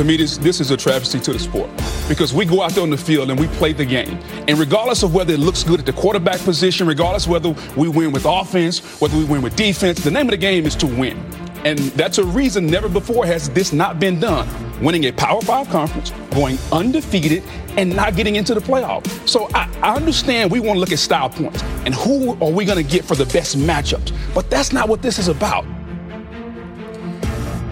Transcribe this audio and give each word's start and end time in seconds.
to 0.00 0.06
me, 0.06 0.16
this, 0.16 0.38
this 0.38 0.60
is 0.62 0.70
a 0.70 0.76
travesty 0.78 1.20
to 1.20 1.30
the 1.30 1.38
sport 1.38 1.68
because 2.08 2.32
we 2.32 2.46
go 2.46 2.62
out 2.62 2.72
there 2.72 2.82
on 2.82 2.88
the 2.88 2.96
field 2.96 3.28
and 3.28 3.38
we 3.38 3.46
play 3.48 3.74
the 3.74 3.84
game. 3.84 4.18
And 4.48 4.58
regardless 4.58 5.02
of 5.02 5.12
whether 5.12 5.34
it 5.34 5.40
looks 5.40 5.62
good 5.62 5.78
at 5.78 5.84
the 5.84 5.92
quarterback 5.92 6.40
position, 6.40 6.86
regardless 6.86 7.28
whether 7.28 7.54
we 7.76 7.88
win 7.88 8.10
with 8.10 8.24
offense, 8.24 8.78
whether 8.98 9.14
we 9.18 9.24
win 9.24 9.42
with 9.42 9.56
defense, 9.56 10.02
the 10.02 10.10
name 10.10 10.24
of 10.24 10.30
the 10.30 10.38
game 10.38 10.64
is 10.64 10.74
to 10.76 10.86
win. 10.86 11.18
And 11.66 11.78
that's 11.78 12.16
a 12.16 12.24
reason 12.24 12.66
never 12.66 12.88
before 12.88 13.26
has 13.26 13.50
this 13.50 13.74
not 13.74 14.00
been 14.00 14.18
done. 14.18 14.48
Winning 14.82 15.04
a 15.04 15.12
Power 15.12 15.42
Five 15.42 15.68
conference, 15.68 16.12
going 16.30 16.56
undefeated, 16.72 17.42
and 17.76 17.94
not 17.94 18.16
getting 18.16 18.36
into 18.36 18.54
the 18.54 18.60
playoff. 18.60 19.06
So 19.28 19.50
I, 19.52 19.70
I 19.82 19.94
understand 19.94 20.50
we 20.50 20.60
want 20.60 20.76
to 20.76 20.80
look 20.80 20.92
at 20.92 20.98
style 20.98 21.28
points 21.28 21.62
and 21.84 21.94
who 21.94 22.42
are 22.42 22.50
we 22.50 22.64
going 22.64 22.82
to 22.82 22.90
get 22.90 23.04
for 23.04 23.16
the 23.16 23.26
best 23.26 23.58
matchups. 23.58 24.16
But 24.34 24.48
that's 24.48 24.72
not 24.72 24.88
what 24.88 25.02
this 25.02 25.18
is 25.18 25.28
about. 25.28 25.66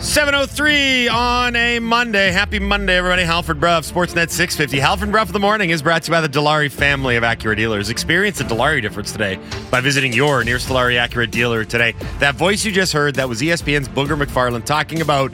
703 0.00 1.08
on 1.08 1.56
a 1.56 1.80
Monday. 1.80 2.30
Happy 2.30 2.60
Monday, 2.60 2.96
everybody. 2.96 3.24
Halford 3.24 3.58
Brough, 3.58 3.80
Sportsnet 3.80 4.30
650. 4.30 4.78
Halford 4.78 5.10
Brough 5.10 5.22
of 5.22 5.32
the 5.32 5.40
Morning 5.40 5.70
is 5.70 5.82
brought 5.82 6.04
to 6.04 6.10
you 6.10 6.12
by 6.12 6.20
the 6.20 6.28
Dilawri 6.28 6.70
family 6.70 7.16
of 7.16 7.24
Acura 7.24 7.56
dealers. 7.56 7.90
Experience 7.90 8.38
the 8.38 8.44
Dilawri 8.44 8.80
difference 8.80 9.10
today 9.10 9.40
by 9.72 9.80
visiting 9.80 10.12
your 10.12 10.44
nearest 10.44 10.68
Dilawri 10.68 11.04
Acura 11.04 11.28
dealer 11.28 11.64
today. 11.64 11.96
That 12.20 12.36
voice 12.36 12.64
you 12.64 12.70
just 12.70 12.92
heard, 12.92 13.16
that 13.16 13.28
was 13.28 13.40
ESPN's 13.40 13.88
Booger 13.88 14.16
McFarland 14.16 14.66
talking 14.66 15.00
about 15.00 15.32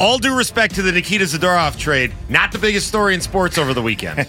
all 0.00 0.16
due 0.16 0.34
respect 0.34 0.74
to 0.76 0.82
the 0.82 0.90
Nikita 0.90 1.24
Zadorov 1.24 1.78
trade, 1.78 2.12
not 2.30 2.52
the 2.52 2.58
biggest 2.58 2.88
story 2.88 3.14
in 3.14 3.20
sports 3.20 3.58
over 3.58 3.74
the 3.74 3.82
weekend. 3.82 4.26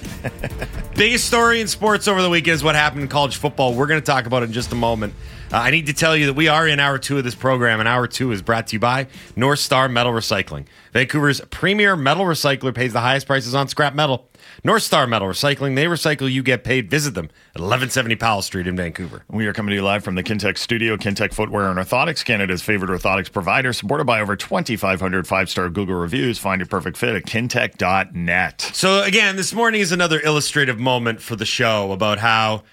biggest 0.96 1.26
story 1.26 1.62
in 1.62 1.68
sports 1.68 2.10
over 2.10 2.22
the 2.22 2.30
weekend 2.30 2.56
is 2.56 2.64
what 2.64 2.76
happened 2.76 3.04
in 3.04 3.08
college 3.08 3.38
football. 3.38 3.74
We're 3.74 3.88
going 3.88 4.02
to 4.02 4.06
talk 4.06 4.26
about 4.26 4.44
it 4.44 4.48
in 4.48 4.52
just 4.52 4.74
a 4.74 4.76
moment. 4.76 5.14
Uh, 5.52 5.58
I 5.58 5.72
need 5.72 5.88
to 5.88 5.94
tell 5.94 6.16
you 6.16 6.26
that 6.26 6.34
we 6.34 6.50
are 6.50 6.68
in 6.68 6.82
hour 6.82 6.98
two 6.98 7.18
of 7.18 7.24
this 7.24 7.36
program, 7.36 7.80
and 7.80 7.88
hour 7.88 8.06
two 8.06 8.34
is 8.34 8.42
brought 8.42 8.68
to 8.68 8.76
you 8.76 8.80
by 8.80 9.08
North 9.38 9.60
Star 9.60 9.88
Metal 9.88 10.12
Recycling. 10.12 10.66
Vancouver's 10.92 11.40
premier 11.50 11.96
metal 11.96 12.26
recycler 12.26 12.76
pays 12.76 12.92
the 12.92 13.00
highest 13.00 13.26
prices 13.26 13.56
on 13.56 13.70
scrap 13.70 13.96
metal. 13.96 14.28
North 14.64 14.84
Star 14.84 15.08
Metal 15.08 15.28
Recycling, 15.28 15.76
they 15.76 15.86
recycle, 15.86 16.32
you 16.32 16.44
get 16.44 16.64
paid. 16.64 16.90
Visit 16.90 17.16
them 17.16 17.26
at 17.56 17.62
1170 17.62 18.16
Powell 18.18 18.44
Street 18.44 18.68
in 18.68 18.76
Vancouver. 18.76 19.24
We 19.28 19.48
are 19.48 19.54
coming 19.54 19.72
to 19.72 19.76
you 19.76 19.82
live 19.82 20.04
from 20.04 20.14
the 20.14 20.22
Kintec 20.22 20.58
studio. 20.60 20.98
Kintec 20.98 21.34
Footwear 21.34 21.70
and 21.70 21.80
Orthotics, 21.80 22.24
Canada's 22.24 22.62
favorite 22.62 22.92
orthotics 22.92 23.32
provider, 23.32 23.74
supported 23.74 24.06
by 24.06 24.22
over 24.22 24.36
2,500 24.36 25.28
five 25.28 25.50
star 25.50 25.70
Google 25.70 25.96
reviews. 25.96 26.38
Find 26.38 26.60
your 26.60 26.68
perfect 26.68 26.98
fit 26.98 27.16
at 27.16 27.24
kintec.net. 27.24 28.62
So, 28.74 29.02
again, 29.02 29.36
this 29.36 29.52
morning 29.54 29.82
is 29.82 29.92
another 29.92 30.22
illustrative 30.22 30.80
moment 30.80 31.22
for 31.22 31.36
the 31.36 31.46
show 31.46 31.92
about 31.92 32.20
how 32.20 32.64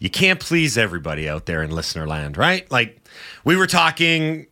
you 0.00 0.10
can't 0.10 0.40
please 0.40 0.76
everybody 0.76 1.28
out 1.28 1.46
there 1.46 1.62
in 1.62 1.70
listener 1.70 2.08
land, 2.08 2.36
right? 2.36 2.68
Like 2.72 3.00
we 3.44 3.54
were 3.54 3.68
talking 3.68 4.46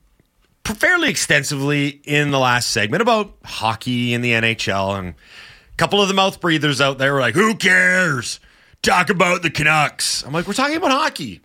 fairly 0.64 1.08
extensively 1.08 2.00
in 2.04 2.30
the 2.30 2.38
last 2.38 2.70
segment 2.70 3.02
about 3.02 3.34
hockey 3.44 4.12
in 4.12 4.20
the 4.20 4.32
NHL 4.32 4.98
and 4.98 5.14
couple 5.78 6.02
of 6.02 6.08
the 6.08 6.14
mouth 6.14 6.40
breathers 6.40 6.80
out 6.80 6.98
there 6.98 7.14
were 7.14 7.20
like, 7.20 7.34
"Who 7.34 7.54
cares? 7.54 8.40
Talk 8.82 9.10
about 9.10 9.42
the 9.42 9.50
Canucks." 9.50 10.22
I'm 10.24 10.32
like, 10.32 10.46
"We're 10.46 10.52
talking 10.52 10.76
about 10.76 10.90
hockey." 10.90 11.40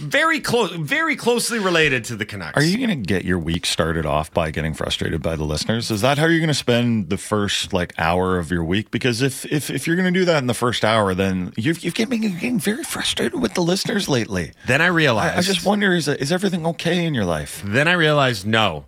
very 0.00 0.40
close, 0.40 0.72
very 0.72 1.14
closely 1.14 1.58
related 1.58 2.04
to 2.04 2.16
the 2.16 2.24
Canucks. 2.24 2.56
Are 2.56 2.62
you 2.62 2.78
going 2.78 2.88
to 2.88 3.06
get 3.06 3.24
your 3.24 3.38
week 3.38 3.66
started 3.66 4.06
off 4.06 4.32
by 4.32 4.50
getting 4.50 4.72
frustrated 4.74 5.22
by 5.22 5.36
the 5.36 5.44
listeners? 5.44 5.90
Is 5.90 6.00
that 6.00 6.18
how 6.18 6.26
you're 6.26 6.38
going 6.38 6.48
to 6.48 6.54
spend 6.54 7.10
the 7.10 7.18
first 7.18 7.72
like 7.72 7.92
hour 7.98 8.38
of 8.38 8.50
your 8.50 8.64
week? 8.64 8.90
Because 8.90 9.22
if 9.22 9.44
if, 9.46 9.70
if 9.70 9.86
you're 9.86 9.96
going 9.96 10.12
to 10.12 10.18
do 10.18 10.24
that 10.24 10.38
in 10.38 10.46
the 10.46 10.54
first 10.54 10.84
hour, 10.84 11.14
then 11.14 11.52
you've 11.56 11.84
you've 11.84 11.94
getting, 11.94 12.22
you're 12.22 12.32
getting 12.32 12.58
very 12.58 12.84
frustrated 12.84 13.40
with 13.40 13.54
the 13.54 13.60
listeners 13.60 14.08
lately. 14.08 14.52
Then 14.66 14.80
I 14.80 14.86
realized. 14.86 15.34
I, 15.34 15.38
I 15.38 15.42
just 15.42 15.64
wonder 15.64 15.94
is 15.94 16.08
is 16.08 16.32
everything 16.32 16.66
okay 16.66 17.04
in 17.04 17.14
your 17.14 17.26
life? 17.26 17.62
Then 17.64 17.86
I 17.88 17.92
realized 17.92 18.46
no. 18.46 18.86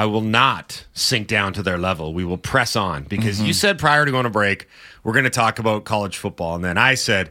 I 0.00 0.06
will 0.06 0.22
not 0.22 0.86
sink 0.94 1.28
down 1.28 1.52
to 1.52 1.62
their 1.62 1.76
level. 1.76 2.14
We 2.14 2.24
will 2.24 2.38
press 2.38 2.74
on 2.74 3.04
because 3.04 3.36
mm-hmm. 3.36 3.48
you 3.48 3.52
said 3.52 3.78
prior 3.78 4.06
to 4.06 4.10
going 4.10 4.24
to 4.24 4.30
break, 4.30 4.66
we're 5.04 5.12
going 5.12 5.24
to 5.24 5.30
talk 5.30 5.58
about 5.58 5.84
college 5.84 6.16
football. 6.16 6.54
And 6.54 6.64
then 6.64 6.78
I 6.78 6.94
said, 6.94 7.30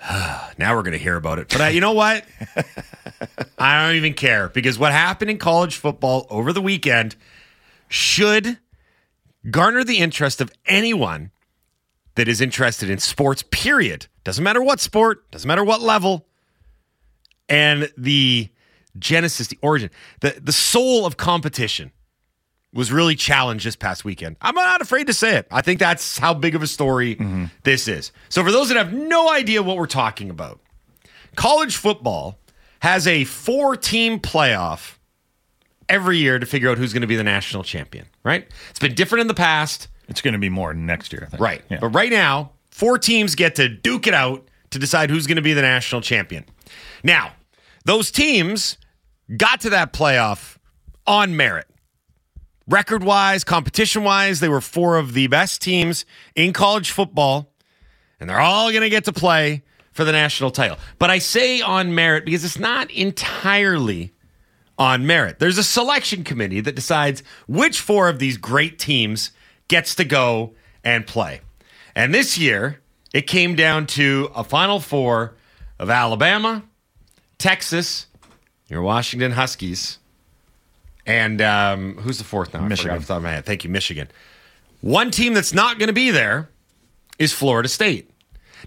now 0.56 0.74
we're 0.74 0.84
going 0.84 0.92
to 0.92 0.98
hear 0.98 1.16
about 1.16 1.38
it. 1.38 1.48
But 1.50 1.60
I, 1.60 1.68
you 1.68 1.82
know 1.82 1.92
what? 1.92 2.24
I 3.58 3.84
don't 3.84 3.96
even 3.96 4.14
care 4.14 4.48
because 4.48 4.78
what 4.78 4.90
happened 4.90 5.30
in 5.30 5.36
college 5.36 5.76
football 5.76 6.26
over 6.30 6.50
the 6.50 6.62
weekend 6.62 7.14
should 7.88 8.56
garner 9.50 9.84
the 9.84 9.98
interest 9.98 10.40
of 10.40 10.50
anyone 10.64 11.30
that 12.14 12.26
is 12.26 12.40
interested 12.40 12.88
in 12.88 13.00
sports, 13.00 13.44
period. 13.50 14.06
Doesn't 14.24 14.42
matter 14.42 14.62
what 14.62 14.80
sport, 14.80 15.30
doesn't 15.30 15.46
matter 15.46 15.62
what 15.62 15.82
level. 15.82 16.26
And 17.50 17.92
the 17.98 18.48
genesis, 18.98 19.48
the 19.48 19.58
origin, 19.60 19.90
the, 20.20 20.40
the 20.42 20.52
soul 20.52 21.04
of 21.04 21.18
competition 21.18 21.92
was 22.72 22.92
really 22.92 23.14
challenged 23.14 23.66
this 23.66 23.76
past 23.76 24.04
weekend. 24.04 24.36
I'm 24.40 24.54
not 24.54 24.80
afraid 24.80 25.06
to 25.06 25.12
say 25.12 25.36
it. 25.36 25.46
I 25.50 25.62
think 25.62 25.80
that's 25.80 26.18
how 26.18 26.34
big 26.34 26.54
of 26.54 26.62
a 26.62 26.66
story 26.66 27.16
mm-hmm. 27.16 27.46
this 27.64 27.88
is. 27.88 28.12
So, 28.28 28.44
for 28.44 28.52
those 28.52 28.68
that 28.68 28.76
have 28.76 28.92
no 28.92 29.32
idea 29.32 29.62
what 29.62 29.76
we're 29.76 29.86
talking 29.86 30.30
about, 30.30 30.60
college 31.36 31.76
football 31.76 32.38
has 32.80 33.06
a 33.06 33.24
four 33.24 33.76
team 33.76 34.20
playoff 34.20 34.96
every 35.88 36.18
year 36.18 36.38
to 36.38 36.46
figure 36.46 36.70
out 36.70 36.78
who's 36.78 36.92
going 36.92 37.00
to 37.00 37.06
be 37.06 37.16
the 37.16 37.24
national 37.24 37.62
champion, 37.64 38.06
right? 38.22 38.46
It's 38.70 38.78
been 38.78 38.94
different 38.94 39.22
in 39.22 39.26
the 39.26 39.34
past. 39.34 39.88
It's 40.08 40.20
going 40.20 40.32
to 40.32 40.38
be 40.38 40.48
more 40.48 40.74
next 40.74 41.12
year, 41.12 41.28
Right. 41.38 41.62
Yeah. 41.68 41.78
But 41.80 41.88
right 41.88 42.10
now, 42.10 42.52
four 42.70 42.98
teams 42.98 43.34
get 43.34 43.56
to 43.56 43.68
duke 43.68 44.06
it 44.06 44.14
out 44.14 44.46
to 44.70 44.78
decide 44.78 45.10
who's 45.10 45.26
going 45.26 45.36
to 45.36 45.42
be 45.42 45.54
the 45.54 45.62
national 45.62 46.00
champion. 46.00 46.44
Now, 47.02 47.32
those 47.84 48.10
teams 48.10 48.76
got 49.36 49.60
to 49.62 49.70
that 49.70 49.92
playoff 49.92 50.56
on 51.06 51.36
merit 51.36 51.67
record 52.68 53.02
wise, 53.02 53.42
competition 53.42 54.04
wise, 54.04 54.40
they 54.40 54.48
were 54.48 54.60
four 54.60 54.96
of 54.98 55.14
the 55.14 55.26
best 55.26 55.60
teams 55.60 56.04
in 56.36 56.52
college 56.52 56.90
football, 56.90 57.50
and 58.20 58.28
they're 58.28 58.40
all 58.40 58.70
going 58.70 58.82
to 58.82 58.90
get 58.90 59.04
to 59.06 59.12
play 59.12 59.62
for 59.92 60.04
the 60.04 60.12
national 60.12 60.50
title. 60.50 60.78
But 60.98 61.10
I 61.10 61.18
say 61.18 61.60
on 61.60 61.94
merit 61.94 62.24
because 62.24 62.44
it's 62.44 62.58
not 62.58 62.90
entirely 62.90 64.12
on 64.78 65.06
merit. 65.06 65.40
There's 65.40 65.58
a 65.58 65.64
selection 65.64 66.22
committee 66.22 66.60
that 66.60 66.76
decides 66.76 67.22
which 67.48 67.80
four 67.80 68.08
of 68.08 68.20
these 68.20 68.36
great 68.36 68.78
teams 68.78 69.32
gets 69.66 69.94
to 69.96 70.04
go 70.04 70.54
and 70.84 71.06
play. 71.06 71.40
And 71.96 72.14
this 72.14 72.38
year, 72.38 72.80
it 73.12 73.22
came 73.22 73.56
down 73.56 73.86
to 73.88 74.30
a 74.34 74.44
final 74.44 74.78
four 74.78 75.34
of 75.78 75.90
Alabama, 75.90 76.62
Texas, 77.38 78.06
your 78.68 78.82
Washington 78.82 79.32
Huskies, 79.32 79.98
and 81.08 81.40
um, 81.40 81.96
who's 81.96 82.18
the 82.18 82.24
fourth 82.24 82.52
now? 82.52 82.60
Michigan. 82.60 82.90
I 82.90 82.94
forgot 82.94 82.96
off 82.96 83.00
the 83.00 83.08
top 83.08 83.16
of 83.16 83.22
my 83.24 83.30
head. 83.30 83.46
Thank 83.46 83.64
you, 83.64 83.70
Michigan. 83.70 84.08
One 84.82 85.10
team 85.10 85.34
that's 85.34 85.54
not 85.54 85.78
going 85.78 85.88
to 85.88 85.94
be 85.94 86.10
there 86.10 86.50
is 87.18 87.32
Florida 87.32 87.68
State. 87.68 88.10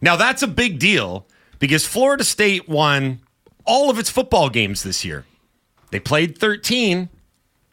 Now, 0.02 0.16
that's 0.16 0.42
a 0.42 0.48
big 0.48 0.80
deal 0.80 1.28
because 1.60 1.86
Florida 1.86 2.24
State 2.24 2.68
won 2.68 3.22
all 3.64 3.92
of 3.92 4.00
its 4.00 4.10
football 4.10 4.50
games 4.50 4.82
this 4.82 5.06
year. 5.06 5.24
They 5.92 6.00
played 6.00 6.38
13. 6.38 7.10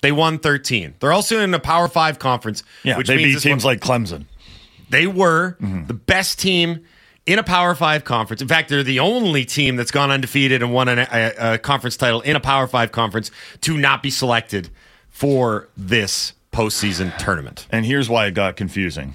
They 0.02 0.12
won 0.12 0.38
13. 0.38 0.94
They're 1.00 1.12
also 1.12 1.40
in 1.40 1.54
a 1.54 1.58
Power 1.58 1.88
Five 1.88 2.18
conference. 2.18 2.62
Yeah, 2.84 2.98
which 2.98 3.08
they 3.08 3.16
beat 3.16 3.40
teams 3.40 3.64
one, 3.64 3.72
like 3.72 3.80
Clemson. 3.80 4.26
They 4.90 5.06
were 5.06 5.56
mm-hmm. 5.60 5.86
the 5.86 5.94
best 5.94 6.38
team 6.38 6.84
in 7.28 7.38
a 7.38 7.42
Power 7.42 7.74
Five 7.74 8.04
conference. 8.04 8.40
In 8.40 8.48
fact, 8.48 8.70
they're 8.70 8.82
the 8.82 9.00
only 9.00 9.44
team 9.44 9.76
that's 9.76 9.90
gone 9.90 10.10
undefeated 10.10 10.62
and 10.62 10.72
won 10.72 10.88
a, 10.88 11.06
a, 11.12 11.54
a 11.54 11.58
conference 11.58 11.98
title 11.98 12.22
in 12.22 12.36
a 12.36 12.40
Power 12.40 12.66
Five 12.66 12.90
conference 12.90 13.30
to 13.60 13.76
not 13.76 14.02
be 14.02 14.08
selected 14.08 14.70
for 15.10 15.68
this 15.76 16.32
postseason 16.52 17.14
tournament. 17.18 17.66
And 17.70 17.84
here's 17.84 18.08
why 18.08 18.26
it 18.26 18.34
got 18.34 18.56
confusing. 18.56 19.14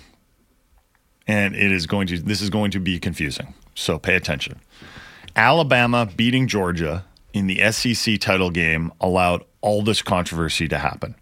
And 1.26 1.56
it 1.56 1.72
is 1.72 1.88
going 1.88 2.06
to 2.08 2.20
this 2.20 2.40
is 2.40 2.52
going 2.52 2.70
to 2.72 2.80
be 2.80 3.00
confusing. 3.00 3.56
So 3.74 3.98
pay 3.98 4.16
attention. 4.16 4.60
Alabama 5.36 6.08
beating 6.16 6.48
Georgia 6.48 7.06
in 7.34 7.48
the 7.48 7.72
SEC 7.72 8.20
title 8.20 8.52
game 8.52 8.92
allowed 9.02 9.44
all 9.62 9.82
this 9.82 10.04
controversy 10.04 10.68
to 10.68 10.78
happen. 10.78 11.16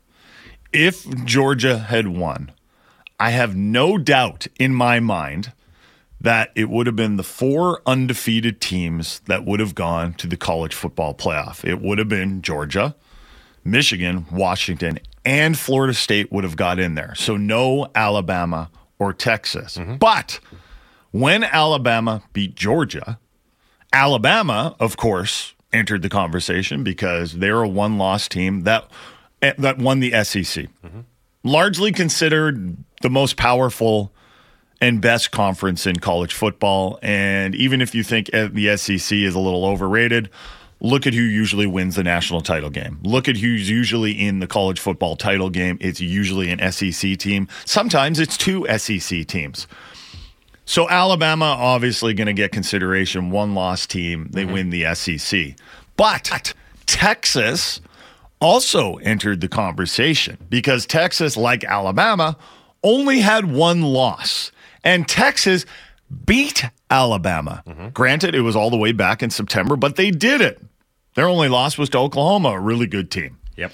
If 0.74 1.07
Georgia 1.24 1.77
had 1.77 2.10
won, 2.10 2.51
I 3.18 3.30
have 3.30 3.56
no 3.56 3.98
doubt 3.98 4.48
in 4.60 4.74
my 4.74 5.00
mind 5.00 5.54
that 6.21 6.51
it 6.53 6.69
would 6.69 6.85
have 6.85 6.95
been 6.95 7.18
the 7.18 7.23
four 7.23 7.81
undefeated 7.85 8.62
teams 8.62 9.21
that 9.21 9.44
would 9.44 9.59
have 9.59 9.73
gone 9.73 10.13
to 10.13 10.27
the 10.27 10.38
college 10.38 10.73
football 10.73 11.15
playoff. 11.15 11.68
It 11.68 11.81
would 11.81 11.97
have 11.97 12.09
been 12.09 12.44
Georgia, 12.44 12.95
Michigan, 13.63 14.27
Washington, 14.31 15.00
and 15.25 15.57
Florida 15.57 15.95
State 15.95 16.31
would 16.31 16.44
have 16.44 16.56
got 16.56 16.77
in 16.77 16.94
there. 16.94 17.15
So 17.15 17.38
no 17.38 17.88
Alabama 17.95 18.69
or 19.00 19.13
Texas. 19.13 19.77
Mm-hmm. 19.77 19.95
But 19.95 20.39
when 21.09 21.44
Alabama 21.44 22.21
beat 22.33 22.53
Georgia, 22.53 23.19
Alabama, 23.91 24.75
of 24.79 24.97
course, 24.97 25.56
entered 25.74 26.03
the 26.03 26.09
conversation 26.09 26.83
because 26.83 27.33
they're 27.33 27.63
a 27.63 27.67
one-loss 27.67 28.27
team 28.27 28.62
that 28.62 28.88
that 29.39 29.79
won 29.79 30.01
the 30.01 30.12
SEC. 30.24 30.67
Mm-hmm. 30.85 31.00
Largely 31.44 31.91
considered 31.91 32.77
the 33.01 33.09
most 33.09 33.38
powerful 33.38 34.13
and 34.81 35.00
best 35.00 35.31
conference 35.31 35.86
in 35.86 35.98
college 35.98 36.33
football. 36.33 37.00
And 37.01 37.56
even 37.56 37.81
if 37.81 37.95
you 37.95 38.04
think 38.04 38.31
the 38.31 38.75
SEC 38.75 39.16
is 39.16 39.36
a 39.36 39.39
little 39.39 39.63
overrated, 39.63 40.30
look 40.81 41.06
at 41.06 41.13
who 41.13 41.22
usually 41.22 41.68
wins 41.68 41.95
the 41.95 42.04
national 42.04 42.42
title 42.42 42.72
game. 42.72 43.00
Look 43.04 43.30
at 43.30 43.38
who's 43.38 43.69
usually 43.69 44.12
in 44.12 44.39
the 44.39 44.48
college 44.48 44.80
football 44.80 45.16
title 45.16 45.51
game. 45.51 45.78
It's 45.80 46.01
usually 46.01 46.50
an 46.50 46.72
SEC 46.72 47.18
team. 47.19 47.48
Sometimes 47.66 48.19
it's 48.19 48.36
two 48.36 48.66
SEC 48.78 49.28
teams. 49.28 49.68
So 50.66 50.89
Alabama 50.89 51.45
obviously 51.45 52.13
going 52.13 52.27
to 52.27 52.34
get 52.34 52.51
consideration. 52.51 53.30
One 53.30 53.54
loss 53.54 53.86
team, 53.86 54.30
they 54.31 54.44
mm-hmm. 54.44 54.54
win 54.54 54.69
the 54.72 54.95
SEC. 54.95 55.56
But 55.95 56.54
Texas 56.88 57.81
also 58.39 58.95
entered 58.98 59.42
the 59.42 59.48
conversation 59.48 60.38
because 60.50 60.86
Texas, 60.88 61.38
like 61.38 61.63
Alabama, 61.63 62.38
only 62.84 63.19
had 63.19 63.51
one 63.51 63.81
loss. 63.84 64.51
And 64.83 65.07
Texas 65.07 65.66
beat 66.25 66.66
Alabama. 66.89 67.63
Granted, 67.94 68.36
it 68.36 68.42
was 68.42 68.56
all 68.56 68.69
the 68.69 68.78
way 68.78 68.92
back 68.92 69.24
in 69.24 69.30
September, 69.30 69.75
but 69.75 69.95
they 69.95 70.12
did 70.12 70.42
it. 70.42 70.62
Their 71.16 71.28
only 71.28 71.50
loss 71.50 71.78
was 71.78 71.89
to 71.89 71.98
Oklahoma, 72.00 72.50
a 72.50 72.60
really 72.60 72.88
good 72.88 73.12
team. 73.12 73.38
Yep. 73.57 73.74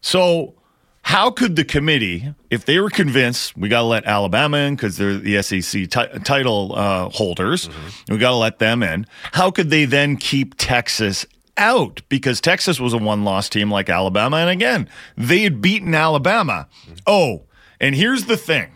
So, 0.00 0.54
how 1.02 1.30
could 1.30 1.56
the 1.56 1.64
committee, 1.64 2.32
if 2.50 2.64
they 2.64 2.78
were 2.78 2.90
convinced 2.90 3.56
we 3.56 3.68
got 3.68 3.80
to 3.80 3.86
let 3.86 4.04
Alabama 4.04 4.58
in 4.58 4.76
because 4.76 4.96
they're 4.96 5.16
the 5.16 5.42
SEC 5.42 5.88
ti- 5.90 6.18
title 6.24 6.72
uh, 6.76 7.08
holders, 7.08 7.68
we 8.08 8.18
got 8.18 8.30
to 8.30 8.36
let 8.36 8.58
them 8.60 8.82
in, 8.84 9.06
how 9.32 9.50
could 9.50 9.70
they 9.70 9.84
then 9.84 10.16
keep 10.16 10.54
Texas 10.58 11.26
out? 11.56 12.02
Because 12.08 12.40
Texas 12.40 12.78
was 12.78 12.92
a 12.92 12.98
one 12.98 13.24
loss 13.24 13.48
team 13.48 13.70
like 13.70 13.88
Alabama. 13.90 14.36
And 14.38 14.50
again, 14.50 14.88
they 15.16 15.40
had 15.42 15.60
beaten 15.60 15.92
Alabama. 15.94 16.68
Oh, 17.06 17.42
and 17.80 17.94
here's 17.96 18.26
the 18.26 18.36
thing, 18.36 18.70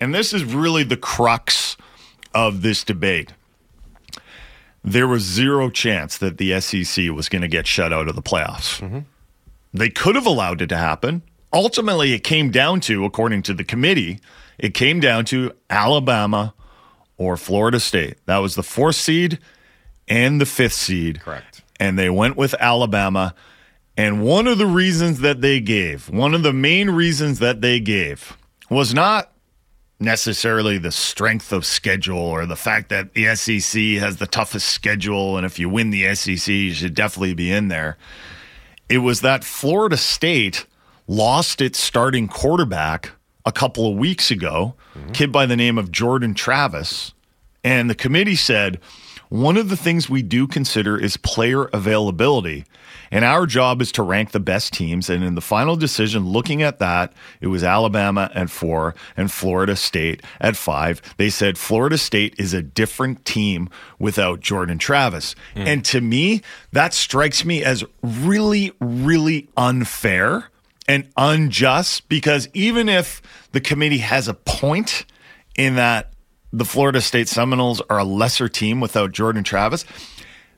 and 0.00 0.14
this 0.14 0.32
is 0.32 0.44
really 0.44 0.82
the 0.82 0.96
crux 0.96 1.76
of 2.34 2.62
this 2.62 2.84
debate. 2.84 3.32
There 4.84 5.08
was 5.08 5.22
zero 5.22 5.68
chance 5.70 6.18
that 6.18 6.38
the 6.38 6.60
SEC 6.60 7.10
was 7.10 7.28
going 7.28 7.42
to 7.42 7.48
get 7.48 7.66
shut 7.66 7.92
out 7.92 8.08
of 8.08 8.14
the 8.14 8.22
playoffs. 8.22 8.80
Mm-hmm. 8.80 9.00
They 9.74 9.90
could 9.90 10.14
have 10.14 10.26
allowed 10.26 10.62
it 10.62 10.68
to 10.68 10.76
happen. 10.76 11.22
Ultimately, 11.52 12.12
it 12.12 12.22
came 12.22 12.50
down 12.50 12.80
to, 12.82 13.04
according 13.04 13.42
to 13.42 13.54
the 13.54 13.64
committee, 13.64 14.20
it 14.58 14.74
came 14.74 15.00
down 15.00 15.24
to 15.26 15.52
Alabama 15.68 16.54
or 17.18 17.36
Florida 17.36 17.80
State. 17.80 18.18
That 18.26 18.38
was 18.38 18.54
the 18.54 18.62
fourth 18.62 18.96
seed 18.96 19.38
and 20.08 20.40
the 20.40 20.46
fifth 20.46 20.74
seed. 20.74 21.20
Correct. 21.20 21.62
And 21.80 21.98
they 21.98 22.10
went 22.10 22.36
with 22.36 22.54
Alabama. 22.60 23.34
And 23.96 24.22
one 24.22 24.46
of 24.46 24.58
the 24.58 24.66
reasons 24.66 25.20
that 25.20 25.40
they 25.40 25.60
gave, 25.60 26.10
one 26.10 26.34
of 26.34 26.42
the 26.42 26.52
main 26.52 26.90
reasons 26.90 27.38
that 27.38 27.60
they 27.60 27.80
gave, 27.80 28.36
was 28.70 28.94
not 28.94 29.32
necessarily 29.98 30.78
the 30.78 30.92
strength 30.92 31.52
of 31.52 31.64
schedule 31.64 32.18
or 32.18 32.44
the 32.46 32.56
fact 32.56 32.90
that 32.90 33.14
the 33.14 33.34
SEC 33.34 33.80
has 34.00 34.16
the 34.16 34.26
toughest 34.26 34.68
schedule. 34.68 35.36
And 35.36 35.46
if 35.46 35.58
you 35.58 35.68
win 35.68 35.90
the 35.90 36.14
SEC, 36.14 36.48
you 36.48 36.72
should 36.72 36.94
definitely 36.94 37.34
be 37.34 37.50
in 37.50 37.68
there. 37.68 37.96
It 38.88 38.98
was 38.98 39.20
that 39.22 39.42
Florida 39.44 39.96
State 39.96 40.66
lost 41.08 41.60
its 41.60 41.78
starting 41.78 42.28
quarterback 42.28 43.12
a 43.44 43.52
couple 43.52 43.90
of 43.90 43.96
weeks 43.96 44.30
ago, 44.30 44.74
mm-hmm. 44.94 45.12
kid 45.12 45.32
by 45.32 45.46
the 45.46 45.56
name 45.56 45.78
of 45.78 45.92
Jordan 45.92 46.34
Travis. 46.34 47.12
And 47.64 47.88
the 47.88 47.94
committee 47.94 48.36
said, 48.36 48.80
one 49.28 49.56
of 49.56 49.68
the 49.68 49.76
things 49.76 50.08
we 50.08 50.22
do 50.22 50.46
consider 50.46 50.98
is 50.98 51.16
player 51.16 51.64
availability. 51.66 52.64
And 53.10 53.24
our 53.24 53.46
job 53.46 53.80
is 53.80 53.92
to 53.92 54.02
rank 54.02 54.32
the 54.32 54.40
best 54.40 54.72
teams. 54.72 55.08
And 55.08 55.22
in 55.22 55.34
the 55.34 55.40
final 55.40 55.76
decision, 55.76 56.28
looking 56.28 56.62
at 56.62 56.78
that, 56.78 57.12
it 57.40 57.48
was 57.48 57.64
Alabama 57.64 58.30
at 58.34 58.50
four 58.50 58.94
and 59.16 59.30
Florida 59.30 59.76
State 59.76 60.22
at 60.40 60.56
five. 60.56 61.00
They 61.16 61.30
said 61.30 61.58
Florida 61.58 61.98
State 61.98 62.34
is 62.38 62.54
a 62.54 62.62
different 62.62 63.24
team 63.24 63.68
without 63.98 64.40
Jordan 64.40 64.78
Travis. 64.78 65.34
Hmm. 65.54 65.60
And 65.60 65.84
to 65.86 66.00
me, 66.00 66.42
that 66.72 66.94
strikes 66.94 67.44
me 67.44 67.64
as 67.64 67.84
really, 68.02 68.72
really 68.80 69.48
unfair 69.56 70.50
and 70.88 71.08
unjust 71.16 72.08
because 72.08 72.48
even 72.54 72.88
if 72.88 73.20
the 73.52 73.60
committee 73.60 73.98
has 73.98 74.28
a 74.28 74.34
point 74.34 75.04
in 75.56 75.76
that 75.76 76.12
the 76.52 76.64
Florida 76.64 77.00
State 77.00 77.28
Seminoles 77.28 77.82
are 77.90 77.98
a 77.98 78.04
lesser 78.04 78.48
team 78.48 78.80
without 78.80 79.12
Jordan 79.12 79.44
Travis, 79.44 79.84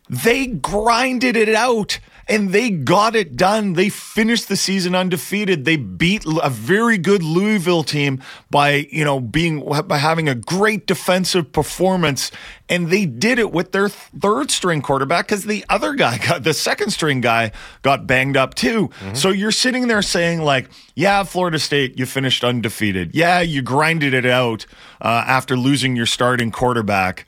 they 0.08 0.46
grinded 0.46 1.37
it 1.37 1.49
out 1.55 1.99
and 2.28 2.52
they 2.52 2.70
got 2.70 3.16
it 3.16 3.37
done. 3.37 3.72
They 3.72 3.88
finished 3.88 4.49
the 4.49 4.56
season 4.56 4.94
undefeated. 4.94 5.64
They 5.64 5.76
beat 5.76 6.25
a 6.26 6.50
very 6.50 6.99
good 6.99 7.22
Louisville 7.22 7.82
team 7.82 8.22
by, 8.50 8.87
you 8.90 9.05
know, 9.05 9.19
being 9.19 9.66
by 9.87 9.96
having 9.96 10.28
a 10.28 10.34
great 10.34 10.87
defensive 10.87 11.52
performance 11.52 12.31
and 12.69 12.88
they 12.90 13.06
did 13.06 13.38
it 13.38 13.50
with 13.50 13.72
their 13.72 13.88
third 13.88 14.50
string 14.50 14.82
quarterback 14.82 15.28
cuz 15.28 15.44
the 15.44 15.64
other 15.70 15.94
guy 15.94 16.19
got 16.28 16.43
the 16.44 16.52
second 16.52 16.90
string 16.90 17.22
guy 17.22 17.50
got 17.82 18.06
banged 18.06 18.37
up 18.37 18.55
too. 18.55 18.90
So 19.14 19.31
you're 19.31 19.50
sitting 19.50 19.88
there 19.88 20.02
saying 20.02 20.43
like, 20.43 20.69
yeah, 20.94 21.22
Florida 21.22 21.58
State, 21.58 21.99
you 21.99 22.05
finished 22.05 22.44
undefeated. 22.44 23.14
Yeah, 23.14 23.40
you 23.40 23.62
grinded 23.62 24.12
it 24.12 24.26
out 24.26 24.66
uh, 25.00 25.25
after 25.26 25.56
losing 25.56 25.96
your 25.96 26.06
starting 26.06 26.50
quarterback 26.50 27.25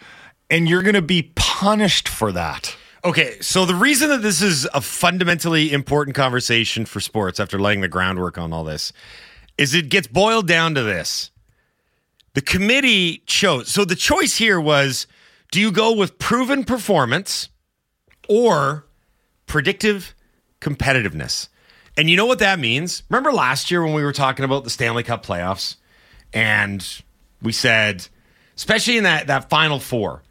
and 0.50 0.68
you're 0.68 0.82
going 0.82 0.94
to 0.94 1.02
be 1.02 1.32
punished 1.36 2.08
for 2.08 2.32
that. 2.32 2.76
Okay, 3.04 3.38
so 3.40 3.64
the 3.64 3.74
reason 3.74 4.10
that 4.10 4.20
this 4.20 4.42
is 4.42 4.68
a 4.74 4.80
fundamentally 4.80 5.72
important 5.72 6.14
conversation 6.14 6.84
for 6.84 7.00
sports 7.00 7.40
after 7.40 7.58
laying 7.58 7.80
the 7.80 7.88
groundwork 7.88 8.36
on 8.36 8.52
all 8.52 8.64
this 8.64 8.92
is 9.56 9.74
it 9.74 9.88
gets 9.88 10.06
boiled 10.06 10.46
down 10.46 10.74
to 10.74 10.82
this. 10.82 11.30
The 12.34 12.42
committee 12.42 13.22
chose. 13.26 13.68
So 13.68 13.84
the 13.84 13.96
choice 13.96 14.36
here 14.36 14.60
was 14.60 15.06
do 15.50 15.60
you 15.60 15.72
go 15.72 15.94
with 15.94 16.18
proven 16.18 16.64
performance 16.64 17.48
or 18.28 18.86
predictive 19.46 20.14
competitiveness? 20.60 21.48
And 21.96 22.08
you 22.08 22.16
know 22.16 22.26
what 22.26 22.38
that 22.38 22.58
means? 22.58 23.02
Remember 23.08 23.32
last 23.32 23.70
year 23.70 23.82
when 23.82 23.94
we 23.94 24.02
were 24.02 24.12
talking 24.12 24.44
about 24.44 24.64
the 24.64 24.70
Stanley 24.70 25.02
Cup 25.02 25.24
playoffs 25.24 25.76
and 26.32 26.86
we 27.42 27.52
said, 27.52 28.06
especially 28.56 28.96
in 28.96 29.04
that, 29.04 29.26
that 29.26 29.50
final 29.50 29.80
four, 29.80 30.22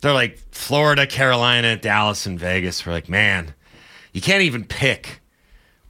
they're 0.00 0.12
like 0.12 0.38
Florida, 0.52 1.06
Carolina, 1.06 1.76
Dallas, 1.76 2.26
and 2.26 2.38
Vegas. 2.38 2.84
We're 2.84 2.92
like, 2.92 3.08
man, 3.08 3.54
you 4.12 4.20
can't 4.20 4.42
even 4.42 4.64
pick 4.64 5.20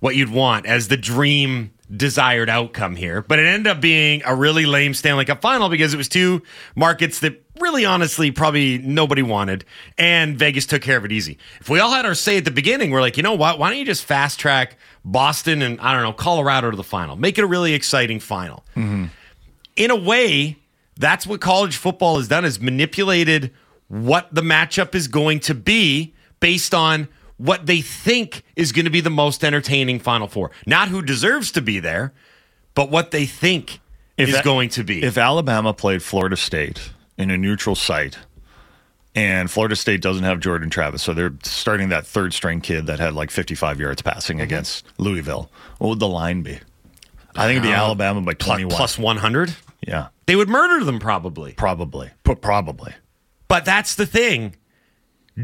what 0.01 0.17
you'd 0.17 0.31
want 0.31 0.67
as 0.67 0.89
the 0.89 0.97
dream 0.97 1.73
desired 1.95 2.49
outcome 2.49 2.97
here. 2.97 3.23
But 3.23 3.39
it 3.39 3.47
ended 3.47 3.71
up 3.71 3.81
being 3.81 4.23
a 4.25 4.35
really 4.35 4.67
lame 4.67 4.95
Stanley 4.95 5.25
Cup 5.25 5.41
final 5.41 5.69
because 5.69 5.93
it 5.93 5.97
was 5.97 6.09
two 6.09 6.43
markets 6.75 7.21
that 7.21 7.45
really 7.61 7.85
honestly 7.85 8.31
probably 8.31 8.79
nobody 8.79 9.23
wanted. 9.23 9.65
And 9.99 10.39
Vegas 10.39 10.67
took 10.67 10.83
care 10.83 10.97
of 10.97 11.05
it 11.05 11.13
easy. 11.13 11.39
If 11.61 11.69
we 11.69 11.81
all 11.81 11.93
had 11.93 12.07
our 12.07 12.15
say 12.15 12.39
at 12.39 12.45
the 12.45 12.51
beginning, 12.51 12.91
we're 12.91 13.01
like, 13.01 13.17
you 13.17 13.23
know 13.23 13.35
what? 13.35 13.59
Why 13.59 13.69
don't 13.69 13.79
you 13.79 13.85
just 13.85 14.05
fast 14.05 14.39
track 14.39 14.77
Boston 15.05 15.63
and 15.63 15.81
I 15.81 15.93
don't 15.93 16.03
know, 16.03 16.13
Colorado 16.13 16.71
to 16.71 16.77
the 16.77 16.85
final? 16.85 17.17
Make 17.17 17.39
it 17.39 17.43
a 17.43 17.47
really 17.47 17.75
exciting 17.75 18.21
final. 18.21 18.65
Mm-hmm. 18.77 19.07
In 19.77 19.91
a 19.91 19.97
way, 19.97 20.59
that's 20.97 21.27
what 21.27 21.41
college 21.41 21.77
football 21.77 22.19
has 22.19 22.29
done 22.29 22.45
is 22.45 22.61
manipulated 22.61 23.53
what 23.91 24.33
the 24.35 24.41
matchup 24.41 24.95
is 24.95 25.07
going 25.09 25.41
to 25.41 25.55
be 25.55 26.15
based 26.41 26.73
on 26.75 27.09
what 27.37 27.67
they 27.67 27.81
think 27.83 28.43
is 28.57 28.73
going 28.73 28.85
to 28.87 28.91
be 28.91 29.01
the 29.01 29.11
most 29.11 29.45
entertaining 29.45 29.99
Final 29.99 30.29
Four. 30.29 30.51
Not 30.67 30.89
who 30.89 31.03
deserves 31.03 31.53
to 31.53 31.61
be 31.61 31.81
there, 31.81 32.13
but 32.75 32.91
what 32.91 33.11
they 33.11 33.27
think 33.27 33.81
is 34.17 34.33
that- 34.33 34.45
going 34.45 34.69
to 34.71 34.85
be. 34.85 35.03
If 35.03 35.19
Alabama 35.19 35.75
played 35.75 36.03
Florida 36.03 36.37
State 36.37 36.91
in 37.19 37.31
a 37.31 37.37
neutral 37.37 37.75
site, 37.75 38.17
and 39.15 39.51
Florida 39.51 39.75
State 39.75 40.01
doesn't 40.03 40.23
have 40.23 40.39
Jordan 40.39 40.71
Travis, 40.71 41.03
so 41.03 41.13
they're 41.13 41.35
starting 41.43 41.89
that 41.89 42.07
third 42.07 42.33
string 42.33 42.61
kid 42.61 42.87
that 42.87 43.01
had 43.01 43.13
like 43.15 43.31
55 43.33 43.81
yards 43.81 44.03
passing 44.03 44.41
against 44.41 44.87
Louisville. 44.99 45.51
What 45.79 45.89
would 45.89 45.99
the 45.99 46.07
line 46.09 46.43
be? 46.43 46.61
I 47.35 47.47
think 47.47 47.59
it'd 47.59 47.63
be 47.65 47.73
Uh, 47.73 47.77
Alabama 47.79 48.21
by 48.21 48.35
Pl- 48.35 48.53
21. 48.55 48.77
plus 48.77 48.97
100, 48.99 49.55
yeah, 49.87 50.09
they 50.27 50.37
would 50.37 50.49
murder 50.49 50.85
them 50.85 50.99
probably. 51.01 51.53
probably. 51.55 52.11
But 52.23 52.41
probably. 52.41 52.93
But 53.51 53.65
that's 53.67 53.97
the 53.97 54.07
thing. 54.07 54.55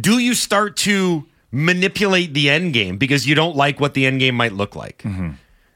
Do 0.01 0.19
you 0.19 0.33
start 0.35 0.77
to 0.79 1.27
manipulate 1.51 2.33
the 2.35 2.49
end 2.49 2.73
game 2.73 2.97
because 2.99 3.27
you 3.27 3.35
don't 3.35 3.57
like 3.57 3.81
what 3.81 3.95
the 3.95 4.07
end 4.07 4.21
game 4.21 4.35
might 4.37 4.53
look 4.53 4.75
like? 4.77 4.99
Mm-hmm. 5.03 5.31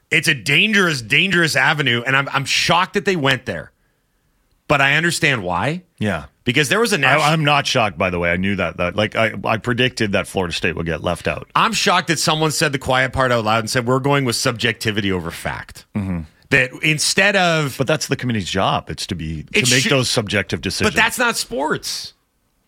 It's 0.09 0.27
a 0.27 0.33
dangerous, 0.33 1.01
dangerous 1.01 1.55
avenue, 1.55 2.01
and 2.05 2.15
I'm 2.17 2.27
I'm 2.29 2.45
shocked 2.45 2.93
that 2.95 3.05
they 3.05 3.15
went 3.15 3.45
there. 3.45 3.71
But 4.67 4.79
I 4.81 4.95
understand 4.95 5.43
why. 5.43 5.83
Yeah. 5.99 6.25
Because 6.45 6.69
there 6.69 6.79
was 6.79 6.93
a 6.93 6.97
national. 6.97 7.23
I, 7.23 7.33
I'm 7.33 7.43
not 7.43 7.67
shocked, 7.67 7.97
by 7.97 8.09
the 8.09 8.17
way. 8.17 8.31
I 8.31 8.37
knew 8.37 8.55
that. 8.55 8.77
that 8.77 8.95
like 8.95 9.15
I, 9.15 9.33
I 9.43 9.57
predicted 9.57 10.13
that 10.13 10.27
Florida 10.27 10.53
State 10.53 10.75
would 10.77 10.85
get 10.85 11.03
left 11.03 11.27
out. 11.27 11.49
I'm 11.55 11.73
shocked 11.73 12.07
that 12.07 12.19
someone 12.19 12.51
said 12.51 12.71
the 12.71 12.79
quiet 12.79 13.11
part 13.13 13.31
out 13.31 13.43
loud 13.45 13.59
and 13.59 13.69
said 13.69 13.85
we're 13.85 13.99
going 13.99 14.23
with 14.25 14.35
subjectivity 14.37 15.11
over 15.11 15.29
fact. 15.31 15.85
Mm-hmm. 15.95 16.21
That 16.49 16.71
instead 16.83 17.35
of, 17.37 17.75
But 17.77 17.87
that's 17.87 18.07
the 18.07 18.15
committee's 18.17 18.49
job. 18.49 18.89
It's 18.89 19.05
to 19.07 19.15
be 19.15 19.43
to 19.43 19.59
It 19.59 19.69
make 19.69 19.83
should- 19.83 19.91
those 19.91 20.09
subjective 20.09 20.59
decisions. 20.61 20.89
but 20.93 20.95
that's 20.95 21.17
not 21.19 21.37
sports. 21.37 22.13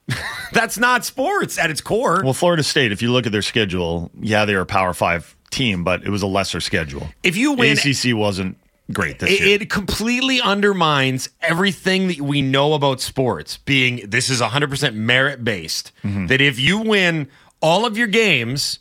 that's 0.51 0.77
not 0.77 1.05
sports 1.05 1.57
at 1.57 1.69
its 1.69 1.81
core. 1.81 2.21
well, 2.23 2.33
Florida 2.33 2.63
State. 2.63 2.91
If 2.91 3.01
you 3.01 3.11
look 3.11 3.25
at 3.25 3.31
their 3.31 3.41
schedule, 3.41 4.11
yeah, 4.19 4.45
they're 4.45 4.61
a 4.61 4.65
Power 4.65 4.93
Five 4.93 5.35
team, 5.49 5.83
but 5.83 6.03
it 6.03 6.09
was 6.09 6.21
a 6.21 6.27
lesser 6.27 6.59
schedule. 6.59 7.07
if 7.23 7.37
you 7.37 7.53
win, 7.53 7.77
ACC 7.77 8.15
wasn't 8.15 8.57
great 8.91 9.19
this 9.19 9.29
it, 9.31 9.39
year. 9.39 9.61
it 9.61 9.69
completely 9.69 10.41
undermines 10.41 11.29
everything 11.41 12.07
that 12.09 12.19
we 12.19 12.41
know 12.41 12.73
about 12.73 12.99
sports. 12.99 13.57
Being 13.57 14.01
this 14.07 14.29
is 14.29 14.41
100 14.41 14.69
percent 14.69 14.95
merit 14.95 15.43
based. 15.43 15.91
Mm-hmm. 16.03 16.27
That 16.27 16.41
if 16.41 16.59
you 16.59 16.79
win 16.79 17.29
all 17.61 17.85
of 17.85 17.97
your 17.97 18.07
games 18.07 18.79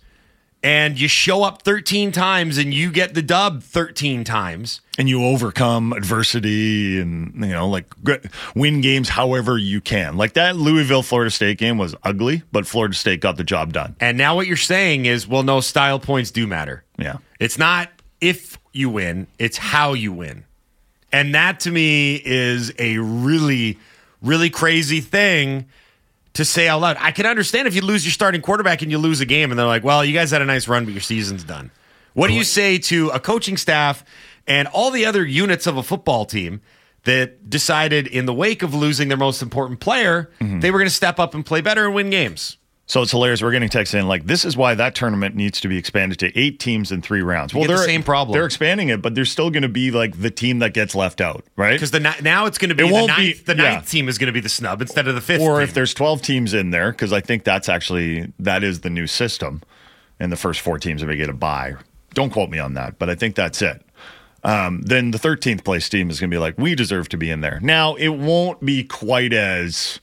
and 0.62 0.98
you 0.98 1.08
show 1.08 1.42
up 1.42 1.62
13 1.62 2.12
times 2.12 2.56
and 2.56 2.72
you 2.72 2.90
get 2.90 3.14
the 3.14 3.22
dub 3.22 3.62
13 3.62 4.24
times. 4.24 4.80
And 4.98 5.08
you 5.08 5.24
overcome 5.24 5.92
adversity 5.92 7.00
and 7.00 7.34
you 7.34 7.50
know 7.50 7.68
like 7.68 7.86
win 8.54 8.80
games 8.80 9.08
however 9.08 9.58
you 9.58 9.80
can. 9.80 10.16
Like 10.16 10.34
that 10.34 10.56
louisville 10.56 11.02
florida 11.02 11.30
state 11.30 11.58
game 11.58 11.78
was 11.78 11.94
ugly 12.02 12.42
but 12.52 12.66
florida 12.66 12.94
state 12.94 13.20
got 13.20 13.36
the 13.36 13.44
job 13.44 13.72
done. 13.72 13.96
And 14.00 14.18
now 14.18 14.36
what 14.36 14.46
you're 14.46 14.56
saying 14.56 15.06
is 15.06 15.26
well 15.26 15.42
no 15.42 15.60
style 15.60 15.98
points 15.98 16.30
do 16.30 16.46
matter. 16.46 16.84
Yeah. 16.98 17.16
It's 17.40 17.58
not 17.58 17.90
if 18.20 18.58
you 18.72 18.90
win 18.90 19.26
it's 19.38 19.56
how 19.56 19.94
you 19.94 20.12
win. 20.12 20.44
And 21.10 21.34
that 21.34 21.60
to 21.60 21.70
me 21.70 22.20
is 22.24 22.72
a 22.78 22.98
really 22.98 23.78
really 24.20 24.50
crazy 24.50 25.00
thing 25.00 25.66
to 26.34 26.44
say 26.44 26.68
out 26.68 26.80
loud. 26.80 26.96
I 26.98 27.10
can 27.10 27.26
understand 27.26 27.68
if 27.68 27.74
you 27.74 27.82
lose 27.82 28.04
your 28.04 28.12
starting 28.12 28.40
quarterback 28.40 28.82
and 28.82 28.90
you 28.90 28.98
lose 28.98 29.20
a 29.20 29.26
game 29.26 29.50
and 29.50 29.58
they're 29.58 29.66
like, 29.66 29.84
well, 29.84 30.04
you 30.04 30.12
guys 30.12 30.30
had 30.30 30.42
a 30.42 30.46
nice 30.46 30.66
run, 30.68 30.84
but 30.84 30.94
your 30.94 31.00
season's 31.02 31.44
done. 31.44 31.70
What 32.14 32.28
do 32.28 32.34
you 32.34 32.44
say 32.44 32.78
to 32.78 33.08
a 33.10 33.20
coaching 33.20 33.56
staff 33.56 34.04
and 34.46 34.68
all 34.68 34.90
the 34.90 35.06
other 35.06 35.24
units 35.24 35.66
of 35.66 35.76
a 35.76 35.82
football 35.82 36.26
team 36.26 36.60
that 37.04 37.48
decided 37.48 38.06
in 38.06 38.26
the 38.26 38.34
wake 38.34 38.62
of 38.62 38.74
losing 38.74 39.08
their 39.08 39.16
most 39.16 39.42
important 39.42 39.80
player, 39.80 40.30
mm-hmm. 40.40 40.60
they 40.60 40.70
were 40.70 40.78
going 40.78 40.88
to 40.88 40.94
step 40.94 41.18
up 41.18 41.34
and 41.34 41.44
play 41.44 41.60
better 41.60 41.86
and 41.86 41.94
win 41.94 42.10
games? 42.10 42.58
So 42.86 43.00
it's 43.00 43.12
hilarious. 43.12 43.42
We're 43.42 43.52
getting 43.52 43.68
texts 43.68 43.94
in 43.94 44.08
like 44.08 44.26
this 44.26 44.44
is 44.44 44.56
why 44.56 44.74
that 44.74 44.94
tournament 44.94 45.34
needs 45.34 45.60
to 45.60 45.68
be 45.68 45.78
expanded 45.78 46.18
to 46.18 46.38
eight 46.38 46.58
teams 46.58 46.90
in 46.90 47.00
three 47.00 47.22
rounds. 47.22 47.54
well, 47.54 47.66
they're 47.66 47.76
the 47.76 47.84
same 47.84 48.02
problem. 48.02 48.34
They're 48.34 48.44
expanding 48.44 48.88
it, 48.88 49.00
but 49.00 49.14
there's 49.14 49.30
still 49.30 49.50
going 49.50 49.62
to 49.62 49.68
be 49.68 49.90
like 49.90 50.20
the 50.20 50.30
team 50.30 50.58
that 50.58 50.74
gets 50.74 50.94
left 50.94 51.20
out, 51.20 51.44
right? 51.56 51.72
Because 51.72 51.92
the 51.92 52.00
now 52.00 52.46
it's 52.46 52.58
going 52.58 52.70
to 52.70 52.74
be 52.74 52.84
it 52.84 52.90
the 52.90 53.06
ninth. 53.06 53.16
Be, 53.16 53.32
the 53.44 53.54
ninth 53.54 53.84
yeah. 53.84 53.90
team 53.90 54.08
is 54.08 54.18
going 54.18 54.26
to 54.26 54.32
be 54.32 54.40
the 54.40 54.48
snub 54.48 54.82
instead 54.82 55.06
of 55.06 55.14
the 55.14 55.20
fifth. 55.20 55.40
Or 55.40 55.60
team. 55.60 55.62
if 55.62 55.74
there's 55.74 55.94
twelve 55.94 56.22
teams 56.22 56.54
in 56.54 56.70
there, 56.70 56.90
because 56.90 57.12
I 57.12 57.20
think 57.20 57.44
that's 57.44 57.68
actually 57.68 58.32
that 58.40 58.64
is 58.64 58.80
the 58.80 58.90
new 58.90 59.06
system, 59.06 59.62
and 60.18 60.32
the 60.32 60.36
first 60.36 60.60
four 60.60 60.78
teams 60.78 61.02
are 61.02 61.06
going 61.06 61.18
to 61.18 61.24
get 61.24 61.30
a 61.30 61.36
bye. 61.36 61.74
Don't 62.14 62.30
quote 62.30 62.50
me 62.50 62.58
on 62.58 62.74
that, 62.74 62.98
but 62.98 63.08
I 63.08 63.14
think 63.14 63.36
that's 63.36 63.62
it. 63.62 63.82
Um, 64.44 64.82
then 64.82 65.12
the 65.12 65.18
13th 65.18 65.64
place 65.64 65.88
team 65.88 66.10
is 66.10 66.18
going 66.18 66.30
to 66.30 66.34
be 66.34 66.38
like, 66.38 66.58
we 66.58 66.74
deserve 66.74 67.08
to 67.10 67.16
be 67.16 67.30
in 67.30 67.40
there. 67.40 67.60
Now, 67.60 67.94
it 67.94 68.08
won't 68.08 68.64
be 68.64 68.82
quite 68.82 69.32
as 69.32 70.00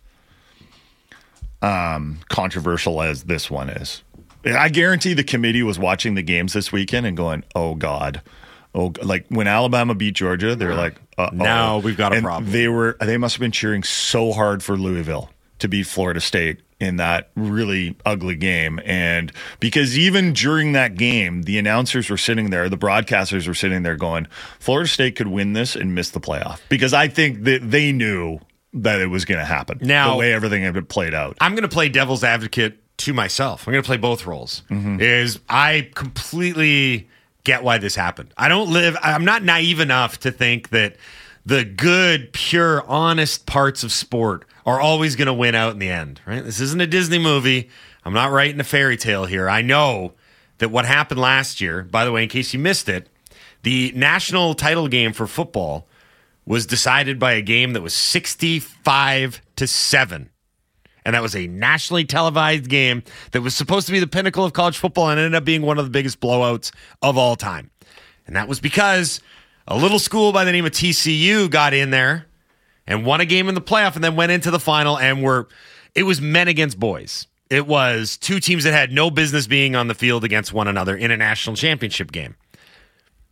um, 1.61 2.19
controversial 2.29 3.01
as 3.01 3.23
this 3.23 3.49
one 3.49 3.69
is. 3.69 4.03
I 4.45 4.69
guarantee 4.69 5.13
the 5.13 5.23
committee 5.23 5.63
was 5.63 5.77
watching 5.77 6.15
the 6.15 6.21
games 6.23 6.53
this 6.53 6.71
weekend 6.71 7.05
and 7.05 7.17
going, 7.17 7.43
"Oh 7.55 7.75
God." 7.75 8.21
Oh, 8.73 8.93
like 9.01 9.25
when 9.29 9.47
Alabama 9.47 9.95
beat 9.95 10.13
Georgia, 10.13 10.55
they're 10.55 10.75
like, 10.75 10.95
Uh-oh. 11.17 11.35
"Now 11.35 11.79
we've 11.79 11.97
got 11.97 12.13
a 12.13 12.17
and 12.17 12.23
problem." 12.23 12.51
They 12.51 12.67
were 12.67 12.95
they 13.01 13.17
must 13.17 13.35
have 13.35 13.41
been 13.41 13.51
cheering 13.51 13.83
so 13.83 14.31
hard 14.31 14.63
for 14.63 14.77
Louisville 14.77 15.29
to 15.59 15.67
beat 15.67 15.87
Florida 15.87 16.21
State 16.21 16.61
in 16.79 16.95
that 16.95 17.29
really 17.35 17.95
ugly 18.05 18.35
game. 18.35 18.79
And 18.85 19.31
because 19.59 19.97
even 19.97 20.33
during 20.33 20.71
that 20.73 20.95
game, 20.95 21.43
the 21.43 21.57
announcers 21.57 22.09
were 22.09 22.17
sitting 22.17 22.49
there, 22.49 22.69
the 22.69 22.77
broadcasters 22.77 23.47
were 23.47 23.53
sitting 23.53 23.83
there 23.83 23.97
going, 23.97 24.27
Florida 24.59 24.87
State 24.87 25.15
could 25.15 25.27
win 25.27 25.53
this 25.53 25.75
and 25.75 25.93
miss 25.93 26.11
the 26.11 26.21
playoff. 26.21 26.61
Because 26.69 26.93
I 26.93 27.09
think 27.09 27.43
that 27.43 27.69
they 27.69 27.91
knew 27.91 28.39
that 28.73 29.01
it 29.01 29.07
was 29.07 29.25
going 29.25 29.39
to 29.39 29.45
happen. 29.45 29.79
Now, 29.81 30.11
the 30.11 30.17
way 30.17 30.33
everything 30.33 30.63
had 30.63 30.73
been 30.73 30.85
played 30.85 31.13
out. 31.13 31.38
I'm 31.41 31.53
going 31.53 31.63
to 31.63 31.73
play 31.73 31.89
devil's 31.89 32.23
advocate 32.23 32.79
to 32.99 33.13
myself. 33.13 33.67
I'm 33.67 33.73
going 33.73 33.83
to 33.83 33.88
play 33.88 33.97
both 33.97 34.25
roles. 34.25 34.63
Mm-hmm. 34.69 35.01
Is 35.01 35.39
I 35.49 35.89
completely 35.95 37.09
get 37.43 37.63
why 37.63 37.77
this 37.77 37.95
happened. 37.95 38.33
I 38.38 38.47
don't 38.47 38.71
live. 38.71 38.97
I'm 39.01 39.25
not 39.25 39.43
naive 39.43 39.79
enough 39.79 40.19
to 40.19 40.31
think 40.31 40.69
that 40.69 40.97
the 41.45 41.63
good, 41.63 42.31
pure, 42.33 42.85
honest 42.88 43.45
parts 43.45 43.83
of 43.83 43.91
sport 43.91 44.45
are 44.65 44.79
always 44.79 45.15
going 45.15 45.27
to 45.27 45.33
win 45.33 45.55
out 45.55 45.73
in 45.73 45.79
the 45.79 45.89
end. 45.89 46.21
Right? 46.27 46.43
This 46.43 46.59
isn't 46.59 46.81
a 46.81 46.88
Disney 46.88 47.17
movie. 47.17 47.69
I'm 48.05 48.13
not 48.13 48.31
writing 48.31 48.59
a 48.59 48.63
fairy 48.63 48.97
tale 48.97 49.25
here. 49.25 49.49
I 49.49 49.61
know 49.61 50.13
that 50.59 50.69
what 50.69 50.85
happened 50.85 51.19
last 51.19 51.59
year. 51.59 51.83
By 51.83 52.05
the 52.05 52.11
way, 52.11 52.23
in 52.23 52.29
case 52.29 52.53
you 52.53 52.59
missed 52.59 52.88
it, 52.88 53.09
the 53.63 53.91
national 53.95 54.53
title 54.53 54.88
game 54.88 55.11
for 55.11 55.25
football 55.25 55.88
was 56.49 56.65
decided 56.65 57.19
by 57.19 57.33
a 57.33 57.43
game 57.43 57.73
that 57.73 57.81
was 57.81 57.93
65 57.93 59.41
to 59.55 59.67
7. 59.67 60.29
And 61.05 61.13
that 61.13 61.21
was 61.21 61.35
a 61.35 61.45
nationally 61.45 62.05
televised 62.05 62.67
game 62.67 63.03
that 63.31 63.41
was 63.41 63.55
supposed 63.55 63.85
to 63.85 63.93
be 63.93 63.99
the 63.99 64.07
pinnacle 64.07 64.43
of 64.43 64.51
college 64.51 64.77
football 64.77 65.09
and 65.09 65.19
ended 65.19 65.35
up 65.35 65.45
being 65.45 65.61
one 65.61 65.77
of 65.77 65.85
the 65.85 65.91
biggest 65.91 66.19
blowouts 66.19 66.73
of 67.03 67.19
all 67.19 67.35
time. 67.35 67.69
And 68.25 68.35
that 68.35 68.47
was 68.47 68.59
because 68.59 69.21
a 69.67 69.77
little 69.77 69.99
school 69.99 70.33
by 70.33 70.43
the 70.43 70.51
name 70.51 70.65
of 70.65 70.71
TCU 70.71 71.51
got 71.51 71.75
in 71.75 71.91
there 71.91 72.25
and 72.87 73.05
won 73.05 73.21
a 73.21 73.25
game 73.25 73.47
in 73.47 73.53
the 73.53 73.61
playoff 73.61 73.93
and 73.93 74.03
then 74.03 74.15
went 74.15 74.31
into 74.31 74.49
the 74.49 74.59
final 74.59 74.97
and 74.97 75.21
were 75.21 75.47
it 75.93 76.03
was 76.03 76.19
men 76.19 76.47
against 76.47 76.79
boys. 76.79 77.27
It 77.51 77.67
was 77.67 78.17
two 78.17 78.39
teams 78.39 78.63
that 78.63 78.73
had 78.73 78.91
no 78.91 79.11
business 79.11 79.45
being 79.45 79.75
on 79.75 79.87
the 79.87 79.95
field 79.95 80.23
against 80.23 80.51
one 80.51 80.67
another 80.67 80.95
in 80.95 81.11
a 81.11 81.17
national 81.17 81.55
championship 81.55 82.11
game. 82.11 82.35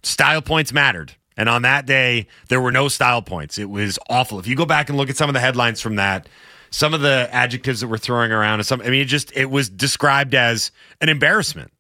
Style 0.04 0.42
points 0.44 0.72
mattered. 0.72 1.16
And 1.38 1.48
on 1.48 1.62
that 1.62 1.86
day, 1.86 2.28
there 2.50 2.60
were 2.60 2.72
no 2.72 2.88
style 2.88 3.22
points. 3.22 3.58
It 3.58 3.70
was 3.70 4.00
awful. 4.10 4.40
If 4.40 4.48
you 4.48 4.56
go 4.56 4.66
back 4.66 4.90
and 4.90 4.98
look 4.98 5.10
at 5.10 5.16
some 5.18 5.30
of 5.30 5.34
the 5.34 5.40
headlines 5.40 5.80
from 5.80 5.96
that, 5.98 6.28
some 6.72 6.94
of 6.94 7.02
the 7.02 7.30
adjectives 7.32 7.80
that 7.82 7.88
we're 7.88 8.00
throwing 8.00 8.32
around, 8.32 8.64
some, 8.64 8.82
I 8.82 8.86
mean, 8.86 9.02
it 9.02 9.06
just, 9.06 9.32
it 9.38 9.50
was 9.50 9.70
described 9.70 10.34
as 10.34 10.72
an 11.00 11.10
embarrassment. 11.10 11.72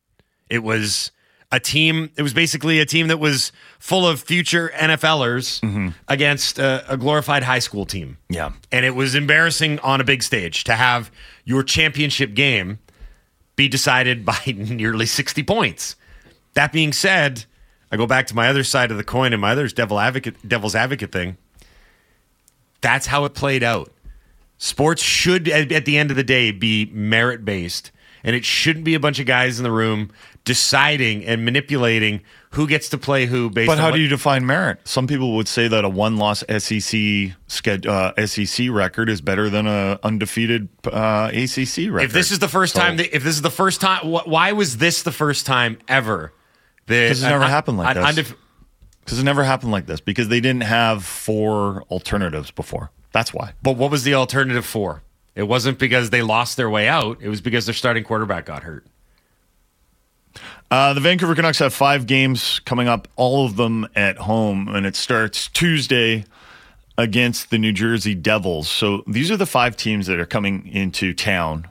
It 0.50 0.60
was 0.60 1.12
a 1.52 1.60
team, 1.60 2.12
it 2.16 2.22
was 2.22 2.34
basically 2.34 2.80
a 2.80 2.86
team 2.86 3.08
that 3.08 3.18
was 3.18 3.52
full 3.80 4.08
of 4.08 4.22
future 4.22 4.72
NFLers 4.76 5.62
mm-hmm. 5.62 5.90
against 6.08 6.60
a, 6.60 6.86
a 6.92 6.98
glorified 6.98 7.44
high 7.44 7.60
school 7.60 7.86
team. 7.86 8.18
Yeah. 8.30 8.52
And 8.72 8.86
it 8.86 8.96
was 8.96 9.16
embarrassing 9.16 9.80
on 9.80 10.02
a 10.02 10.04
big 10.04 10.24
stage 10.24 10.66
to 10.66 10.76
have 10.76 11.12
your 11.46 11.64
championship 11.64 12.34
game 12.34 12.80
be 13.56 13.68
decided 13.68 14.26
by 14.26 14.38
nearly 14.46 15.06
60 15.06 15.44
points. 15.44 15.96
That 16.54 16.72
being 16.72 16.94
said, 16.94 17.46
I 17.91 17.98
go 17.98 18.08
back 18.08 18.27
to 18.27 18.36
my 18.36 18.50
other 18.50 18.63
side 18.63 18.91
of 18.91 18.98
the 18.98 19.03
coin 19.03 19.34
and 19.34 19.41
my 19.41 19.51
other 19.51 19.67
devil 19.67 20.00
advocate, 20.00 20.48
devil's 20.48 20.75
advocate 20.75 21.12
thing. 21.12 21.38
That's 22.82 23.08
how 23.08 23.25
it 23.25 23.34
played 23.34 23.63
out. 23.63 23.91
Sports 24.58 25.01
should, 25.01 25.48
at 25.48 25.86
the 25.86 25.98
end 25.98 26.10
of 26.10 26.17
the 26.17 26.24
day, 26.24 26.51
be 26.51 26.89
merit 26.91 27.46
based, 27.46 27.91
and 28.24 28.36
it 28.36 28.44
shouldn't 28.44 28.86
be 28.86 28.96
a 28.96 29.00
bunch 29.00 29.20
of 29.20 29.25
guys 29.25 29.60
in 29.60 29.63
the 29.63 29.72
room 29.72 30.12
deciding 30.44 31.25
and 31.25 31.44
manipulating 31.44 32.22
who 32.51 32.65
gets 32.65 32.89
to 32.89 32.98
play 32.98 33.27
who. 33.27 33.50
Based. 33.50 33.67
But 33.67 33.77
how 33.77 33.89
what- 33.89 33.96
do 33.96 34.01
you 34.01 34.08
define 34.08 34.46
merit? 34.46 34.79
Some 34.86 35.06
people 35.06 35.36
would 35.36 35.48
say 35.48 35.67
that 35.67 35.86
a 35.86 35.89
one-loss 35.89 36.44
SEC 36.50 37.36
uh, 37.88 38.25
SEC 38.25 38.67
record 38.72 39.10
is 39.10 39.22
better 39.22 39.50
than 39.50 39.67
a 39.67 40.00
undefeated 40.01 40.70
uh, 40.86 41.29
ACC 41.32 41.91
record. 41.91 42.01
If 42.06 42.13
this 42.13 42.32
is 42.32 42.39
the 42.39 42.48
first 42.48 42.74
so, 42.74 42.82
time, 42.82 42.98
that, 42.98 43.15
if 43.15 43.24
this 43.24 43.36
is 43.36 43.41
the 43.44 43.51
first 43.51 43.79
time, 43.79 44.01
wh- 44.12 44.27
why 44.27 44.53
was 44.53 44.77
this 44.77 45.03
the 45.03 45.12
first 45.12 45.46
time 45.46 45.77
ever? 45.88 46.34
Because 46.88 47.24
it 47.24 47.29
never 47.29 47.44
uh, 47.44 47.48
happened 47.48 47.77
like 47.77 47.96
this. 47.96 48.34
Because 49.03 49.20
it 49.20 49.24
never 49.24 49.44
happened 49.44 49.72
like 49.72 49.86
this. 49.86 50.01
Because 50.01 50.29
they 50.29 50.41
didn't 50.41 50.63
have 50.63 51.06
four 51.06 51.84
alternatives 51.84 52.50
before. 52.51 52.89
That's 53.12 53.34
why. 53.34 53.53
But 53.62 53.77
what 53.77 53.91
was 53.91 54.03
the 54.03 54.15
alternative 54.15 54.65
for? 54.65 55.03
It 55.36 55.44
wasn't 55.44 55.77
because 55.77 56.10
they 56.10 56.22
lost 56.24 56.58
their 56.58 56.70
way 56.70 56.88
out. 56.88 57.20
It 57.22 57.29
was 57.29 57.41
because 57.41 57.65
their 57.65 57.75
starting 57.75 58.03
quarterback 58.03 58.46
got 58.46 58.63
hurt. 58.63 58.86
Uh, 60.70 60.94
the 60.94 61.00
Vancouver 61.00 61.36
Canucks 61.36 61.60
have 61.60 61.74
five 61.74 62.08
games 62.08 62.60
coming 62.60 62.88
up, 62.88 63.08
all 63.15 63.46
of 63.46 63.56
them 63.56 63.88
at 63.96 64.17
home, 64.17 64.67
and 64.67 64.86
it 64.86 64.96
starts 64.96 65.48
Tuesday 65.48 66.25
against 66.98 67.51
the 67.51 67.58
New 67.58 67.72
Jersey 67.72 68.15
Devils. 68.15 68.67
So 68.67 69.03
these 69.08 69.32
are 69.32 69.38
the 69.38 69.46
five 69.46 69.77
teams 69.77 70.08
that 70.08 70.20
are 70.20 70.25
coming 70.25 70.67
into 70.67 71.13
town 71.13 71.67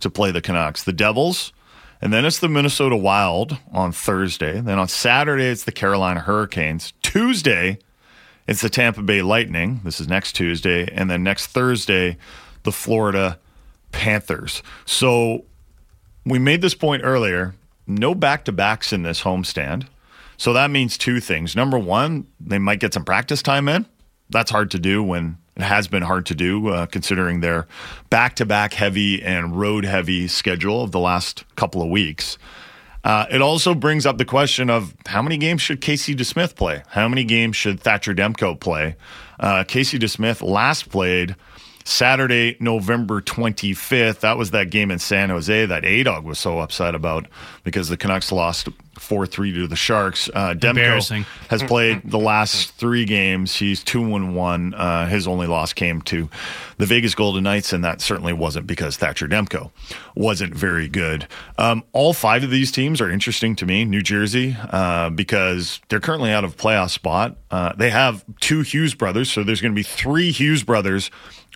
to 0.00 0.10
play 0.10 0.32
the 0.32 0.40
Canucks. 0.40 0.82
The 0.82 0.92
Devils, 0.92 1.52
and 2.00 2.12
then 2.12 2.24
it's 2.24 2.38
the 2.38 2.48
Minnesota 2.48 2.96
Wild 2.96 3.58
on 3.72 3.92
Thursday. 3.92 4.60
Then 4.60 4.78
on 4.78 4.88
Saturday, 4.88 5.46
it's 5.46 5.64
the 5.64 5.72
Carolina 5.72 6.20
Hurricanes. 6.20 6.92
Tuesday, 7.02 7.78
it's 8.46 8.62
the 8.62 8.70
Tampa 8.70 9.02
Bay 9.02 9.22
Lightning. 9.22 9.80
This 9.84 10.00
is 10.00 10.08
next 10.08 10.32
Tuesday. 10.32 10.88
And 10.92 11.10
then 11.10 11.22
next 11.22 11.48
Thursday, 11.48 12.16
the 12.62 12.72
Florida 12.72 13.38
Panthers. 13.92 14.62
So 14.86 15.44
we 16.24 16.38
made 16.38 16.62
this 16.62 16.74
point 16.74 17.02
earlier 17.04 17.54
no 17.86 18.14
back 18.14 18.44
to 18.44 18.52
backs 18.52 18.92
in 18.92 19.02
this 19.02 19.22
homestand. 19.22 19.86
So 20.36 20.52
that 20.52 20.70
means 20.70 20.96
two 20.96 21.20
things. 21.20 21.56
Number 21.56 21.78
one, 21.78 22.26
they 22.38 22.58
might 22.58 22.80
get 22.80 22.94
some 22.94 23.04
practice 23.04 23.42
time 23.42 23.68
in. 23.68 23.84
That's 24.30 24.50
hard 24.50 24.70
to 24.70 24.78
do 24.78 25.02
when 25.02 25.38
it 25.56 25.62
has 25.62 25.88
been 25.88 26.02
hard 26.02 26.26
to 26.26 26.34
do, 26.34 26.68
uh, 26.68 26.86
considering 26.86 27.40
their 27.40 27.66
back 28.08 28.36
to 28.36 28.46
back 28.46 28.74
heavy 28.74 29.22
and 29.22 29.58
road 29.58 29.84
heavy 29.84 30.28
schedule 30.28 30.82
of 30.82 30.92
the 30.92 31.00
last 31.00 31.44
couple 31.56 31.82
of 31.82 31.88
weeks. 31.88 32.38
Uh, 33.02 33.26
it 33.30 33.40
also 33.40 33.74
brings 33.74 34.04
up 34.04 34.18
the 34.18 34.24
question 34.24 34.68
of 34.68 34.94
how 35.06 35.22
many 35.22 35.38
games 35.38 35.62
should 35.62 35.80
Casey 35.80 36.14
DeSmith 36.14 36.54
play? 36.54 36.82
How 36.88 37.08
many 37.08 37.24
games 37.24 37.56
should 37.56 37.80
Thatcher 37.80 38.14
Demko 38.14 38.60
play? 38.60 38.96
Uh, 39.38 39.64
Casey 39.64 39.98
DeSmith 39.98 40.42
last 40.42 40.90
played 40.90 41.34
Saturday, 41.84 42.56
November 42.60 43.22
25th. 43.22 44.20
That 44.20 44.36
was 44.36 44.50
that 44.50 44.70
game 44.70 44.90
in 44.90 44.98
San 44.98 45.30
Jose 45.30 45.66
that 45.66 45.84
A 45.84 46.02
Dog 46.02 46.24
was 46.24 46.38
so 46.38 46.60
upset 46.60 46.94
about 46.94 47.26
because 47.64 47.88
the 47.88 47.96
Canucks 47.96 48.30
lost 48.30 48.68
4 49.00 49.26
3 49.26 49.52
to 49.52 49.66
the 49.66 49.76
Sharks. 49.76 50.28
Uh, 50.32 50.54
Demko 50.54 51.24
has 51.48 51.62
played 51.62 52.02
the 52.04 52.18
last 52.18 52.72
three 52.72 53.04
games. 53.04 53.56
He's 53.56 53.82
2 53.82 54.06
1 54.06 54.34
1. 54.34 54.74
Uh, 54.74 55.06
his 55.08 55.26
only 55.26 55.46
loss 55.46 55.72
came 55.72 56.02
to 56.02 56.28
the 56.76 56.86
Vegas 56.86 57.14
Golden 57.14 57.44
Knights, 57.44 57.72
and 57.72 57.82
that 57.82 58.00
certainly 58.00 58.32
wasn't 58.32 58.66
because 58.66 58.96
Thatcher 58.98 59.26
Demko 59.26 59.70
wasn't 60.14 60.54
very 60.54 60.86
good. 60.86 61.26
Um, 61.56 61.82
all 61.92 62.12
five 62.12 62.44
of 62.44 62.50
these 62.50 62.70
teams 62.70 63.00
are 63.00 63.10
interesting 63.10 63.56
to 63.56 63.66
me. 63.66 63.84
New 63.84 64.02
Jersey, 64.02 64.56
uh, 64.70 65.10
because 65.10 65.80
they're 65.88 66.00
currently 66.00 66.30
out 66.30 66.44
of 66.44 66.56
playoff 66.56 66.90
spot. 66.90 67.36
Uh, 67.50 67.72
they 67.74 67.90
have 67.90 68.24
two 68.38 68.60
Hughes 68.60 68.94
brothers, 68.94 69.30
so 69.30 69.42
there's 69.42 69.60
going 69.62 69.72
to 69.72 69.76
be 69.76 69.82
three 69.82 70.30
Hughes 70.30 70.62
brothers 70.62 71.10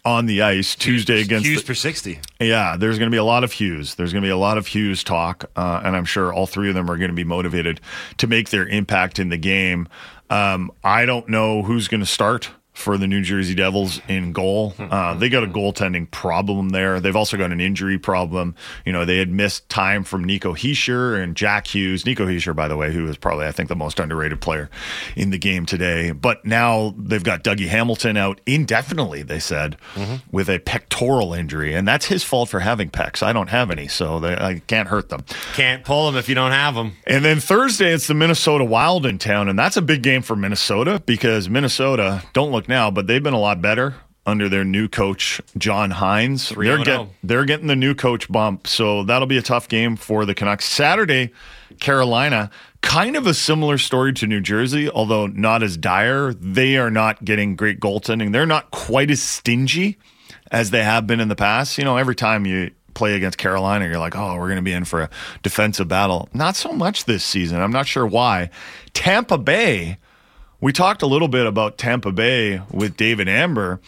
on 0.05 0.27
the 0.27 0.43
ice 0.43 0.75
Tuesday 0.75 1.21
against 1.23 1.47
Hughes 1.47 1.63
the- 1.63 1.67
per 1.69 1.75
60. 1.75 2.19
yeah, 2.41 2.77
there's 2.79 2.99
going 2.99 3.11
to 3.11 3.15
be 3.15 3.19
a 3.19 3.25
lot 3.25 3.43
of 3.45 3.53
Hughes. 3.53 3.95
There's 3.95 4.13
going 4.13 4.23
to 4.23 4.27
be 4.27 4.31
a 4.33 4.37
lot 4.37 4.59
of 4.59 4.67
Hughes 4.67 5.03
talk, 5.03 5.45
uh, 5.57 5.81
and 5.85 5.97
I'm 5.97 6.05
sure 6.05 6.33
all 6.33 6.47
three 6.47 6.69
of 6.69 6.75
them 6.75 6.91
are 6.91 6.97
going 6.97 7.11
to 7.11 7.15
be 7.15 7.25
motivated 7.25 7.81
to 8.19 8.27
make 8.27 8.51
their 8.51 8.67
impact 8.67 9.19
in 9.19 9.31
the 9.31 9.39
game. 9.39 9.89
Um, 10.31 10.71
I 10.83 11.07
don't 11.07 11.29
know 11.29 11.63
who's 11.63 11.89
going 11.89 12.01
to 12.01 12.07
start 12.07 12.51
for 12.75 12.99
the 12.99 13.07
New 13.07 13.23
Jersey 13.23 13.55
Devils 13.55 14.01
in 14.09 14.33
goal. 14.33 14.75
Uh, 14.79 15.15
they 15.15 15.29
got 15.29 15.45
a 15.45 15.47
goaltending 15.47 16.11
problem 16.11 16.71
there. 16.71 17.01
They've 17.01 17.15
also 17.15 17.37
got 17.37 17.53
an 17.53 17.61
injury 17.61 17.99
problem. 17.99 18.57
You 18.85 18.93
know, 18.93 19.05
they 19.05 19.19
had 19.19 19.31
missed 19.31 19.69
time 19.69 20.03
from 20.03 20.25
Nico 20.25 20.55
Hischier 20.55 21.23
and 21.23 21.37
Jack 21.37 21.69
Hughes. 21.69 22.05
Nico 22.05 22.27
Hischier, 22.27 22.55
by 22.55 22.67
the 22.67 22.77
way, 22.77 22.93
who 22.93 23.07
is 23.09 23.17
probably, 23.17 23.47
I 23.47 23.53
think, 23.53 23.69
the 23.69 23.77
most 23.77 24.01
underrated 24.01 24.41
player 24.41 24.69
in 25.15 25.31
the 25.31 25.39
game 25.39 25.67
today. 25.67 26.11
But 26.11 26.45
now 26.45 26.95
they've 26.99 27.23
got 27.23 27.45
Dougie 27.45 27.69
Hamilton 27.69 28.17
out 28.17 28.41
indefinitely, 28.45 29.23
they 29.23 29.39
said, 29.39 29.77
with 30.33 30.49
a 30.51 30.59
pectoral 30.59 31.33
injury. 31.33 31.75
And 31.75 31.87
that's 31.87 32.07
his 32.07 32.25
fault 32.25 32.49
for 32.49 32.61
having 32.61 32.91
pecs. 32.91 33.23
I 33.23 33.33
don't 33.33 33.51
have 33.51 33.71
any, 33.71 33.87
so 33.87 34.19
they, 34.19 34.35
I 34.35 34.59
can't 34.67 34.89
hurt 34.89 35.11
them. 35.11 35.25
Can't 35.55 35.85
pull 35.85 36.07
them 36.07 36.17
if 36.17 36.29
you 36.29 36.35
don't 36.35 36.51
have 36.51 36.75
them. 36.75 36.95
And 37.07 37.25
then 37.25 37.39
Thursday, 37.39 37.93
it's 37.93 38.09
the 38.09 38.15
Minnesota 38.15 38.65
Wild 38.65 39.07
in 39.07 39.19
town, 39.19 39.49
and 39.49 39.57
that's 39.57 39.77
a 39.77 39.83
big 39.83 40.03
game 40.03 40.23
for 40.23 40.35
Minnesota 40.35 41.01
because 41.07 41.49
Minnesota 41.49 42.23
don't 42.33 42.51
look 42.51 42.64
now, 42.69 42.91
but 42.91 43.07
they've 43.07 43.23
been 43.23 43.35
a 43.35 43.41
lot 43.41 43.61
better 43.61 43.95
under 44.27 44.49
their 44.49 44.65
new 44.65 44.89
coach 44.89 45.41
John 45.59 45.91
Hynes. 45.93 46.55
They're, 46.55 46.81
oh. 46.81 46.85
get, 46.85 47.09
they're 47.23 47.45
getting 47.45 47.67
the 47.67 47.77
new 47.77 47.95
coach 47.95 48.31
bump, 48.31 48.67
so 48.67 49.05
that'll 49.05 49.27
be 49.27 49.37
a 49.37 49.43
tough 49.43 49.69
game 49.69 49.97
for 49.97 50.25
the 50.25 50.35
Canucks. 50.35 50.65
Saturday, 50.65 51.33
Carolina, 51.81 52.51
kind 52.81 53.17
of 53.17 53.27
a 53.27 53.35
similar 53.35 53.79
story 53.79 54.13
to 54.15 54.27
New 54.27 54.41
Jersey, 54.41 54.89
although 54.91 55.27
not 55.27 55.63
as 55.63 55.77
dire. 55.77 56.33
They 56.33 56.77
are 56.77 56.91
not 56.91 57.25
getting 57.25 57.57
great 57.57 57.81
goaltending. 57.81 58.33
They're 58.33 58.47
not 58.47 58.71
quite 58.71 59.11
as 59.11 59.23
stingy 59.23 59.99
as 60.51 60.71
they 60.71 60.83
have 60.83 61.07
been 61.07 61.21
in 61.21 61.29
the 61.29 61.37
past. 61.37 61.79
You 61.79 61.85
know, 61.85 61.97
every 61.97 62.15
time 62.15 62.47
you 62.47 62.71
play 62.95 63.15
against 63.15 63.39
Carolina, 63.39 63.87
you're 63.87 63.99
like, 63.99 64.17
oh, 64.17 64.37
we're 64.37 64.47
going 64.47 64.57
to 64.57 64.63
be 64.63 64.73
in 64.73 64.85
for 64.85 65.03
a 65.03 65.11
defensive 65.43 65.89
battle. 65.89 66.29
Not 66.33 66.57
so 66.57 66.73
much 66.73 67.05
this 67.05 67.25
season. 67.25 67.61
I'm 67.61 67.73
not 67.73 67.87
sure 67.87 68.07
why. 68.07 68.51
Tampa 68.95 69.37
Bay, 69.37 69.99
we 70.65 70.73
talked 70.73 71.03
a 71.03 71.07
little 71.07 71.29
bit 71.29 71.45
about 71.45 71.77
Tampa 71.77 72.11
Bay 72.11 72.63
with 72.71 72.97
David 72.97 73.29
Amber. 73.29 73.83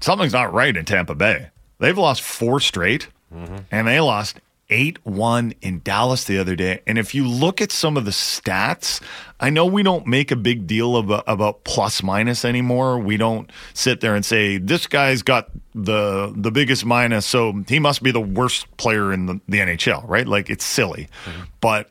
Something's 0.00 0.32
not 0.32 0.52
right 0.52 0.76
in 0.76 0.84
Tampa 0.84 1.14
Bay. 1.14 1.50
They've 1.78 1.96
lost 1.96 2.22
four 2.22 2.58
straight, 2.58 3.06
mm-hmm. 3.32 3.58
and 3.70 3.86
they 3.86 4.00
lost 4.00 4.40
8 4.68 4.98
1 5.06 5.54
in 5.62 5.80
Dallas 5.84 6.24
the 6.24 6.36
other 6.38 6.56
day. 6.56 6.80
And 6.88 6.98
if 6.98 7.14
you 7.14 7.24
look 7.24 7.60
at 7.60 7.70
some 7.70 7.96
of 7.96 8.04
the 8.04 8.10
stats, 8.10 9.00
I 9.38 9.50
know 9.50 9.64
we 9.64 9.84
don't 9.84 10.08
make 10.08 10.32
a 10.32 10.36
big 10.36 10.66
deal 10.66 10.96
about, 10.96 11.22
about 11.28 11.62
plus 11.62 12.02
minus 12.02 12.44
anymore. 12.44 12.98
We 12.98 13.16
don't 13.16 13.48
sit 13.72 14.00
there 14.00 14.16
and 14.16 14.24
say, 14.24 14.58
this 14.58 14.88
guy's 14.88 15.22
got 15.22 15.50
the 15.72 16.32
the 16.34 16.50
biggest 16.50 16.84
minus, 16.84 17.26
so 17.26 17.62
he 17.68 17.78
must 17.78 18.02
be 18.02 18.10
the 18.10 18.20
worst 18.20 18.76
player 18.76 19.12
in 19.12 19.26
the, 19.26 19.40
the 19.46 19.58
NHL, 19.60 20.02
right? 20.08 20.26
Like 20.26 20.50
it's 20.50 20.64
silly. 20.64 21.08
Mm-hmm. 21.26 21.42
But 21.60 21.90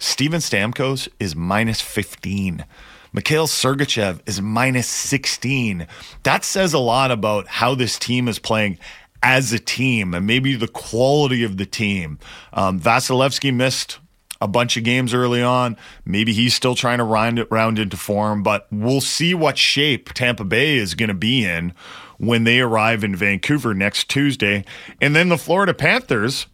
Steven 0.00 0.40
Stamkos 0.40 1.08
is 1.20 1.36
minus 1.36 1.80
15. 1.80 2.64
Mikhail 3.12 3.46
Sergachev 3.46 4.20
is 4.26 4.40
minus 4.40 4.86
16. 4.86 5.86
That 6.22 6.44
says 6.44 6.74
a 6.74 6.78
lot 6.78 7.10
about 7.10 7.46
how 7.48 7.74
this 7.74 7.98
team 7.98 8.28
is 8.28 8.38
playing 8.38 8.78
as 9.22 9.52
a 9.52 9.58
team 9.58 10.14
and 10.14 10.26
maybe 10.26 10.54
the 10.54 10.68
quality 10.68 11.42
of 11.44 11.56
the 11.56 11.66
team. 11.66 12.18
Um, 12.52 12.80
Vasilevskiy 12.80 13.54
missed 13.54 13.98
a 14.40 14.48
bunch 14.48 14.76
of 14.76 14.84
games 14.84 15.12
early 15.14 15.42
on. 15.42 15.76
Maybe 16.04 16.32
he's 16.32 16.54
still 16.54 16.74
trying 16.74 16.98
to 16.98 17.04
round 17.04 17.38
it 17.38 17.48
round 17.50 17.78
into 17.78 17.96
form, 17.96 18.42
but 18.42 18.66
we'll 18.70 19.00
see 19.00 19.34
what 19.34 19.58
shape 19.58 20.12
Tampa 20.12 20.44
Bay 20.44 20.76
is 20.76 20.94
going 20.94 21.08
to 21.08 21.14
be 21.14 21.44
in 21.44 21.74
when 22.18 22.44
they 22.44 22.60
arrive 22.60 23.02
in 23.04 23.16
Vancouver 23.16 23.74
next 23.74 24.08
Tuesday. 24.08 24.64
And 25.00 25.14
then 25.16 25.28
the 25.28 25.38
Florida 25.38 25.74
Panthers, 25.74 26.46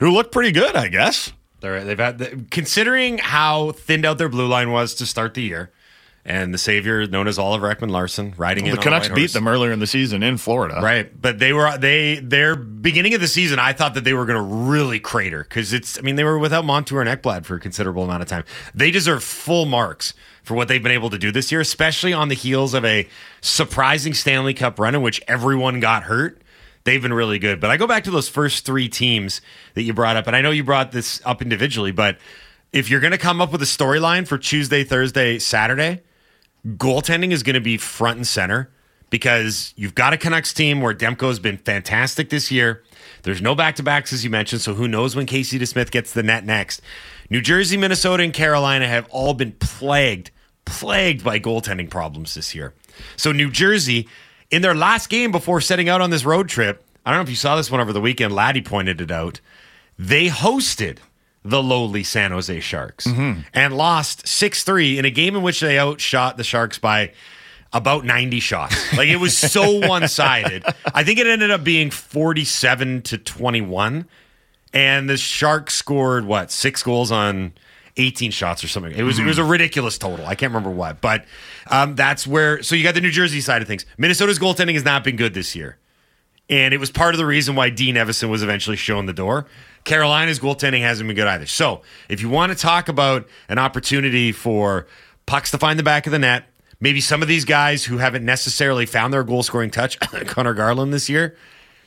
who 0.00 0.10
look 0.10 0.32
pretty 0.32 0.52
good, 0.52 0.76
I 0.76 0.88
guess. 0.88 1.32
They're, 1.64 1.82
they've 1.82 1.98
had 1.98 2.18
the, 2.18 2.44
considering 2.50 3.16
how 3.16 3.72
thinned 3.72 4.04
out 4.04 4.18
their 4.18 4.28
blue 4.28 4.46
line 4.46 4.70
was 4.70 4.94
to 4.96 5.06
start 5.06 5.32
the 5.32 5.40
year, 5.40 5.70
and 6.22 6.52
the 6.52 6.58
savior 6.58 7.06
known 7.06 7.26
as 7.26 7.38
Oliver 7.38 7.74
Ekman-Larsson 7.74 8.34
riding 8.36 8.66
in. 8.66 8.76
The 8.76 8.82
Canucks 8.82 9.08
beat 9.08 9.32
them 9.32 9.48
earlier 9.48 9.72
in 9.72 9.78
the 9.78 9.86
season 9.86 10.22
in 10.22 10.36
Florida. 10.36 10.80
Right, 10.82 11.10
but 11.18 11.38
they 11.38 11.54
were 11.54 11.78
they 11.78 12.16
their 12.16 12.54
beginning 12.54 13.14
of 13.14 13.22
the 13.22 13.28
season. 13.28 13.58
I 13.58 13.72
thought 13.72 13.94
that 13.94 14.04
they 14.04 14.12
were 14.12 14.26
going 14.26 14.36
to 14.36 14.54
really 14.70 15.00
crater 15.00 15.42
because 15.42 15.72
it's. 15.72 15.98
I 15.98 16.02
mean, 16.02 16.16
they 16.16 16.24
were 16.24 16.38
without 16.38 16.66
Montour 16.66 17.00
and 17.00 17.08
Ekblad 17.08 17.46
for 17.46 17.54
a 17.54 17.60
considerable 17.60 18.04
amount 18.04 18.20
of 18.20 18.28
time. 18.28 18.44
They 18.74 18.90
deserve 18.90 19.24
full 19.24 19.64
marks 19.64 20.12
for 20.42 20.52
what 20.52 20.68
they've 20.68 20.82
been 20.82 20.92
able 20.92 21.08
to 21.08 21.18
do 21.18 21.32
this 21.32 21.50
year, 21.50 21.62
especially 21.62 22.12
on 22.12 22.28
the 22.28 22.34
heels 22.34 22.74
of 22.74 22.84
a 22.84 23.08
surprising 23.40 24.12
Stanley 24.12 24.52
Cup 24.52 24.78
run 24.78 24.94
in 24.94 25.00
which 25.00 25.22
everyone 25.26 25.80
got 25.80 26.02
hurt. 26.02 26.42
They've 26.84 27.02
been 27.02 27.14
really 27.14 27.38
good. 27.38 27.60
But 27.60 27.70
I 27.70 27.76
go 27.76 27.86
back 27.86 28.04
to 28.04 28.10
those 28.10 28.28
first 28.28 28.64
three 28.66 28.88
teams 28.88 29.40
that 29.74 29.82
you 29.82 29.94
brought 29.94 30.16
up, 30.16 30.26
and 30.26 30.36
I 30.36 30.42
know 30.42 30.50
you 30.50 30.64
brought 30.64 30.92
this 30.92 31.20
up 31.24 31.42
individually, 31.42 31.92
but 31.92 32.18
if 32.72 32.90
you're 32.90 33.00
going 33.00 33.12
to 33.12 33.18
come 33.18 33.40
up 33.40 33.52
with 33.52 33.62
a 33.62 33.66
storyline 33.66 34.26
for 34.26 34.36
Tuesday, 34.36 34.84
Thursday, 34.84 35.38
Saturday, 35.38 36.02
goaltending 36.66 37.32
is 37.32 37.42
going 37.42 37.54
to 37.54 37.60
be 37.60 37.76
front 37.76 38.16
and 38.16 38.26
center 38.26 38.70
because 39.10 39.72
you've 39.76 39.94
got 39.94 40.12
a 40.12 40.16
Canucks 40.16 40.52
team 40.52 40.80
where 40.80 40.92
Demko 40.92 41.28
has 41.28 41.38
been 41.38 41.56
fantastic 41.56 42.30
this 42.30 42.50
year. 42.50 42.82
There's 43.22 43.40
no 43.40 43.54
back 43.54 43.76
to 43.76 43.82
backs, 43.82 44.12
as 44.12 44.24
you 44.24 44.30
mentioned, 44.30 44.60
so 44.60 44.74
who 44.74 44.88
knows 44.88 45.14
when 45.14 45.24
Casey 45.24 45.58
DeSmith 45.58 45.90
gets 45.90 46.12
the 46.12 46.22
net 46.22 46.44
next. 46.44 46.82
New 47.30 47.40
Jersey, 47.40 47.76
Minnesota, 47.76 48.22
and 48.22 48.32
Carolina 48.32 48.88
have 48.88 49.06
all 49.10 49.32
been 49.32 49.52
plagued, 49.52 50.30
plagued 50.64 51.22
by 51.22 51.38
goaltending 51.38 51.88
problems 51.88 52.34
this 52.34 52.54
year. 52.54 52.74
So, 53.16 53.30
New 53.30 53.50
Jersey, 53.50 54.08
in 54.54 54.62
their 54.62 54.74
last 54.74 55.08
game 55.08 55.32
before 55.32 55.60
setting 55.60 55.88
out 55.88 56.00
on 56.00 56.10
this 56.10 56.24
road 56.24 56.48
trip, 56.48 56.84
I 57.04 57.10
don't 57.10 57.18
know 57.18 57.24
if 57.24 57.30
you 57.30 57.34
saw 57.34 57.56
this 57.56 57.72
one 57.72 57.80
over 57.80 57.92
the 57.92 58.00
weekend, 58.00 58.32
Laddie 58.32 58.62
pointed 58.62 59.00
it 59.00 59.10
out. 59.10 59.40
They 59.98 60.28
hosted 60.28 60.98
the 61.44 61.60
lowly 61.60 62.04
San 62.04 62.30
Jose 62.30 62.60
Sharks 62.60 63.04
mm-hmm. 63.04 63.40
and 63.52 63.76
lost 63.76 64.28
6 64.28 64.62
3 64.62 64.98
in 64.98 65.04
a 65.04 65.10
game 65.10 65.34
in 65.34 65.42
which 65.42 65.58
they 65.58 65.76
outshot 65.76 66.36
the 66.36 66.44
Sharks 66.44 66.78
by 66.78 67.12
about 67.72 68.04
90 68.04 68.38
shots. 68.38 68.96
Like 68.96 69.08
it 69.08 69.16
was 69.16 69.36
so 69.36 69.80
one 69.88 70.06
sided. 70.06 70.64
I 70.94 71.02
think 71.02 71.18
it 71.18 71.26
ended 71.26 71.50
up 71.50 71.64
being 71.64 71.90
47 71.90 73.02
to 73.02 73.18
21. 73.18 74.06
And 74.72 75.10
the 75.10 75.16
Sharks 75.16 75.74
scored 75.74 76.26
what, 76.26 76.52
six 76.52 76.84
goals 76.84 77.10
on 77.10 77.54
18 77.96 78.30
shots 78.30 78.64
or 78.64 78.68
something. 78.68 78.92
It 78.92 79.02
was 79.02 79.18
it 79.18 79.24
was 79.24 79.38
a 79.38 79.44
ridiculous 79.44 79.98
total. 79.98 80.26
I 80.26 80.34
can't 80.34 80.50
remember 80.52 80.70
what. 80.70 81.00
But 81.00 81.24
um, 81.68 81.94
that's 81.94 82.26
where 82.26 82.62
so 82.62 82.74
you 82.74 82.82
got 82.82 82.94
the 82.94 83.00
New 83.00 83.10
Jersey 83.10 83.40
side 83.40 83.62
of 83.62 83.68
things. 83.68 83.86
Minnesota's 83.96 84.38
goaltending 84.38 84.74
has 84.74 84.84
not 84.84 85.04
been 85.04 85.16
good 85.16 85.34
this 85.34 85.54
year. 85.54 85.78
And 86.50 86.74
it 86.74 86.78
was 86.78 86.90
part 86.90 87.14
of 87.14 87.18
the 87.18 87.24
reason 87.24 87.54
why 87.54 87.70
Dean 87.70 87.94
Evason 87.94 88.28
was 88.28 88.42
eventually 88.42 88.76
shown 88.76 89.06
the 89.06 89.14
door. 89.14 89.46
Carolina's 89.84 90.38
goaltending 90.38 90.80
hasn't 90.80 91.06
been 91.06 91.16
good 91.16 91.26
either. 91.26 91.46
So, 91.46 91.82
if 92.08 92.20
you 92.20 92.28
want 92.28 92.52
to 92.52 92.58
talk 92.58 92.88
about 92.88 93.26
an 93.48 93.58
opportunity 93.58 94.30
for 94.30 94.86
pucks 95.24 95.50
to 95.52 95.58
find 95.58 95.78
the 95.78 95.82
back 95.82 96.06
of 96.06 96.12
the 96.12 96.18
net, 96.18 96.44
maybe 96.80 97.00
some 97.00 97.22
of 97.22 97.28
these 97.28 97.46
guys 97.46 97.84
who 97.84 97.98
haven't 97.98 98.24
necessarily 98.24 98.84
found 98.84 99.12
their 99.12 99.24
goal 99.24 99.42
scoring 99.42 99.70
touch, 99.70 99.98
Conor 100.26 100.52
Garland 100.52 100.92
this 100.92 101.08
year, 101.08 101.34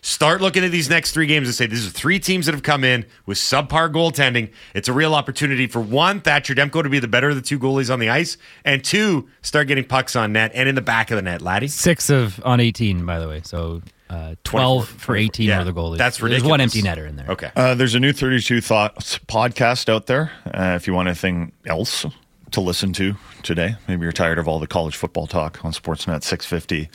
start 0.02 0.42
looking 0.42 0.64
at 0.64 0.72
these 0.72 0.90
next 0.90 1.12
three 1.12 1.26
games 1.28 1.48
and 1.48 1.56
say, 1.56 1.66
these 1.68 1.86
are 1.88 1.90
three 1.92 2.20
teams 2.20 2.46
that 2.46 2.54
have 2.54 2.64
come 2.64 2.84
in 2.84 3.06
with 3.26 3.38
subpar 3.38 3.92
goaltending. 3.92 4.52
It's 4.74 4.88
a 4.88 4.94
real 4.94 5.14
opportunity 5.16 5.68
for 5.68 5.80
one, 5.82 6.22
Thatcher 6.22 6.54
Demko 6.56 6.84
to 6.84 6.90
be 6.90 7.00
the 7.00 7.08
better 7.08 7.30
of 7.30 7.36
the 7.36 7.42
two 7.42 7.60
goalies 7.60 7.92
on 7.92 8.00
the 8.00 8.10
ice, 8.10 8.38
and 8.66 8.84
two, 8.84 9.28
start 9.42 9.68
getting 9.68 9.84
pucks 9.86 10.16
on 10.16 10.34
net 10.34 10.52
and 10.54 10.68
in 10.70 10.76
the 10.76 10.82
back 10.82 11.12
of 11.12 11.16
the 11.16 11.22
net, 11.22 11.42
laddie. 11.42 11.68
Six 11.68 12.10
of 12.10 12.42
on 12.46 12.60
18, 12.60 13.06
by 13.06 13.20
the 13.20 13.28
way. 13.28 13.42
So 13.44 13.82
uh, 14.10 14.36
12 14.44 14.88
for 14.88 15.16
18 15.16 15.48
Yeah, 15.48 15.60
were 15.60 15.64
the 15.66 15.74
goalies. 15.74 15.98
that's 15.98 16.22
ridiculous. 16.22 16.44
There's 16.44 16.50
one 16.50 16.62
empty 16.62 16.82
netter 16.82 17.08
in 17.08 17.16
there. 17.18 17.28
Okay. 17.30 17.52
Uh, 17.56 17.76
there's 17.76 17.96
a 17.96 18.00
new 18.00 18.14
32 18.14 18.62
Thoughts 18.62 19.18
podcast 19.20 19.90
out 19.90 20.06
there. 20.06 20.32
Uh, 20.46 20.74
if 20.76 20.88
you 20.88 20.94
want 20.94 21.08
anything 21.10 21.52
else 21.66 22.06
to 22.52 22.62
listen 22.62 22.94
to 22.94 23.16
today, 23.44 23.76
maybe 23.88 24.04
you're 24.04 24.12
tired 24.12 24.40
of 24.40 24.48
all 24.48 24.60
the 24.60 24.68
college 24.68 24.96
football 24.96 25.28
talk 25.28 25.64
on 25.66 25.72
Sportsnet 25.72 26.24
650. 26.24 26.90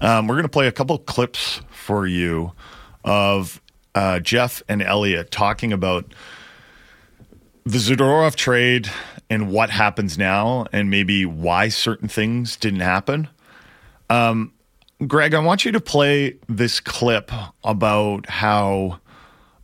Um, 0.00 0.26
we're 0.26 0.34
going 0.34 0.44
to 0.44 0.48
play 0.48 0.66
a 0.66 0.72
couple 0.72 0.98
clips 0.98 1.60
for 1.70 2.06
you 2.06 2.52
of 3.04 3.60
uh, 3.94 4.20
Jeff 4.20 4.62
and 4.68 4.82
Elliotte 4.82 5.30
talking 5.30 5.72
about 5.72 6.12
the 7.64 7.78
Zadorov 7.78 8.34
trade 8.36 8.88
and 9.28 9.50
what 9.50 9.70
happens 9.70 10.16
now, 10.16 10.66
and 10.72 10.88
maybe 10.90 11.26
why 11.26 11.68
certain 11.68 12.08
things 12.08 12.56
didn't 12.56 12.80
happen. 12.80 13.28
Um, 14.08 14.52
Greg, 15.06 15.34
I 15.34 15.40
want 15.40 15.64
you 15.64 15.72
to 15.72 15.80
play 15.80 16.36
this 16.48 16.80
clip 16.80 17.30
about 17.64 18.28
how 18.28 19.00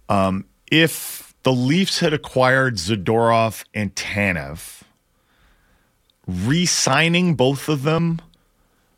um, 0.08 0.44
if 0.70 1.34
the 1.42 1.52
Leafs 1.52 2.00
had 2.00 2.12
acquired 2.12 2.74
Zadorov 2.76 3.64
and 3.72 3.94
Tanev, 3.94 4.81
re-signing 6.26 7.34
both 7.34 7.68
of 7.68 7.82
them 7.82 8.20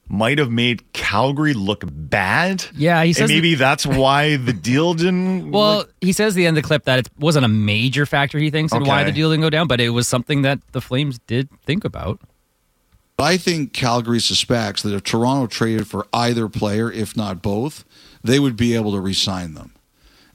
might 0.06 0.38
have 0.38 0.50
made 0.50 0.92
Calgary 0.92 1.54
look 1.54 1.82
bad. 1.86 2.64
Yeah, 2.76 3.02
he 3.04 3.12
says 3.14 3.22
and 3.22 3.30
maybe 3.30 3.54
that- 3.54 3.58
that's 3.82 3.86
why 3.86 4.36
the 4.36 4.52
deal 4.70 4.94
didn't. 4.94 5.50
Well, 5.50 5.86
he 6.00 6.12
says 6.12 6.34
at 6.34 6.36
the 6.36 6.46
end 6.46 6.58
of 6.58 6.62
the 6.62 6.66
clip 6.66 6.84
that 6.84 6.98
it 7.00 7.08
wasn't 7.18 7.44
a 7.46 7.48
major 7.48 8.04
factor, 8.04 8.38
he 8.38 8.50
thinks, 8.50 8.72
in 8.74 8.84
why 8.84 9.04
the 9.04 9.12
deal 9.12 9.30
didn't 9.30 9.42
go 9.42 9.50
down, 9.50 9.66
but 9.66 9.80
it 9.80 9.90
was 9.90 10.06
something 10.06 10.42
that 10.42 10.60
the 10.72 10.80
Flames 10.80 11.18
did 11.26 11.48
think 11.62 11.84
about. 11.84 12.20
I 13.18 13.36
think 13.38 13.72
Calgary 13.72 14.20
suspects 14.20 14.82
that 14.82 14.92
if 14.92 15.04
Toronto 15.04 15.46
traded 15.46 15.86
for 15.86 16.06
either 16.12 16.48
player, 16.48 16.92
if 16.92 17.16
not 17.16 17.40
both, 17.40 17.84
they 18.22 18.38
would 18.38 18.56
be 18.56 18.74
able 18.74 18.92
to 18.92 19.00
re-sign 19.00 19.54
them. 19.54 19.72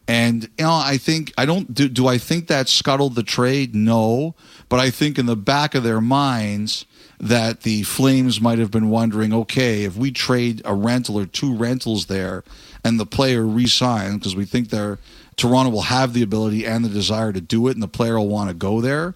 And 0.10 0.50
you 0.58 0.66
know, 0.66 0.74
I 0.74 0.98
think 0.98 1.32
I 1.38 1.46
don't 1.46 1.72
do. 1.72 1.88
Do 1.88 2.08
I 2.08 2.18
think 2.18 2.48
that 2.48 2.68
scuttled 2.68 3.14
the 3.14 3.22
trade? 3.22 3.76
No, 3.76 4.34
but 4.68 4.80
I 4.80 4.90
think 4.90 5.20
in 5.20 5.28
the 5.28 5.36
back 5.36 5.76
of 5.76 5.84
their 5.84 6.02
minds 6.02 6.88
that 7.20 7.62
the 7.62 7.84
Flames 7.84 8.42
might 8.42 8.58
have 8.58 8.72
been 8.72 8.90
wondering, 8.90 9.32
okay, 9.32 9.84
if 9.84 9.96
we 9.96 10.10
trade 10.10 10.64
a 10.66 10.74
rental 10.74 11.20
or 11.20 11.28
two 11.28 11.54
rentals 11.54 12.08
there, 12.08 12.44
and 12.84 13.00
the 13.00 13.06
player 13.06 13.46
re-signs 13.46 14.16
because 14.16 14.36
we 14.36 14.46
think 14.46 14.70
they're 14.70 14.98
Toronto 15.36 15.70
will 15.70 15.84
have 15.84 16.14
the 16.14 16.24
ability 16.24 16.66
and 16.66 16.84
the 16.84 16.90
desire 16.90 17.32
to 17.32 17.40
do 17.40 17.68
it, 17.68 17.76
and 17.76 17.84
the 17.84 17.88
player 17.88 18.18
will 18.18 18.30
want 18.30 18.50
to 18.50 18.56
go 18.56 18.82
there. 18.82 19.14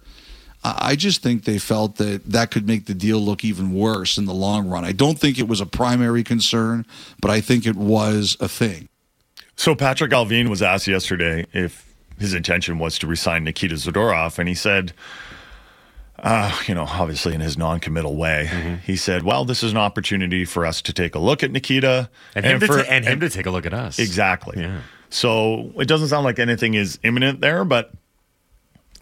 I 0.62 0.90
I 0.90 0.96
just 0.96 1.24
think 1.24 1.42
they 1.42 1.58
felt 1.58 1.96
that 1.96 2.24
that 2.26 2.52
could 2.52 2.68
make 2.68 2.86
the 2.86 2.94
deal 2.94 3.18
look 3.18 3.44
even 3.44 3.74
worse 3.74 4.16
in 4.16 4.26
the 4.26 4.32
long 4.32 4.68
run. 4.68 4.84
I 4.84 4.92
don't 4.92 5.18
think 5.18 5.40
it 5.40 5.48
was 5.48 5.60
a 5.60 5.66
primary 5.66 6.22
concern, 6.22 6.86
but 7.20 7.32
I 7.32 7.40
think 7.40 7.66
it 7.66 7.74
was 7.74 8.36
a 8.38 8.48
thing. 8.48 8.88
So 9.56 9.74
Patrik 9.74 10.10
Allvin 10.10 10.48
was 10.48 10.62
asked 10.62 10.86
yesterday 10.86 11.46
if 11.52 11.94
his 12.18 12.34
intention 12.34 12.78
was 12.78 12.98
to 12.98 13.06
resign 13.06 13.44
Nikita 13.44 13.74
Zadorov, 13.76 14.38
and 14.38 14.48
he 14.48 14.54
said, 14.54 14.92
uh, 16.18 16.56
you 16.66 16.74
know, 16.74 16.84
obviously 16.88 17.34
in 17.34 17.40
his 17.40 17.58
non-committal 17.58 18.16
way, 18.16 18.48
Mm-hmm. 18.50 18.74
he 18.76 18.96
said, 18.96 19.22
"Well, 19.24 19.44
this 19.44 19.62
is 19.62 19.72
an 19.72 19.78
opportunity 19.78 20.44
for 20.44 20.64
us 20.64 20.80
to 20.82 20.92
take 20.92 21.14
a 21.14 21.18
look 21.18 21.42
at 21.42 21.50
Nikita 21.50 22.08
And 22.34 22.44
him, 22.46 22.60
to, 22.60 22.66
for- 22.66 22.82
ta- 22.82 22.88
and 22.88 23.04
him 23.04 23.20
to 23.20 23.28
take 23.28 23.46
a 23.46 23.50
look 23.50 23.66
at 23.66 23.74
us. 23.74 23.98
Exactly. 23.98 24.60
Yeah. 24.62 24.80
So 25.10 25.72
it 25.78 25.86
doesn't 25.86 26.08
sound 26.08 26.24
like 26.24 26.38
anything 26.38 26.74
is 26.74 26.98
imminent 27.02 27.40
there, 27.40 27.64
but 27.64 27.92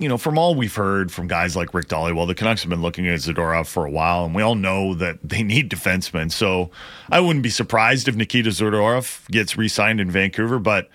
you 0.02 0.08
know, 0.08 0.18
from 0.18 0.36
all 0.36 0.54
we've 0.54 0.74
heard 0.74 1.12
from 1.12 1.28
guys 1.28 1.54
like 1.54 1.72
Rick 1.72 1.86
Dhaliwal, 1.86 2.16
well, 2.16 2.26
the 2.26 2.34
Canucks 2.34 2.62
have 2.62 2.70
been 2.70 2.82
looking 2.82 3.06
at 3.06 3.20
Zadorov 3.20 3.66
for 3.66 3.86
a 3.86 3.90
while, 3.90 4.24
and 4.24 4.34
we 4.34 4.42
all 4.42 4.56
know 4.56 4.94
that 4.94 5.18
they 5.22 5.42
need 5.42 5.70
defensemen. 5.70 6.32
So 6.32 6.70
I 7.10 7.20
wouldn't 7.20 7.44
be 7.44 7.50
surprised 7.50 8.08
if 8.08 8.16
Nikita 8.16 8.50
Zadorov 8.50 9.26
gets 9.30 9.56
re-signed 9.56 10.00
in 10.00 10.10
Vancouver. 10.10 10.58
But 10.58 10.90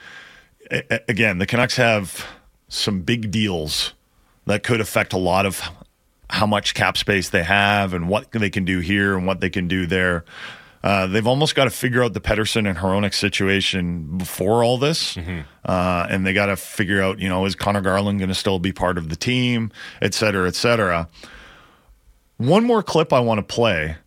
again, 1.08 1.38
the 1.38 1.46
Canucks 1.46 1.78
have 1.78 2.26
some 2.68 3.02
big 3.02 3.32
deals 3.32 3.94
that 4.46 4.64
could 4.64 4.82
affect 4.82 5.14
a 5.14 5.18
lot 5.18 5.46
of 5.46 5.62
how 6.30 6.46
much 6.46 6.74
cap 6.74 6.98
space 6.98 7.30
they 7.30 7.44
have 7.44 7.94
and 7.94 8.10
what 8.10 8.32
they 8.34 8.50
can 8.50 8.66
do 8.66 8.80
here 8.80 9.18
and 9.18 9.26
what 9.26 9.40
they 9.40 9.50
can 9.50 9.70
do 9.70 9.86
there. 9.86 10.26
Uh, 10.88 11.06
they've 11.06 11.28
almost 11.28 11.54
got 11.54 11.66
to 11.66 11.70
figure 11.70 12.02
out 12.02 12.14
the 12.14 12.22
Pettersson 12.22 12.66
and 12.66 12.78
Hronek 12.78 13.14
situation 13.14 14.18
before 14.18 14.64
all 14.64 14.78
this, 14.78 15.18
uh, 15.66 16.08
and 16.10 16.26
they 16.26 16.32
got 16.32 16.46
to 16.46 16.56
figure 16.56 17.02
out, 17.02 17.20
you 17.20 17.28
know, 17.28 17.44
is 17.44 17.56
Conor 17.56 17.82
Garland 17.82 18.20
going 18.20 18.30
to 18.30 18.36
still 18.36 18.58
be 18.58 18.72
part 18.72 18.98
of 18.98 19.10
the 19.10 19.18
team, 19.18 19.70
et 20.02 20.14
cetera, 20.14 20.48
et 20.48 20.56
cetera. 20.56 21.10
One 22.38 22.64
more 22.64 22.82
clip 22.82 23.12
I 23.12 23.20
want 23.20 23.40
to 23.40 23.44
play 23.44 23.98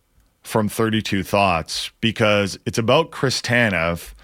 from 0.43 0.71
32 0.71 1.23
Thoughts 1.23 1.91
because 2.01 2.59
it's 2.65 2.79
about 2.79 3.11
Chris 3.11 3.43
Tanev 3.43 4.15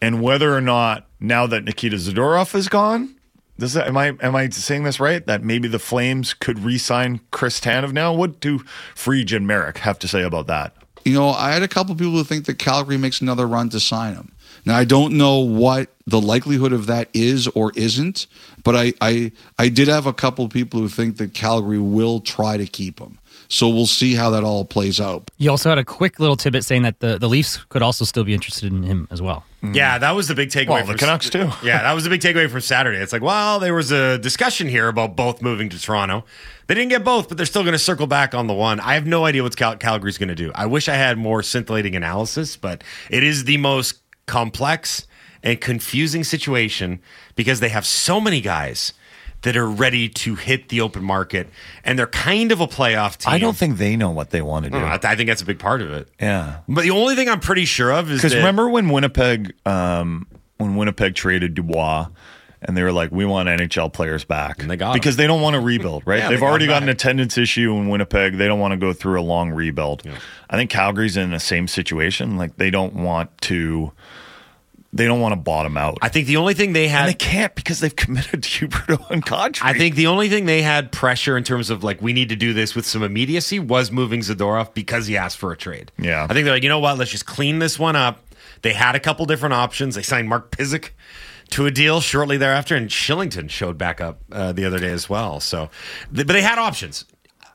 and 0.00 0.20
whether 0.20 0.56
or 0.56 0.60
not 0.60 1.06
now 1.20 1.46
that 1.46 1.62
Nikita 1.62 1.98
Zadorov 1.98 2.52
is 2.56 2.68
gone, 2.68 3.14
does 3.60 3.74
that, 3.74 3.86
am 3.86 3.96
I 3.96 4.16
am 4.20 4.34
I 4.34 4.48
saying 4.48 4.82
this 4.82 4.98
right? 4.98 5.24
That 5.26 5.44
maybe 5.44 5.68
the 5.68 5.78
Flames 5.78 6.34
could 6.34 6.58
re-sign 6.58 7.20
Chris 7.30 7.60
Tanev 7.60 7.92
now? 7.92 8.12
What 8.12 8.40
do 8.40 8.58
Friedge 8.96 9.36
and 9.36 9.46
Marek 9.46 9.78
have 9.78 10.00
to 10.00 10.08
say 10.08 10.22
about 10.22 10.48
that? 10.48 10.74
You 11.04 11.14
know, 11.14 11.30
I 11.30 11.52
had 11.52 11.62
a 11.62 11.68
couple 11.68 11.94
people 11.94 12.12
who 12.12 12.24
think 12.24 12.46
that 12.46 12.58
Calgary 12.58 12.96
makes 12.96 13.20
another 13.20 13.46
run 13.46 13.68
to 13.70 13.80
sign 13.80 14.14
him. 14.14 14.32
Now, 14.64 14.76
I 14.76 14.84
don't 14.84 15.14
know 15.14 15.38
what 15.38 15.88
the 16.06 16.20
likelihood 16.20 16.72
of 16.72 16.86
that 16.86 17.08
is 17.12 17.48
or 17.48 17.72
isn't, 17.74 18.26
but 18.62 18.76
I, 18.76 18.92
I, 19.00 19.32
I 19.58 19.68
did 19.68 19.88
have 19.88 20.06
a 20.06 20.12
couple 20.12 20.48
people 20.48 20.80
who 20.80 20.88
think 20.88 21.16
that 21.16 21.34
Calgary 21.34 21.78
will 21.78 22.20
try 22.20 22.56
to 22.56 22.66
keep 22.66 23.00
him. 23.00 23.18
So 23.52 23.68
we'll 23.68 23.84
see 23.84 24.14
how 24.14 24.30
that 24.30 24.44
all 24.44 24.64
plays 24.64 24.98
out. 24.98 25.30
You 25.36 25.50
also 25.50 25.68
had 25.68 25.76
a 25.76 25.84
quick 25.84 26.18
little 26.18 26.36
tidbit 26.36 26.64
saying 26.64 26.84
that 26.84 27.00
the, 27.00 27.18
the 27.18 27.28
Leafs 27.28 27.58
could 27.68 27.82
also 27.82 28.06
still 28.06 28.24
be 28.24 28.32
interested 28.32 28.72
in 28.72 28.82
him 28.82 29.06
as 29.10 29.20
well. 29.20 29.44
Mm. 29.62 29.74
Yeah, 29.74 29.98
that 29.98 30.12
was 30.12 30.26
the 30.26 30.34
big 30.34 30.48
takeaway. 30.48 30.68
Well, 30.68 30.86
the 30.86 30.92
from- 30.92 30.98
Canucks 31.00 31.28
too. 31.28 31.50
Yeah, 31.62 31.82
that 31.82 31.92
was 31.92 32.04
the 32.04 32.08
big 32.08 32.22
takeaway 32.22 32.50
from 32.50 32.62
Saturday. 32.62 32.96
It's 32.96 33.12
like, 33.12 33.20
well, 33.20 33.60
there 33.60 33.74
was 33.74 33.92
a 33.92 34.16
discussion 34.16 34.68
here 34.68 34.88
about 34.88 35.16
both 35.16 35.42
moving 35.42 35.68
to 35.68 35.78
Toronto. 35.78 36.24
They 36.66 36.74
didn't 36.74 36.88
get 36.88 37.04
both, 37.04 37.28
but 37.28 37.36
they're 37.36 37.44
still 37.44 37.62
going 37.62 37.74
to 37.74 37.78
circle 37.78 38.06
back 38.06 38.34
on 38.34 38.46
the 38.46 38.54
one. 38.54 38.80
I 38.80 38.94
have 38.94 39.06
no 39.06 39.26
idea 39.26 39.42
what 39.42 39.54
Cal- 39.54 39.76
Calgary's 39.76 40.16
going 40.16 40.30
to 40.30 40.34
do. 40.34 40.50
I 40.54 40.64
wish 40.64 40.88
I 40.88 40.94
had 40.94 41.18
more 41.18 41.42
scintillating 41.42 41.94
analysis, 41.94 42.56
but 42.56 42.82
it 43.10 43.22
is 43.22 43.44
the 43.44 43.58
most 43.58 43.96
complex 44.24 45.06
and 45.42 45.60
confusing 45.60 46.24
situation 46.24 47.00
because 47.36 47.60
they 47.60 47.68
have 47.68 47.84
so 47.84 48.18
many 48.18 48.40
guys 48.40 48.94
that 49.42 49.56
are 49.56 49.68
ready 49.68 50.08
to 50.08 50.34
hit 50.36 50.68
the 50.68 50.80
open 50.80 51.02
market, 51.02 51.48
and 51.84 51.98
they're 51.98 52.06
kind 52.06 52.52
of 52.52 52.60
a 52.60 52.66
playoff 52.66 53.16
team. 53.18 53.32
I 53.32 53.38
don't 53.38 53.56
think 53.56 53.78
they 53.78 53.96
know 53.96 54.10
what 54.10 54.30
they 54.30 54.42
want 54.42 54.64
to 54.64 54.70
do. 54.70 54.78
No, 54.78 54.84
I, 54.84 54.98
I 55.02 55.16
think 55.16 55.28
that's 55.28 55.42
a 55.42 55.46
big 55.46 55.58
part 55.58 55.82
of 55.82 55.90
it. 55.92 56.08
yeah. 56.20 56.58
But 56.68 56.82
the 56.82 56.90
only 56.90 57.14
thing 57.16 57.28
I'm 57.28 57.40
pretty 57.40 57.64
sure 57.64 57.92
of 57.92 58.10
is 58.10 58.18
Because 58.18 58.32
that 58.32 58.38
remember 58.38 58.68
when 58.68 58.88
Winnipeg, 58.88 59.54
um, 59.66 60.26
when 60.58 60.76
Winnipeg 60.76 61.14
traded 61.14 61.54
Dubois, 61.54 62.06
and 62.64 62.76
they 62.76 62.84
were 62.84 62.92
like, 62.92 63.10
"We 63.10 63.24
want 63.24 63.48
NHL 63.48 63.92
players 63.92 64.22
back," 64.22 64.60
And 64.62 64.70
they 64.70 64.76
got 64.76 64.94
because 64.94 65.16
they 65.16 65.26
don't 65.26 65.40
want 65.40 65.54
to 65.54 65.60
rebuild, 65.60 66.04
right? 66.06 66.18
Yeah, 66.20 66.28
they 66.28 66.34
They've 66.34 66.40
got 66.40 66.46
already 66.48 66.66
them 66.66 66.74
got 66.74 66.82
an 66.84 66.88
attendance 66.90 67.36
issue 67.36 67.72
in 67.74 67.88
Winnipeg. 67.88 68.38
They 68.38 68.46
don't 68.46 68.60
want 68.60 68.70
to 68.70 68.76
go 68.78 68.92
through 68.92 69.20
a 69.20 69.22
long 69.24 69.50
rebuild. 69.50 70.04
I 70.48 70.56
think 70.56 70.70
Calgary's 70.70 71.16
in 71.16 71.32
the 71.32 71.40
same 71.40 71.66
situation. 71.66 72.36
Like 72.36 72.58
they 72.58 72.70
don't 72.70 72.94
want 72.94 73.36
to, 73.42 73.90
they 74.92 75.06
don't 75.06 75.20
want 75.20 75.32
to 75.32 75.36
bottom 75.36 75.76
out. 75.76 75.98
I 76.02 76.08
think 76.08 76.26
the 76.26 76.36
only 76.36 76.54
thing 76.54 76.74
they 76.74 76.88
had 76.88 77.02
and 77.02 77.10
they 77.10 77.14
can't 77.14 77.54
because 77.54 77.80
they've 77.80 77.94
committed 77.94 78.42
to 78.42 78.68
Huberdeau 78.68 79.10
and 79.10 79.24
Kadri. 79.24 79.60
I 79.62 79.72
think 79.72 79.94
the 79.94 80.06
only 80.08 80.28
thing 80.28 80.44
they 80.46 80.62
had 80.62 80.92
pressure 80.92 81.36
in 81.36 81.44
terms 81.44 81.70
of 81.70 81.82
like 81.82 82.02
we 82.02 82.12
need 82.12 82.28
to 82.28 82.36
do 82.36 82.52
this 82.52 82.74
with 82.74 82.84
some 82.84 83.02
immediacy 83.02 83.58
was 83.58 83.90
moving 83.90 84.20
Zadorov 84.20 84.74
because 84.74 85.06
he 85.06 85.16
asked 85.16 85.38
for 85.38 85.50
a 85.52 85.56
trade. 85.56 85.90
Yeah. 85.98 86.24
I 86.28 86.34
think 86.34 86.44
they're 86.44 86.54
like, 86.54 86.62
you 86.62 86.68
know 86.68 86.78
what? 86.78 86.98
Let's 86.98 87.10
just 87.10 87.26
clean 87.26 87.58
this 87.58 87.78
one 87.78 87.96
up. 87.96 88.22
They 88.60 88.74
had 88.74 88.94
a 88.94 89.00
couple 89.00 89.24
different 89.26 89.54
options. 89.54 89.94
They 89.94 90.02
signed 90.02 90.28
Mark 90.28 90.50
Pysyk 90.50 90.90
to 91.50 91.66
a 91.66 91.70
deal 91.70 92.00
shortly 92.00 92.36
thereafter, 92.36 92.76
and 92.76 92.88
Shillington 92.88 93.50
showed 93.50 93.76
back 93.76 94.00
up 94.00 94.20
uh, 94.30 94.52
the 94.52 94.64
other 94.64 94.78
day 94.78 94.90
as 94.90 95.08
well. 95.08 95.40
So, 95.40 95.70
but 96.10 96.28
they 96.28 96.42
had 96.42 96.58
options. 96.58 97.04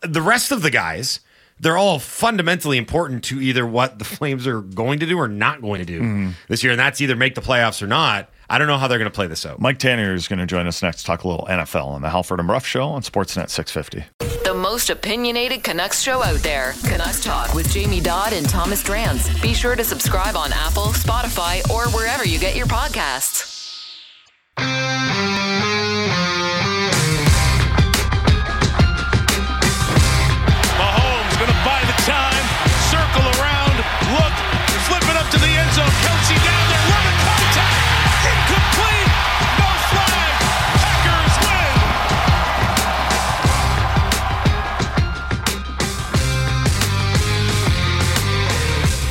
The 0.01 0.21
rest 0.21 0.51
of 0.51 0.61
the 0.61 0.71
guys. 0.71 1.19
They're 1.59 1.77
all 1.77 1.99
fundamentally 1.99 2.77
important 2.77 3.23
to 3.25 3.41
either 3.41 3.65
what 3.65 3.97
the 3.99 4.05
Flames 4.05 4.45
are 4.45 4.61
going 4.61 4.99
to 4.99 5.05
do 5.05 5.17
or 5.17 5.27
not 5.27 5.61
going 5.61 5.79
to 5.79 5.85
do 5.85 6.01
Mm-hmm. 6.01 6.29
this 6.49 6.63
year, 6.63 6.71
and 6.71 6.79
that's 6.79 7.01
either 7.01 7.15
make 7.15 7.35
the 7.35 7.41
playoffs 7.41 7.81
or 7.81 7.87
not. 7.87 8.29
I 8.49 8.57
don't 8.57 8.67
know 8.67 8.77
how 8.77 8.87
they're 8.87 8.99
going 8.99 9.11
to 9.11 9.15
play 9.15 9.27
this 9.27 9.45
out. 9.45 9.59
Mike 9.59 9.77
Tanier 9.79 10.13
is 10.13 10.27
going 10.27 10.39
to 10.39 10.45
join 10.45 10.67
us 10.67 10.81
next 10.81 10.99
to 10.99 11.05
talk 11.05 11.23
a 11.23 11.27
little 11.27 11.45
NFL 11.47 11.87
on 11.87 12.01
the 12.01 12.09
Halford 12.09 12.39
and 12.39 12.47
Brough 12.47 12.59
Show 12.59 12.83
on 12.87 13.01
Sportsnet 13.01 13.49
650. 13.49 14.05
The 14.45 14.53
most 14.53 14.89
opinionated 14.89 15.63
Canucks 15.63 16.01
show 16.01 16.23
out 16.23 16.39
there. 16.39 16.73
Canucks 16.85 17.21
Talk 17.21 17.53
with 17.53 17.69
Jamie 17.71 17.99
Dodd 17.99 18.31
and 18.31 18.47
Thomas 18.47 18.81
Drance. 18.83 19.41
Be 19.41 19.53
sure 19.53 19.75
to 19.75 19.83
subscribe 19.83 20.37
on 20.37 20.53
Apple, 20.53 20.93
Spotify, 20.93 21.67
or 21.69 21.89
wherever 21.89 22.25
you 22.25 22.39
get 22.39 22.55
your 22.55 22.67
podcasts. 22.67 23.55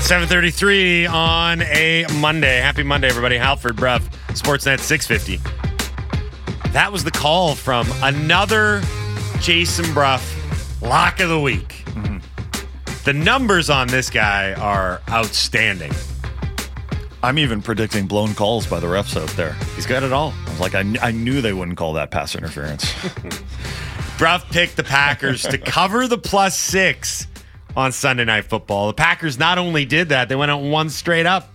7.33 0.07 1.11
on 1.11 1.63
a 1.63 2.07
Monday. 2.21 2.61
Happy 2.61 2.85
Monday, 2.85 3.09
everybody. 3.09 3.37
Halford 3.37 3.75
Brough, 3.75 3.99
Sportsnet 4.29 4.79
650. 4.79 5.41
That 6.71 6.93
was 6.93 7.03
the 7.03 7.11
call 7.11 7.57
from 7.57 7.89
another 8.05 8.83
Jason 9.41 9.93
Brough 9.93 10.21
lock 10.81 11.19
of 11.19 11.29
the 11.29 11.41
week. 11.41 11.83
Mm-hmm. 11.87 12.19
The 13.05 13.15
numbers 13.15 13.69
on 13.69 13.89
this 13.89 14.09
guy 14.09 14.53
are 14.53 15.03
outstanding. 15.11 15.91
I'm 17.25 17.41
even 17.41 17.61
predicting 17.61 18.07
blown 18.07 18.33
calls 18.35 18.65
by 18.65 18.79
the 18.79 18.87
refs 18.87 19.21
out 19.21 19.31
there. 19.31 19.55
He's 19.75 19.87
got 19.87 20.05
it 20.05 20.13
all. 20.13 20.33
I 20.47 20.51
was 20.51 20.61
like, 20.61 20.77
I, 20.77 20.85
I 21.03 21.11
knew 21.11 21.41
they 21.41 21.53
wouldn't 21.53 21.79
call 21.79 21.95
that 21.95 22.13
pass 22.13 22.37
interference. 22.37 22.95
Brough 24.19 24.39
picked 24.53 24.77
the 24.77 24.85
Packers 24.85 25.43
to 25.43 25.59
cover 25.59 26.07
the 26.07 26.17
plus 26.17 26.57
six 26.57 27.27
on 27.77 27.93
Sunday 27.93 28.25
Night 28.25 28.45
Football. 28.47 28.89
The 28.89 28.95
Packers 28.95 29.39
not 29.39 29.59
only 29.59 29.85
did 29.85 30.09
that, 30.09 30.29
they 30.29 30.37
went 30.37 30.51
out 30.51 30.63
one 30.63 30.91
straight 30.91 31.27
up. 31.27 31.53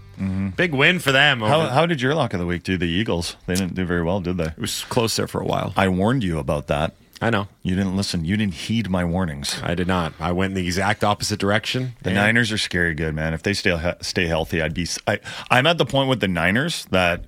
Big 0.55 0.71
win 0.71 0.99
for 0.99 1.11
them. 1.11 1.41
Over, 1.41 1.51
How, 1.51 1.67
how 1.69 1.85
did 1.87 1.99
your 1.99 2.13
lock 2.13 2.35
of 2.35 2.39
the 2.39 2.45
week 2.45 2.61
do? 2.61 2.77
The 2.77 2.85
Eagles. 2.85 3.37
They 3.47 3.55
didn't 3.55 3.73
do 3.73 3.85
very 3.85 4.03
well, 4.03 4.21
did 4.21 4.37
they? 4.37 4.45
it 4.45 4.57
was 4.59 4.83
close 4.83 5.15
there 5.15 5.25
for 5.25 5.41
a 5.41 5.45
while. 5.45 5.73
I 5.75 5.87
warned 5.87 6.23
you 6.23 6.37
about 6.37 6.67
that. 6.67 6.93
I 7.23 7.31
know. 7.31 7.47
You 7.63 7.75
didn't 7.75 7.97
listen. 7.97 8.23
You 8.23 8.37
didn't 8.37 8.53
heed 8.53 8.87
my 8.89 9.03
warnings. 9.03 9.59
I 9.63 9.73
did 9.73 9.87
not. 9.87 10.13
I 10.19 10.31
went 10.31 10.51
in 10.51 10.55
the 10.55 10.65
exact 10.65 11.03
opposite 11.03 11.39
direction. 11.39 11.93
The 12.03 12.09
And 12.09 12.17
Niners 12.17 12.51
are 12.51 12.57
scary 12.59 12.93
good, 12.93 13.15
man. 13.15 13.33
If 13.33 13.41
they 13.41 13.53
stay 13.53 13.93
stay 14.01 14.27
healthy, 14.27 14.61
I'd 14.61 14.73
be. 14.75 14.87
I, 15.07 15.19
I'm 15.49 15.65
at 15.65 15.79
the 15.79 15.85
point 15.85 16.07
with 16.09 16.19
the 16.19 16.27
Niners 16.27 16.85
that 16.91 17.25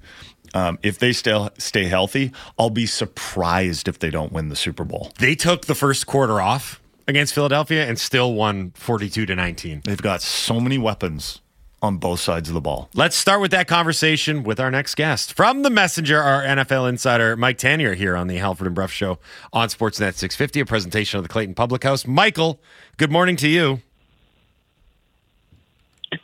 um, 0.54 0.78
if 0.84 1.00
they 1.00 1.14
stay 1.14 1.48
stay 1.58 1.86
healthy, 1.86 2.32
I'll 2.60 2.70
be 2.70 2.86
surprised 2.86 3.88
if 3.88 3.98
they 3.98 4.10
don't 4.12 4.32
win 4.32 4.50
the 4.50 4.56
Super 4.56 4.84
Bowl. 4.84 5.12
They 5.18 5.34
took 5.36 5.66
the 5.66 5.76
first 5.76 6.06
quarter 6.06 6.40
off 6.42 6.80
against 7.08 7.34
Philadelphia 7.34 7.86
and 7.88 8.00
still 8.00 8.34
won 8.34 8.72
42 8.76 9.26
to 9.26 9.36
19. 9.36 9.82
They've 9.86 10.02
got 10.02 10.22
so 10.22 10.60
many 10.60 10.78
weapons 10.78 11.42
on 11.84 11.98
both 11.98 12.22
sides 12.22 12.48
of 12.48 12.56
the 12.56 12.62
ball. 12.62 12.90
Let's 12.96 13.18
start 13.18 13.42
with 13.42 13.52
that 13.52 13.68
conversation 13.68 14.44
with 14.44 14.60
our 14.60 14.72
next 14.72 14.96
guest. 14.96 15.34
From 15.34 15.64
the 15.64 15.70
Messenger, 15.70 16.18
our 16.18 16.42
NFL 16.42 16.88
insider, 16.88 17.36
Mike 17.36 17.58
Tanier, 17.58 17.94
here 17.94 18.16
on 18.16 18.28
the 18.28 18.38
Halford 18.38 18.68
and 18.68 18.76
Brough 18.76 18.88
Show 18.88 19.20
on 19.52 19.68
Sportsnet 19.68 20.14
650, 20.14 20.62
a 20.62 20.66
presentation 20.66 21.18
of 21.18 21.24
the 21.24 21.30
Clayton 21.30 21.56
Public 21.56 21.84
House. 21.84 22.08
Michael, 22.08 22.62
good 22.98 23.12
morning 23.12 23.36
to 23.36 23.50
you. 23.50 23.82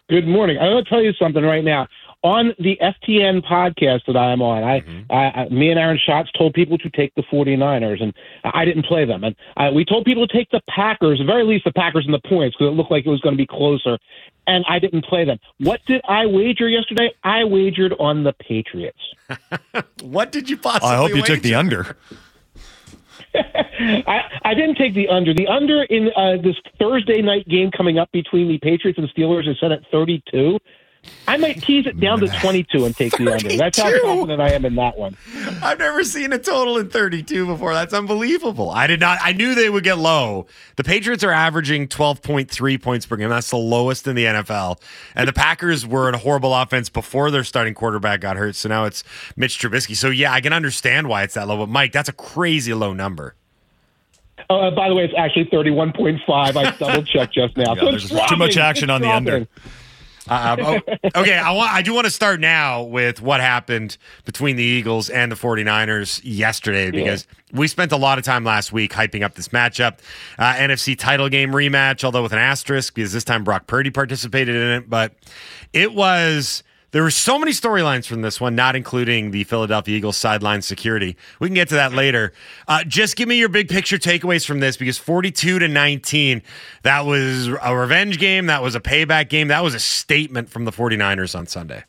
Good 0.07 0.27
morning. 0.27 0.57
I'm 0.57 0.71
going 0.71 0.83
to 0.83 0.89
tell 0.89 1.01
you 1.01 1.13
something 1.13 1.43
right 1.43 1.63
now. 1.63 1.87
On 2.21 2.53
the 2.59 2.77
FTN 2.81 3.45
podcast 3.45 4.01
that 4.07 4.17
I 4.17 4.33
am 4.33 4.41
on, 4.41 4.61
I, 4.61 4.83
I, 5.09 5.43
I 5.43 5.49
me 5.49 5.69
and 5.69 5.79
Aaron 5.79 5.97
Schatz 6.03 6.29
told 6.33 6.53
people 6.53 6.77
to 6.77 6.89
take 6.89 7.15
the 7.15 7.23
49ers, 7.23 8.03
and 8.03 8.13
I 8.43 8.65
didn't 8.65 8.85
play 8.85 9.05
them. 9.05 9.23
And 9.23 9.35
I, 9.55 9.69
we 9.69 9.85
told 9.85 10.03
people 10.03 10.27
to 10.27 10.33
take 10.33 10.49
the 10.51 10.59
Packers, 10.67 11.21
at 11.21 11.25
very 11.25 11.45
least 11.45 11.63
the 11.63 11.71
Packers 11.71 12.03
and 12.03 12.13
the 12.13 12.27
points, 12.27 12.57
because 12.57 12.73
it 12.73 12.75
looked 12.75 12.91
like 12.91 13.05
it 13.05 13.09
was 13.09 13.21
going 13.21 13.35
to 13.35 13.37
be 13.37 13.47
closer. 13.47 13.97
And 14.47 14.65
I 14.67 14.79
didn't 14.79 15.05
play 15.05 15.23
them. 15.23 15.37
What 15.59 15.79
did 15.85 16.01
I 16.09 16.25
wager 16.25 16.67
yesterday? 16.67 17.13
I 17.23 17.45
wagered 17.45 17.93
on 17.99 18.23
the 18.23 18.33
Patriots. 18.33 18.99
What 20.01 20.31
did 20.31 20.49
you 20.49 20.57
possibly 20.57 20.89
I 20.89 20.95
hope 20.95 21.13
you 21.13 21.21
took 21.21 21.41
the 21.41 21.55
under. 21.55 21.95
I, 23.35 24.21
I 24.43 24.53
didn't 24.53 24.75
take 24.75 24.93
the 24.93 25.07
under. 25.07 25.33
The 25.33 25.47
under 25.47 25.83
in 25.83 26.09
uh, 26.15 26.41
this 26.41 26.55
Thursday 26.79 27.21
night 27.21 27.47
game 27.47 27.71
coming 27.71 27.99
up 27.99 28.11
between 28.11 28.47
the 28.47 28.57
Patriots 28.57 28.97
and 28.97 29.07
Steelers 29.09 29.47
is 29.47 29.57
set 29.59 29.71
at 29.71 29.81
32. 29.91 30.57
I 31.27 31.37
might 31.37 31.61
tease 31.61 31.85
it 31.85 31.99
down 31.99 32.19
to 32.21 32.27
22 32.27 32.85
and 32.85 32.95
take 32.95 33.15
the 33.15 33.31
under. 33.31 33.55
That's 33.55 33.77
how 33.77 33.85
32? 33.85 34.01
confident 34.03 34.41
I 34.41 34.51
am 34.51 34.65
in 34.65 34.75
that 34.75 34.97
one. 34.97 35.15
I've 35.61 35.77
never 35.77 36.03
seen 36.03 36.33
a 36.33 36.39
total 36.39 36.77
in 36.77 36.89
32 36.89 37.45
before. 37.45 37.73
That's 37.73 37.93
unbelievable. 37.93 38.71
I 38.71 38.87
did 38.87 38.99
not. 38.99 39.19
I 39.21 39.33
knew 39.33 39.53
they 39.53 39.69
would 39.69 39.83
get 39.83 39.99
low. 39.99 40.47
The 40.75 40.83
Patriots 40.83 41.23
are 41.23 41.31
averaging 41.31 41.87
12.3 41.87 42.81
points 42.81 43.05
per 43.05 43.15
game. 43.15 43.29
That's 43.29 43.51
the 43.51 43.57
lowest 43.57 44.07
in 44.07 44.15
the 44.15 44.25
NFL. 44.25 44.81
And 45.15 45.27
the 45.27 45.33
Packers 45.33 45.85
were 45.85 46.09
in 46.09 46.15
a 46.15 46.17
horrible 46.17 46.53
offense 46.53 46.89
before 46.89 47.29
their 47.29 47.43
starting 47.43 47.75
quarterback 47.75 48.21
got 48.21 48.35
hurt. 48.35 48.55
So 48.55 48.67
now 48.67 48.85
it's 48.85 49.03
Mitch 49.35 49.59
Trubisky. 49.59 49.95
So 49.95 50.09
yeah, 50.09 50.33
I 50.33 50.41
can 50.41 50.51
understand 50.51 51.07
why 51.07 51.23
it's 51.23 51.35
that 51.35 51.47
low. 51.47 51.57
But 51.57 51.69
Mike, 51.69 51.91
that's 51.91 52.09
a 52.09 52.13
crazy 52.13 52.73
low 52.73 52.93
number. 52.93 53.35
Uh, 54.49 54.71
by 54.71 54.89
the 54.89 54.95
way, 54.95 55.03
it's 55.03 55.13
actually 55.15 55.45
31.5. 55.45 56.21
I 56.27 56.71
double 56.77 57.03
checked 57.03 57.33
just 57.33 57.55
now. 57.55 57.75
Yeah, 57.75 57.81
so 57.81 57.91
there's 57.91 58.29
too 58.29 58.35
much 58.35 58.57
action 58.57 58.89
It's 58.89 58.95
on 58.95 59.01
the 59.01 59.11
under. 59.11 59.47
Um, 60.29 60.59
oh, 60.61 60.75
okay, 61.15 61.37
I 61.37 61.51
want. 61.51 61.73
I 61.73 61.81
do 61.81 61.93
want 61.93 62.05
to 62.05 62.11
start 62.11 62.39
now 62.39 62.83
with 62.83 63.21
what 63.21 63.41
happened 63.41 63.97
between 64.25 64.55
the 64.55 64.63
Eagles 64.63 65.09
and 65.09 65.31
the 65.31 65.35
49ers 65.35 66.21
yesterday 66.23 66.91
because 66.91 67.25
we 67.51 67.67
spent 67.67 67.91
a 67.91 67.97
lot 67.97 68.17
of 68.17 68.23
time 68.23 68.43
last 68.43 68.71
week 68.71 68.91
hyping 68.93 69.23
up 69.23 69.35
this 69.35 69.49
matchup, 69.49 69.99
uh, 70.37 70.53
NFC 70.53 70.97
title 70.97 71.29
game 71.29 71.51
rematch, 71.51 72.03
although 72.03 72.23
with 72.23 72.33
an 72.33 72.39
asterisk 72.39 72.93
because 72.93 73.11
this 73.11 73.23
time 73.23 73.43
Brock 73.43 73.67
Purdy 73.67 73.89
participated 73.89 74.55
in 74.55 74.69
it. 74.69 74.89
But 74.89 75.13
it 75.73 75.93
was 75.93 76.63
there 76.91 77.03
were 77.03 77.11
so 77.11 77.37
many 77.37 77.51
storylines 77.51 78.05
from 78.05 78.21
this 78.21 78.41
one, 78.41 78.55
not 78.55 78.75
including 78.75 79.31
the 79.31 79.43
Philadelphia 79.43 79.97
Eagles 79.97 80.17
sideline 80.17 80.61
security. 80.61 81.15
We 81.39 81.47
can 81.47 81.55
get 81.55 81.69
to 81.69 81.75
that 81.75 81.93
later. 81.93 82.33
Uh, 82.67 82.83
just 82.83 83.15
give 83.15 83.27
me 83.27 83.37
your 83.37 83.49
big 83.49 83.69
picture 83.69 83.97
takeaways 83.97 84.45
from 84.45 84.59
this 84.59 84.77
because 84.77 84.97
42 84.97 85.59
to 85.59 85.67
19, 85.67 86.41
that 86.83 87.05
was 87.05 87.47
a 87.47 87.75
revenge 87.75 88.17
game. 88.17 88.47
That 88.47 88.63
was 88.63 88.75
a 88.75 88.79
payback 88.79 89.29
game. 89.29 89.49
That 89.49 89.63
was 89.63 89.73
a 89.73 89.79
statement 89.79 90.49
from 90.49 90.65
the 90.65 90.71
49ers 90.71 91.37
on 91.37 91.45
Sunday. 91.47 91.83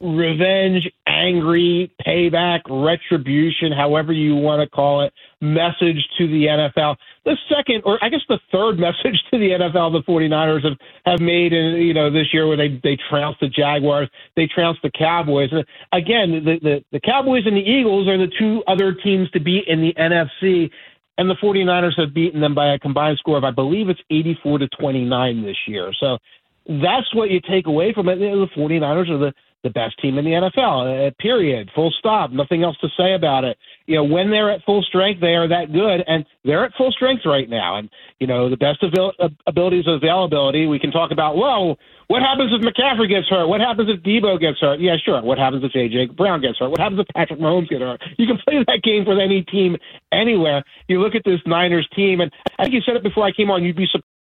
Revenge, 0.00 0.90
angry, 1.06 1.90
payback, 2.06 2.60
retribution, 2.68 3.72
however 3.72 4.12
you 4.12 4.34
want 4.34 4.60
to 4.60 4.68
call 4.68 5.02
it, 5.02 5.12
message 5.40 6.06
to 6.18 6.26
the 6.26 6.46
NFL. 6.46 6.96
The 7.24 7.36
second, 7.48 7.82
or 7.84 8.02
I 8.02 8.08
guess 8.08 8.20
the 8.28 8.40
third 8.50 8.78
message 8.78 9.18
to 9.30 9.38
the 9.38 9.50
NFL 9.50 9.92
the 9.92 10.02
49ers 10.02 10.64
have, 10.64 10.76
have 11.06 11.20
made 11.20 11.52
in, 11.52 11.80
you 11.80 11.94
know, 11.94 12.10
this 12.10 12.26
year 12.32 12.46
where 12.46 12.56
they, 12.56 12.80
they 12.82 12.98
trounced 13.08 13.40
the 13.40 13.48
Jaguars, 13.48 14.08
they 14.36 14.46
trounced 14.46 14.82
the 14.82 14.90
Cowboys. 14.90 15.50
And 15.52 15.64
again, 15.92 16.44
the, 16.44 16.58
the, 16.60 16.84
the 16.92 17.00
Cowboys 17.00 17.46
and 17.46 17.56
the 17.56 17.60
Eagles 17.60 18.08
are 18.08 18.18
the 18.18 18.32
two 18.38 18.62
other 18.66 18.92
teams 18.92 19.30
to 19.30 19.40
beat 19.40 19.64
in 19.68 19.80
the 19.80 19.94
NFC. 19.94 20.70
And 21.16 21.30
the 21.30 21.36
49ers 21.36 21.98
have 21.98 22.12
beaten 22.12 22.40
them 22.40 22.54
by 22.54 22.74
a 22.74 22.78
combined 22.78 23.18
score 23.18 23.38
of, 23.38 23.44
I 23.44 23.52
believe 23.52 23.88
it's 23.88 24.00
84 24.10 24.58
to 24.58 24.68
29 24.68 25.44
this 25.44 25.56
year. 25.68 25.92
So 26.00 26.18
that's 26.66 27.14
what 27.14 27.30
you 27.30 27.40
take 27.40 27.66
away 27.66 27.92
from 27.92 28.08
it. 28.08 28.16
The 28.16 28.48
49ers 28.56 29.10
are 29.10 29.18
the, 29.18 29.34
the 29.64 29.70
best 29.70 29.98
team 30.00 30.18
in 30.18 30.24
the 30.24 30.30
NFL, 30.30 31.08
uh, 31.08 31.10
period. 31.18 31.70
Full 31.74 31.90
stop. 31.98 32.30
Nothing 32.30 32.62
else 32.62 32.76
to 32.82 32.88
say 32.96 33.14
about 33.14 33.44
it. 33.44 33.56
You 33.86 33.96
know, 33.96 34.04
when 34.04 34.30
they're 34.30 34.50
at 34.50 34.62
full 34.64 34.82
strength, 34.82 35.20
they 35.20 35.34
are 35.34 35.48
that 35.48 35.72
good, 35.72 36.04
and 36.06 36.24
they're 36.44 36.64
at 36.64 36.72
full 36.76 36.92
strength 36.92 37.22
right 37.24 37.48
now. 37.48 37.78
And, 37.78 37.88
you 38.20 38.26
know, 38.26 38.48
the 38.48 38.56
best 38.56 38.82
avail- 38.82 39.12
uh, 39.18 39.30
abilities 39.46 39.86
of 39.88 39.94
availability, 39.94 40.66
we 40.66 40.78
can 40.78 40.92
talk 40.92 41.10
about, 41.10 41.36
well, 41.36 41.78
what 42.08 42.20
happens 42.22 42.52
if 42.52 42.60
McCaffrey 42.60 43.08
gets 43.08 43.28
hurt? 43.28 43.48
What 43.48 43.60
happens 43.60 43.88
if 43.88 44.02
Deebo 44.02 44.38
gets 44.38 44.60
hurt? 44.60 44.78
Yeah, 44.78 44.96
sure. 45.02 45.22
What 45.22 45.38
happens 45.38 45.64
if 45.64 45.74
A.J. 45.74 46.14
Brown 46.14 46.42
gets 46.42 46.58
hurt? 46.58 46.68
What 46.68 46.80
happens 46.80 47.00
if 47.00 47.06
Patrick 47.16 47.40
Mahomes 47.40 47.68
gets 47.68 47.80
hurt? 47.82 48.02
You 48.18 48.26
can 48.26 48.38
play 48.46 48.62
that 48.66 48.82
game 48.82 49.06
with 49.06 49.18
any 49.18 49.42
team 49.42 49.76
anywhere. 50.12 50.62
You 50.88 51.00
look 51.00 51.14
at 51.14 51.22
this 51.24 51.40
Niners 51.46 51.88
team, 51.96 52.20
and 52.20 52.30
I 52.58 52.64
think 52.64 52.74
you 52.74 52.82
said 52.84 52.96
it 52.96 53.02
before 53.02 53.24
I 53.24 53.32
came 53.32 53.50
on, 53.50 53.64
you'd 53.64 53.76
be 53.76 53.86
surprised 53.86 54.13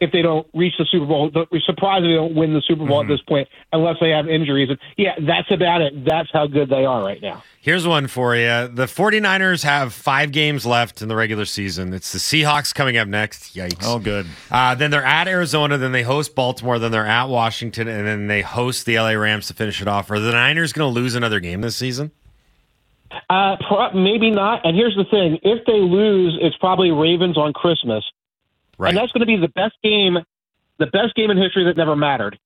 if 0.00 0.12
they 0.12 0.22
don't 0.22 0.46
reach 0.54 0.74
the 0.78 0.86
Super 0.90 1.06
Bowl. 1.06 1.30
They'll 1.30 1.46
be 1.46 1.60
surprised 1.64 2.04
if 2.04 2.10
they 2.10 2.14
don't 2.14 2.34
win 2.34 2.54
the 2.54 2.62
Super 2.66 2.86
Bowl 2.86 3.02
at 3.02 3.08
this 3.08 3.20
point 3.22 3.48
unless 3.72 3.96
they 4.00 4.10
have 4.10 4.28
injuries. 4.28 4.70
And 4.70 4.78
yeah, 4.96 5.14
that's 5.20 5.50
about 5.50 5.80
it. 5.80 6.04
That's 6.04 6.28
how 6.32 6.46
good 6.46 6.68
they 6.68 6.84
are 6.84 7.02
right 7.02 7.20
now. 7.20 7.42
Here's 7.60 7.86
one 7.86 8.06
for 8.06 8.34
you. 8.34 8.68
The 8.68 8.86
49ers 8.86 9.64
have 9.64 9.92
five 9.92 10.32
games 10.32 10.64
left 10.64 11.02
in 11.02 11.08
the 11.08 11.16
regular 11.16 11.44
season. 11.44 11.92
It's 11.92 12.12
the 12.12 12.18
Seahawks 12.18 12.74
coming 12.74 12.96
up 12.96 13.08
next. 13.08 13.54
Yikes. 13.54 13.82
Oh, 13.82 13.98
good. 13.98 14.26
Uh, 14.50 14.74
then 14.74 14.90
they're 14.90 15.04
at 15.04 15.28
Arizona, 15.28 15.76
then 15.76 15.92
they 15.92 16.02
host 16.02 16.34
Baltimore, 16.34 16.78
then 16.78 16.92
they're 16.92 17.06
at 17.06 17.28
Washington, 17.28 17.88
and 17.88 18.06
then 18.06 18.26
they 18.26 18.42
host 18.42 18.86
the 18.86 18.98
LA 18.98 19.10
Rams 19.10 19.48
to 19.48 19.54
finish 19.54 19.82
it 19.82 19.88
off. 19.88 20.10
Are 20.10 20.20
the 20.20 20.32
Niners 20.32 20.72
going 20.72 20.92
to 20.92 21.00
lose 21.00 21.14
another 21.14 21.40
game 21.40 21.60
this 21.60 21.76
season? 21.76 22.12
Uh, 23.30 23.56
maybe 23.94 24.30
not. 24.30 24.64
And 24.64 24.76
here's 24.76 24.96
the 24.96 25.04
thing: 25.04 25.38
if 25.42 25.64
they 25.66 25.78
lose, 25.78 26.38
it's 26.40 26.56
probably 26.56 26.90
Ravens 26.90 27.36
on 27.36 27.52
Christmas, 27.52 28.04
Right. 28.78 28.90
and 28.90 28.96
that's 28.96 29.12
going 29.12 29.20
to 29.20 29.26
be 29.26 29.36
the 29.36 29.48
best 29.48 29.74
game, 29.82 30.18
the 30.78 30.86
best 30.86 31.14
game 31.14 31.30
in 31.30 31.36
history 31.36 31.64
that 31.64 31.76
never 31.76 31.96
mattered. 31.96 32.38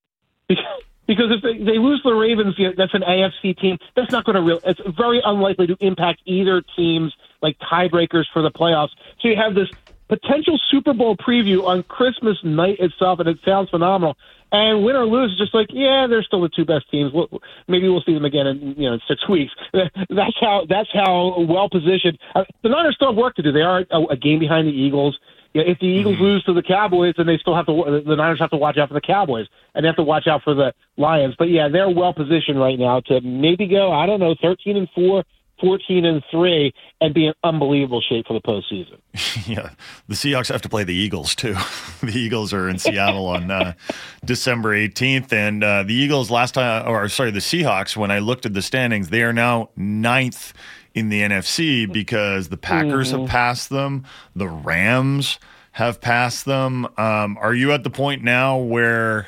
Because 0.47 0.65
because 1.07 1.31
if 1.31 1.41
they, 1.41 1.77
lose 1.77 2.01
the 2.03 2.13
Ravens, 2.13 2.55
that's 2.77 2.93
an 2.93 3.01
AFC 3.01 3.57
team. 3.57 3.77
That's 3.95 4.11
not 4.11 4.25
going 4.25 4.35
to 4.35 4.41
real. 4.41 4.59
It's 4.63 4.79
very 4.97 5.21
unlikely 5.23 5.67
to 5.67 5.77
impact 5.79 6.21
either 6.25 6.63
team's 6.75 7.13
like 7.41 7.57
tiebreakers 7.59 8.25
for 8.31 8.41
the 8.41 8.51
playoffs. 8.51 8.91
So 9.19 9.27
you 9.27 9.35
have 9.35 9.53
this 9.53 9.67
potential 10.07 10.59
Super 10.69 10.93
Bowl 10.93 11.17
preview 11.17 11.65
on 11.65 11.83
Christmas 11.83 12.37
night 12.43 12.77
itself, 12.79 13.19
and 13.19 13.27
it 13.27 13.37
sounds 13.45 13.69
phenomenal. 13.69 14.17
And 14.51 14.83
win 14.83 14.95
or 14.95 15.05
lose, 15.05 15.31
it's 15.31 15.39
just 15.39 15.53
like 15.53 15.67
yeah, 15.71 16.05
they're 16.07 16.23
still 16.23 16.41
the 16.41 16.49
two 16.49 16.63
best 16.63 16.89
teams. 16.91 17.11
We'll, 17.11 17.27
maybe 17.67 17.89
we'll 17.89 18.03
see 18.03 18.13
them 18.13 18.23
again 18.23 18.45
in 18.45 18.75
you 18.77 18.89
know 18.89 18.99
six 19.07 19.27
weeks. 19.27 19.51
That's 19.73 20.37
how 20.39 20.65
that's 20.69 20.89
how 20.93 21.43
well 21.49 21.69
positioned 21.69 22.19
uh, 22.35 22.43
the 22.61 22.69
Niners 22.69 22.95
still 22.95 23.09
have 23.09 23.17
work 23.17 23.35
to 23.35 23.41
do. 23.41 23.51
They 23.51 23.61
are 23.61 23.83
a, 23.89 24.01
a 24.11 24.15
game 24.15 24.39
behind 24.39 24.67
the 24.67 24.71
Eagles. 24.71 25.17
Yeah, 25.53 25.63
if 25.67 25.79
the 25.79 25.85
Eagles 25.85 26.19
lose 26.19 26.43
to 26.45 26.53
the 26.53 26.63
Cowboys, 26.63 27.13
then 27.15 27.27
they 27.27 27.37
still 27.37 27.55
have 27.55 27.67
to. 27.67 28.01
The 28.05 28.15
Niners 28.15 28.39
have 28.39 28.49
to 28.49 28.57
watch 28.57 28.77
out 28.77 28.87
for 28.87 28.95
the 28.95 29.01
Cowboys, 29.01 29.47
and 29.75 29.83
they 29.83 29.87
have 29.87 29.97
to 29.97 30.03
watch 30.03 30.27
out 30.27 30.41
for 30.43 30.55
the 30.55 30.73
Lions. 30.97 31.35
But 31.37 31.49
yeah, 31.49 31.67
they're 31.67 31.89
well 31.89 32.13
positioned 32.13 32.59
right 32.59 32.79
now 32.79 33.01
to 33.01 33.21
maybe 33.21 33.67
go. 33.67 33.91
I 33.91 34.07
don't 34.07 34.19
know, 34.19 34.35
thirteen 34.41 34.77
and 34.77 34.89
four, 34.95 35.23
14 35.63 36.05
and 36.05 36.23
three, 36.29 36.73
and 36.99 37.13
be 37.13 37.27
in 37.27 37.33
unbelievable 37.43 38.01
shape 38.01 38.27
for 38.27 38.33
the 38.33 38.41
postseason. 38.41 38.97
Yeah, 39.45 39.71
the 40.07 40.15
Seahawks 40.15 40.49
have 40.49 40.61
to 40.61 40.69
play 40.69 40.83
the 40.83 40.93
Eagles 40.93 41.35
too. 41.35 41.53
the 42.01 42.13
Eagles 42.13 42.53
are 42.53 42.69
in 42.69 42.79
Seattle 42.79 43.27
on 43.27 43.51
uh, 43.51 43.73
December 44.25 44.73
18th, 44.75 45.33
and 45.33 45.63
uh, 45.63 45.83
the 45.83 45.93
Eagles 45.93 46.31
last 46.31 46.53
time, 46.53 46.87
or 46.87 47.07
sorry, 47.09 47.31
the 47.31 47.39
Seahawks. 47.39 47.97
When 47.97 48.09
I 48.09 48.19
looked 48.19 48.45
at 48.45 48.53
the 48.53 48.61
standings, 48.61 49.09
they 49.09 49.21
are 49.21 49.33
now 49.33 49.69
ninth 49.75 50.53
in 50.93 51.09
the 51.09 51.21
NFC 51.21 51.91
because 51.91 52.49
the 52.49 52.57
Packers 52.57 53.11
have 53.11 53.27
passed 53.27 53.69
them, 53.69 54.05
the 54.35 54.47
Rams 54.47 55.39
have 55.73 55.99
passed 56.01 56.45
them. 56.45 56.85
Um, 56.97 57.37
are 57.39 57.53
you 57.53 57.71
at 57.71 57.83
the 57.83 57.89
point 57.89 58.23
now 58.23 58.57
where? 58.57 59.27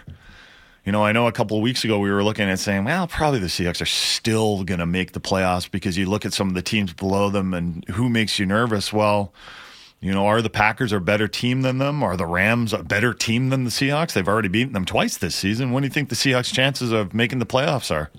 You 0.85 0.91
know, 0.91 1.03
I 1.03 1.13
know 1.13 1.25
a 1.25 1.31
couple 1.31 1.57
of 1.57 1.63
weeks 1.63 1.83
ago 1.83 1.97
we 1.97 2.11
were 2.11 2.23
looking 2.23 2.47
at 2.47 2.59
saying, 2.59 2.83
well, 2.83 3.07
probably 3.07 3.39
the 3.39 3.47
Seahawks 3.47 3.81
are 3.81 3.87
still 3.87 4.63
going 4.63 4.79
to 4.79 4.85
make 4.85 5.13
the 5.13 5.19
playoffs 5.19 5.69
because 5.71 5.97
you 5.97 6.05
look 6.05 6.27
at 6.27 6.33
some 6.33 6.47
of 6.47 6.53
the 6.53 6.61
teams 6.61 6.93
below 6.93 7.31
them 7.31 7.55
and 7.55 7.83
who 7.85 8.07
makes 8.07 8.37
you 8.37 8.45
nervous. 8.45 8.93
Well, 8.93 9.33
You 9.99 10.13
know, 10.13 10.27
are 10.27 10.43
the 10.43 10.49
Packers 10.51 10.91
a 10.91 10.99
better 10.99 11.27
team 11.27 11.63
than 11.63 11.79
them? 11.79 12.03
Are 12.03 12.15
the 12.15 12.27
Rams 12.27 12.71
a 12.71 12.83
better 12.83 13.15
team 13.15 13.49
than 13.49 13.63
the 13.63 13.71
Seahawks? 13.71 14.13
They've 14.13 14.27
already 14.27 14.49
beaten 14.49 14.73
them 14.73 14.85
twice 14.85 15.17
this 15.17 15.33
season. 15.33 15.71
What 15.71 15.79
do 15.79 15.87
you 15.87 15.91
think 15.91 16.09
the 16.09 16.15
Seahawks' 16.15 16.53
chances 16.53 16.91
of 16.91 17.15
making 17.15 17.39
the 17.39 17.47
playoffs 17.47 17.89
are? 17.89 18.11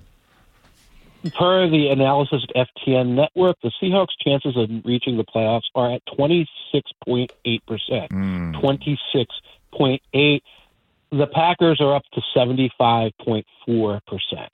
Per 1.35 1.69
the 1.69 1.89
analysis 1.89 2.45
at 2.55 2.67
FTN 2.67 3.15
Network, 3.15 3.57
the 3.61 3.71
Seahawks' 3.81 4.15
chances 4.23 4.55
of 4.55 4.69
reaching 4.85 5.17
the 5.17 5.23
playoffs 5.23 5.63
are 5.75 5.91
at 5.91 6.05
26.8%. 6.05 7.31
26.8. 8.53 9.99
Hmm. 10.11 11.17
The 11.17 11.27
Packers 11.27 11.81
are 11.81 11.95
up 11.95 12.03
to 12.13 12.21
75.4%. 12.35 14.49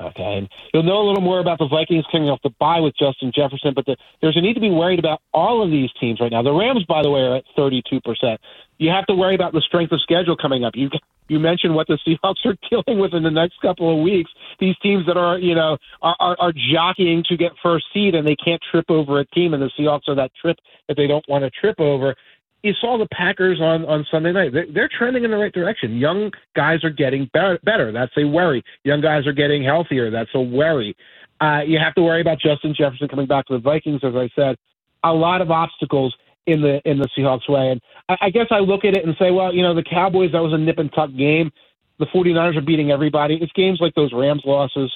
Okay, 0.00 0.38
and 0.38 0.48
you'll 0.74 0.82
know 0.82 1.00
a 1.00 1.06
little 1.06 1.22
more 1.22 1.38
about 1.38 1.58
the 1.58 1.68
Vikings 1.68 2.04
coming 2.10 2.28
off 2.28 2.40
the 2.42 2.50
bye 2.58 2.80
with 2.80 2.96
Justin 2.96 3.30
Jefferson, 3.32 3.72
but 3.74 3.86
the, 3.86 3.96
there's 4.20 4.36
a 4.36 4.40
need 4.40 4.54
to 4.54 4.60
be 4.60 4.70
worried 4.70 4.98
about 4.98 5.22
all 5.32 5.62
of 5.62 5.70
these 5.70 5.90
teams 6.00 6.20
right 6.20 6.32
now. 6.32 6.42
The 6.42 6.52
Rams, 6.52 6.84
by 6.84 7.02
the 7.02 7.10
way, 7.10 7.20
are 7.20 7.36
at 7.36 7.44
32 7.54 8.00
percent. 8.00 8.40
You 8.78 8.90
have 8.90 9.06
to 9.06 9.14
worry 9.14 9.36
about 9.36 9.52
the 9.52 9.60
strength 9.60 9.92
of 9.92 10.00
schedule 10.00 10.36
coming 10.36 10.64
up. 10.64 10.74
You 10.74 10.90
you 11.28 11.38
mentioned 11.38 11.74
what 11.74 11.86
the 11.86 11.98
Seahawks 12.06 12.44
are 12.44 12.56
dealing 12.70 13.00
with 13.00 13.14
in 13.14 13.22
the 13.22 13.30
next 13.30 13.60
couple 13.60 13.96
of 13.96 14.02
weeks. 14.02 14.30
These 14.60 14.76
teams 14.82 15.06
that 15.06 15.16
are 15.16 15.38
you 15.38 15.54
know 15.54 15.78
are, 16.02 16.16
are, 16.20 16.36
are 16.38 16.52
jockeying 16.72 17.24
to 17.28 17.36
get 17.36 17.52
first 17.62 17.86
seed 17.92 18.14
and 18.14 18.26
they 18.26 18.36
can't 18.36 18.60
trip 18.70 18.86
over 18.88 19.20
a 19.20 19.26
team, 19.26 19.54
and 19.54 19.62
the 19.62 19.70
Seahawks 19.78 20.08
are 20.08 20.14
that 20.16 20.32
trip 20.40 20.58
that 20.88 20.96
they 20.96 21.06
don't 21.06 21.24
want 21.28 21.44
to 21.44 21.50
trip 21.50 21.80
over 21.80 22.14
you 22.62 22.72
saw 22.80 22.96
the 22.96 23.08
Packers 23.12 23.60
on 23.60 23.84
on 23.86 24.06
Sunday 24.10 24.32
night. 24.32 24.52
They're, 24.52 24.66
they're 24.72 24.90
trending 24.96 25.24
in 25.24 25.30
the 25.30 25.36
right 25.36 25.52
direction. 25.52 25.96
Young 25.96 26.30
guys 26.54 26.84
are 26.84 26.90
getting 26.90 27.28
better. 27.32 27.58
better. 27.64 27.92
That's 27.92 28.12
a 28.16 28.24
worry. 28.24 28.62
Young 28.84 29.00
guys 29.00 29.26
are 29.26 29.32
getting 29.32 29.64
healthier. 29.64 30.10
That's 30.10 30.30
a 30.34 30.40
worry. 30.40 30.96
Uh, 31.40 31.60
you 31.66 31.78
have 31.78 31.94
to 31.94 32.02
worry 32.02 32.20
about 32.20 32.38
Justin 32.38 32.74
Jefferson 32.76 33.08
coming 33.08 33.26
back 33.26 33.46
to 33.46 33.54
the 33.54 33.58
Vikings. 33.58 34.02
As 34.04 34.14
I 34.14 34.30
said, 34.36 34.56
a 35.02 35.12
lot 35.12 35.40
of 35.40 35.50
obstacles 35.50 36.14
in 36.46 36.60
the 36.60 36.80
in 36.84 36.98
the 36.98 37.08
Seahawks 37.16 37.48
way. 37.48 37.70
And 37.70 37.80
I, 38.08 38.26
I 38.26 38.30
guess 38.30 38.46
I 38.50 38.58
look 38.58 38.84
at 38.84 38.96
it 38.96 39.04
and 39.04 39.14
say, 39.18 39.30
well, 39.30 39.54
you 39.54 39.62
know, 39.62 39.74
the 39.74 39.82
Cowboys 39.82 40.32
that 40.32 40.42
was 40.42 40.52
a 40.52 40.58
nip 40.58 40.78
and 40.78 40.92
tuck 40.92 41.10
game. 41.16 41.52
The 41.98 42.06
49ers 42.06 42.56
are 42.56 42.62
beating 42.62 42.90
everybody. 42.90 43.38
It's 43.40 43.52
games 43.52 43.78
like 43.80 43.94
those 43.94 44.12
Rams 44.12 44.42
losses, 44.44 44.92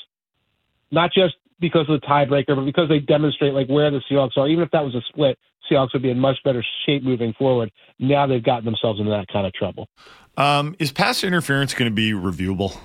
not 0.90 1.12
just 1.12 1.34
because 1.60 1.88
of 1.88 2.00
the 2.00 2.06
tiebreaker, 2.06 2.56
but 2.56 2.64
because 2.64 2.88
they 2.88 2.98
demonstrate 2.98 3.54
like 3.54 3.68
where 3.68 3.90
the 3.90 4.00
Seahawks 4.10 4.36
are. 4.36 4.48
Even 4.48 4.64
if 4.64 4.70
that 4.72 4.84
was 4.84 4.94
a 4.94 5.02
split, 5.08 5.38
Seahawks 5.70 5.92
would 5.92 6.02
be 6.02 6.10
in 6.10 6.18
much 6.18 6.38
better 6.44 6.64
shape 6.84 7.02
moving 7.02 7.32
forward. 7.34 7.70
Now 7.98 8.26
they've 8.26 8.42
gotten 8.42 8.64
themselves 8.64 8.98
into 8.98 9.10
that 9.12 9.28
kind 9.28 9.46
of 9.46 9.52
trouble. 9.52 9.88
Um, 10.36 10.74
is 10.78 10.92
pass 10.92 11.22
interference 11.22 11.74
going 11.74 11.90
to 11.90 11.94
be 11.94 12.12
reviewable? 12.12 12.76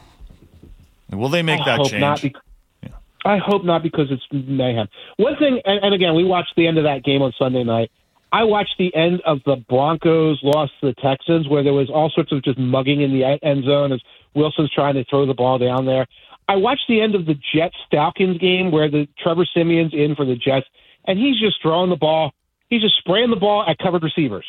Will 1.11 1.29
they 1.29 1.41
make 1.41 1.61
I 1.61 1.65
that 1.65 1.77
hope 1.79 1.89
change? 1.89 2.01
Not 2.01 2.21
bec- 2.21 2.93
I 3.23 3.37
hope 3.37 3.63
not 3.63 3.83
because 3.83 4.07
it's 4.09 4.23
mayhem. 4.31 4.87
One 5.17 5.35
thing, 5.37 5.61
and, 5.65 5.83
and 5.83 5.93
again, 5.93 6.15
we 6.15 6.23
watched 6.23 6.53
the 6.55 6.67
end 6.67 6.77
of 6.77 6.85
that 6.85 7.03
game 7.03 7.21
on 7.21 7.33
Sunday 7.37 7.63
night. 7.63 7.91
I 8.31 8.43
watched 8.43 8.75
the 8.77 8.95
end 8.95 9.21
of 9.25 9.39
the 9.45 9.57
Broncos 9.67 10.39
loss 10.41 10.69
to 10.79 10.87
the 10.87 11.01
Texans, 11.01 11.49
where 11.49 11.63
there 11.63 11.73
was 11.73 11.89
all 11.89 12.09
sorts 12.09 12.31
of 12.31 12.43
just 12.43 12.57
mugging 12.57 13.01
in 13.01 13.11
the 13.11 13.37
end 13.43 13.65
zone 13.65 13.91
as 13.91 14.01
Wilson's 14.33 14.71
trying 14.71 14.95
to 14.95 15.03
throw 15.05 15.25
the 15.25 15.33
ball 15.33 15.57
down 15.57 15.85
there. 15.85 16.07
I 16.47 16.55
watched 16.55 16.85
the 16.87 17.01
end 17.01 17.15
of 17.15 17.25
the 17.25 17.35
Jets 17.53 17.75
Falcons 17.91 18.37
game 18.37 18.71
where 18.71 18.89
the 18.89 19.07
Trevor 19.21 19.45
Siemian's 19.53 19.93
in 19.93 20.15
for 20.15 20.25
the 20.25 20.35
Jets, 20.35 20.65
and 21.05 21.19
he's 21.19 21.39
just 21.39 21.61
throwing 21.61 21.89
the 21.89 21.95
ball. 21.97 22.31
He's 22.69 22.81
just 22.81 22.97
spraying 22.99 23.29
the 23.29 23.35
ball 23.35 23.65
at 23.67 23.77
covered 23.77 24.03
receivers. 24.03 24.45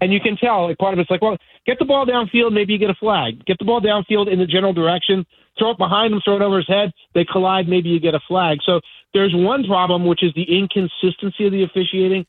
And 0.00 0.12
you 0.12 0.20
can 0.20 0.36
tell, 0.36 0.68
like 0.68 0.78
part 0.78 0.92
of 0.92 1.00
it's 1.00 1.10
like, 1.10 1.22
well, 1.22 1.36
get 1.66 1.78
the 1.78 1.84
ball 1.84 2.06
downfield, 2.06 2.52
maybe 2.52 2.74
you 2.74 2.78
get 2.78 2.90
a 2.90 2.94
flag. 2.94 3.44
Get 3.46 3.58
the 3.58 3.64
ball 3.64 3.80
downfield 3.80 4.30
in 4.30 4.38
the 4.38 4.46
general 4.46 4.72
direction, 4.72 5.24
throw 5.58 5.70
it 5.70 5.78
behind 5.78 6.12
him, 6.12 6.20
throw 6.24 6.36
it 6.36 6.42
over 6.42 6.58
his 6.58 6.68
head. 6.68 6.92
They 7.14 7.24
collide, 7.24 7.68
maybe 7.68 7.88
you 7.88 7.98
get 7.98 8.14
a 8.14 8.20
flag. 8.28 8.58
So 8.64 8.80
there's 9.14 9.32
one 9.34 9.64
problem, 9.64 10.04
which 10.04 10.22
is 10.22 10.32
the 10.34 10.42
inconsistency 10.42 11.46
of 11.46 11.52
the 11.52 11.62
officiating, 11.64 12.26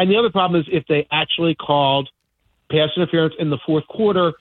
and 0.00 0.10
the 0.10 0.16
other 0.16 0.30
problem 0.30 0.58
is 0.58 0.66
if 0.72 0.86
they 0.88 1.06
actually 1.12 1.54
called 1.54 2.08
pass 2.70 2.88
interference 2.96 3.34
in 3.38 3.50
the 3.50 3.58
fourth 3.66 3.86
quarter, 3.86 4.32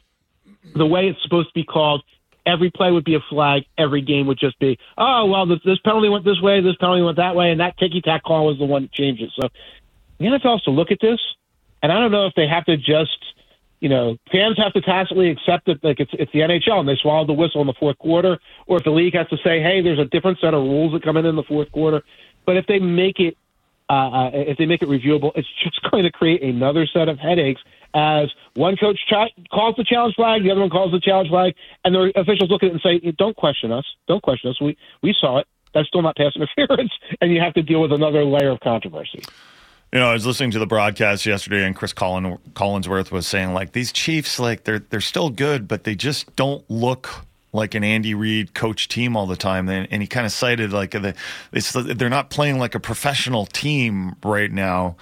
the 0.74 0.86
way 0.86 1.10
it's 1.10 1.22
supposed 1.22 1.50
to 1.50 1.54
be 1.54 1.66
called, 1.66 2.02
every 2.46 2.72
play 2.72 2.92
would 2.92 3.04
be 3.04 3.16
a 3.16 3.20
flag. 3.30 3.64
Every 3.78 4.02
game 4.02 4.26
would 4.28 4.40
just 4.40 4.58
be, 4.60 4.80
oh 4.98 5.26
well, 5.26 5.46
this, 5.46 5.60
penalty 5.84 6.08
went 6.08 6.24
this 6.24 6.40
way, 6.40 6.62
this 6.62 6.78
penalty 6.80 7.02
went 7.02 7.18
that 7.18 7.36
way, 7.36 7.52
and 7.52 7.60
that 7.60 7.78
ticky 7.78 8.00
tack 8.00 8.24
call 8.24 8.46
was 8.46 8.58
the 8.58 8.64
one 8.64 8.84
that 8.84 8.94
changed 8.94 9.22
it. 9.22 9.32
So 9.38 9.50
the 10.18 10.28
NFL 10.28 10.54
has 10.54 10.64
to 10.64 10.72
look 10.72 10.92
at 10.92 11.00
this, 11.02 11.20
and 11.84 11.92
I 11.92 12.00
don't 12.00 12.12
know 12.12 12.26
if 12.26 12.34
they 12.36 12.48
have 12.48 12.64
to 12.66 12.78
just, 12.78 13.18
you 13.82 13.90
know, 13.90 14.16
fans 14.32 14.58
have 14.60 14.72
to 14.74 14.82
tacitly 14.82 15.30
accept 15.30 15.68
it 15.68 15.84
like 15.84 16.00
it's 16.00 16.12
it's 16.14 16.32
the 16.32 16.40
NHL 16.40 16.80
and 16.80 16.88
they 16.88 16.96
swallowed 16.96 17.28
the 17.28 17.34
whistle 17.34 17.60
in 17.60 17.68
the 17.68 17.76
fourth 17.78 17.98
quarter, 17.98 18.40
or 18.66 18.78
if 18.78 18.86
the 18.86 18.92
league 18.92 19.16
has 19.16 19.28
to 19.28 19.38
say, 19.44 19.62
hey, 19.62 19.82
there's 19.82 20.00
a 20.00 20.06
different 20.06 20.40
set 20.40 20.54
of 20.54 20.64
rules 20.64 20.94
that 20.94 21.04
come 21.04 21.18
in 21.18 21.26
in 21.26 21.36
the 21.36 21.44
fourth 21.44 21.70
quarter. 21.74 22.02
But 22.46 22.56
if 22.56 22.66
they 22.68 22.80
make 22.80 23.20
it 23.20 23.36
uh, 23.90 23.94
uh, 23.94 24.32
if 24.34 24.58
they 24.58 24.66
make 24.66 24.82
it 24.82 24.90
reviewable, 24.90 25.32
it's 25.36 25.48
just 25.64 25.80
going 25.92 26.04
to 26.04 26.12
create 26.12 26.44
another 26.44 26.86
set 26.86 27.10
of 27.10 27.18
headaches 27.18 27.62
as 27.94 28.30
one 28.54 28.78
coach 28.78 29.00
ch- 29.08 29.50
calls 29.52 29.76
the 29.78 29.84
challenge 29.84 30.16
flag, 30.16 30.44
the 30.44 30.52
other 30.52 30.62
one 30.62 30.70
calls 30.70 30.92
the 30.92 31.00
challenge 31.00 31.30
flag, 31.30 31.56
and 31.84 31.96
the 31.96 32.12
officials 32.16 32.50
look 32.50 32.62
at 32.64 32.68
it 32.68 32.74
and 32.74 32.82
say, 32.82 33.00
"Don't 33.18 33.36
question 33.36 33.72
us. 33.72 33.86
Don't 34.08 34.22
question 34.22 34.52
us. 34.52 34.62
We 34.62 34.78
we 35.02 35.16
saw 35.20 35.40
it. 35.40 35.48
That's 35.74 35.88
still 35.88 36.02
not 36.02 36.16
pass 36.16 36.34
interference, 36.36 36.92
and 37.22 37.32
you 37.32 37.40
have 37.42 37.54
to 37.56 37.64
deal 37.64 37.82
with 37.82 37.92
another 37.92 38.24
layer 38.24 38.52
of 38.52 38.60
controversy." 38.60 39.24
You 39.92 40.00
know, 40.00 40.10
I 40.10 40.14
was 40.14 40.26
listening 40.26 40.52
to 40.52 40.60
the 40.60 40.68
broadcast 40.68 41.26
yesterday, 41.26 41.66
and 41.66 41.76
Chris 41.76 41.94
Collin, 41.94 42.38
Collinsworth 42.54 43.12
was 43.12 43.26
saying 43.26 43.56
like 43.56 43.72
these 43.72 43.92
Chiefs, 43.92 44.40
like 44.40 44.66
they're 44.66 44.80
they're 44.80 45.02
still 45.02 45.32
good, 45.32 45.68
but 45.68 45.84
they 45.84 45.96
just 45.96 46.36
don't 46.36 46.64
look 46.70 47.26
like 47.52 47.74
an 47.76 47.84
Andy 47.84 48.14
Reid 48.14 48.54
coach 48.54 48.88
team 48.88 49.16
all 49.18 49.26
the 49.26 49.36
time. 49.36 49.68
And, 49.70 49.88
and 49.92 50.02
he 50.02 50.08
kind 50.08 50.26
of 50.26 50.32
cited 50.32 50.72
like 50.72 50.92
the, 50.92 51.16
it's, 51.52 51.72
they're 51.74 52.10
not 52.10 52.30
playing 52.30 52.60
like 52.60 52.76
a 52.76 52.80
professional 52.80 53.46
team 53.46 54.16
right 54.24 54.52
now. 54.52 54.96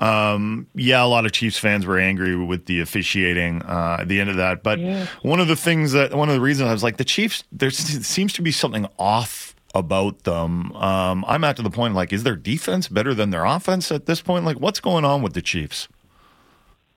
Um, 0.00 0.66
yeah, 0.74 1.04
a 1.04 1.06
lot 1.06 1.24
of 1.24 1.32
Chiefs 1.32 1.56
fans 1.58 1.86
were 1.86 1.98
angry 1.98 2.36
with 2.36 2.66
the 2.66 2.80
officiating 2.80 3.62
uh, 3.62 3.98
at 4.00 4.08
the 4.08 4.20
end 4.20 4.28
of 4.28 4.36
that. 4.36 4.62
But 4.62 4.80
Yeah. 4.80 5.06
one 5.22 5.40
of 5.40 5.48
the 5.48 5.56
things 5.56 5.92
that 5.92 6.14
one 6.14 6.28
of 6.28 6.34
the 6.34 6.40
reasons 6.40 6.68
I 6.68 6.72
was 6.72 6.82
like 6.82 6.96
the 6.96 7.04
Chiefs, 7.04 7.44
there 7.52 7.70
seems 7.70 8.32
to 8.34 8.42
be 8.42 8.50
something 8.50 8.86
off 8.98 9.54
about 9.74 10.24
them. 10.24 10.72
Um, 10.76 11.24
I'm 11.26 11.42
at 11.44 11.56
to 11.56 11.62
the 11.62 11.70
point 11.70 11.94
like, 11.94 12.12
is 12.12 12.22
their 12.24 12.36
defense 12.36 12.88
better 12.88 13.14
than 13.14 13.30
their 13.30 13.44
offense 13.44 13.90
at 13.92 14.06
this 14.06 14.20
point? 14.20 14.44
Like, 14.44 14.58
what's 14.60 14.80
going 14.80 15.04
on 15.04 15.22
with 15.22 15.32
the 15.34 15.42
Chiefs? 15.42 15.88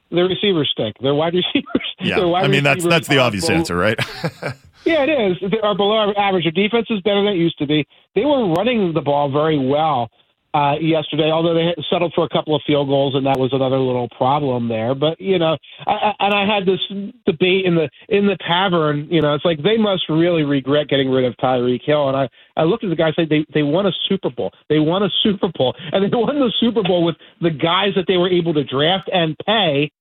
Their 0.10 0.26
receivers 0.26 0.70
stink. 0.72 0.96
Their 1.00 1.13
wide 1.15 1.34
receivers. 1.34 1.96
Yeah, 2.00 2.24
wide 2.24 2.46
I 2.46 2.48
mean 2.48 2.63
that's 2.63 2.84
that's 2.84 3.08
the 3.08 3.20
obvious 3.20 3.50
answer, 3.50 3.76
right? 3.76 4.00
Yeah, 4.88 5.04
it 5.04 5.10
is. 5.10 5.54
Are 5.63 5.76
below 5.76 6.13
average. 6.15 6.45
Their 6.45 6.52
defense 6.52 6.88
is 6.89 7.02
better 7.02 7.21
than 7.21 7.34
it 7.34 7.38
used 7.38 7.58
to 7.60 7.67
be. 7.67 7.86
They 8.15 8.23
were 8.23 8.54
running 8.54 8.93
the 8.93 9.02
ball 9.02 9.30
very 9.30 9.60
well 9.60 10.10
uh, 10.54 10.76
yesterday, 10.80 11.30
although 11.30 11.54
they 11.54 11.76
settled 11.89 12.13
for 12.15 12.23
a 12.23 12.30
couple 12.30 12.56
of 12.56 12.62
field 12.65 12.88
goals, 12.88 13.13
and 13.13 13.26
that 13.26 13.38
was 13.38 13.52
another 13.52 13.78
little 13.78 14.08
problem 14.10 14.69
there. 14.69 14.95
But 14.95 15.19
you 15.19 15.39
know, 15.39 15.58
I, 15.86 15.91
I, 15.91 16.13
and 16.21 16.34
I 16.34 16.45
had 16.45 16.65
this 16.65 16.80
debate 17.26 17.65
in 17.65 17.76
the 17.76 17.89
in 18.08 18.28
the 18.28 18.38
tavern. 18.38 19.08
You 19.12 19.21
know, 19.21 19.36
it's 19.36 19.43
like 19.43 19.62
they 19.62 19.78
must 19.78 20.08
really 20.08 20.43
regret 20.43 20.88
getting 20.88 21.10
rid 21.12 21.26
of 21.26 21.36
Tyreek 21.36 21.84
Hill. 21.84 22.08
And 22.08 22.15
I 22.15 22.30
I 22.56 22.63
looked 22.63 22.86
at 22.86 22.89
the 22.89 22.95
guy 22.95 23.08
and 23.08 23.15
said 23.15 23.30
they 23.30 23.45
they 23.54 23.63
won 23.63 23.86
a 23.88 23.91
Super 24.08 24.30
Bowl. 24.30 24.52
They 24.69 24.80
won 24.80 25.04
a 25.04 25.10
Super 25.21 25.50
Bowl, 25.50 25.76
and 25.91 26.02
they 26.02 26.15
won 26.15 26.39
the 26.39 26.54
Super 26.62 26.82
Bowl 26.82 27.04
with 27.04 27.17
the 27.41 27.52
guys 27.52 27.93
that 27.95 28.06
they 28.08 28.15
were 28.15 28.30
able 28.30 28.54
to 28.54 28.63
draft 28.63 29.10
and 29.12 29.36
pay 29.45 29.91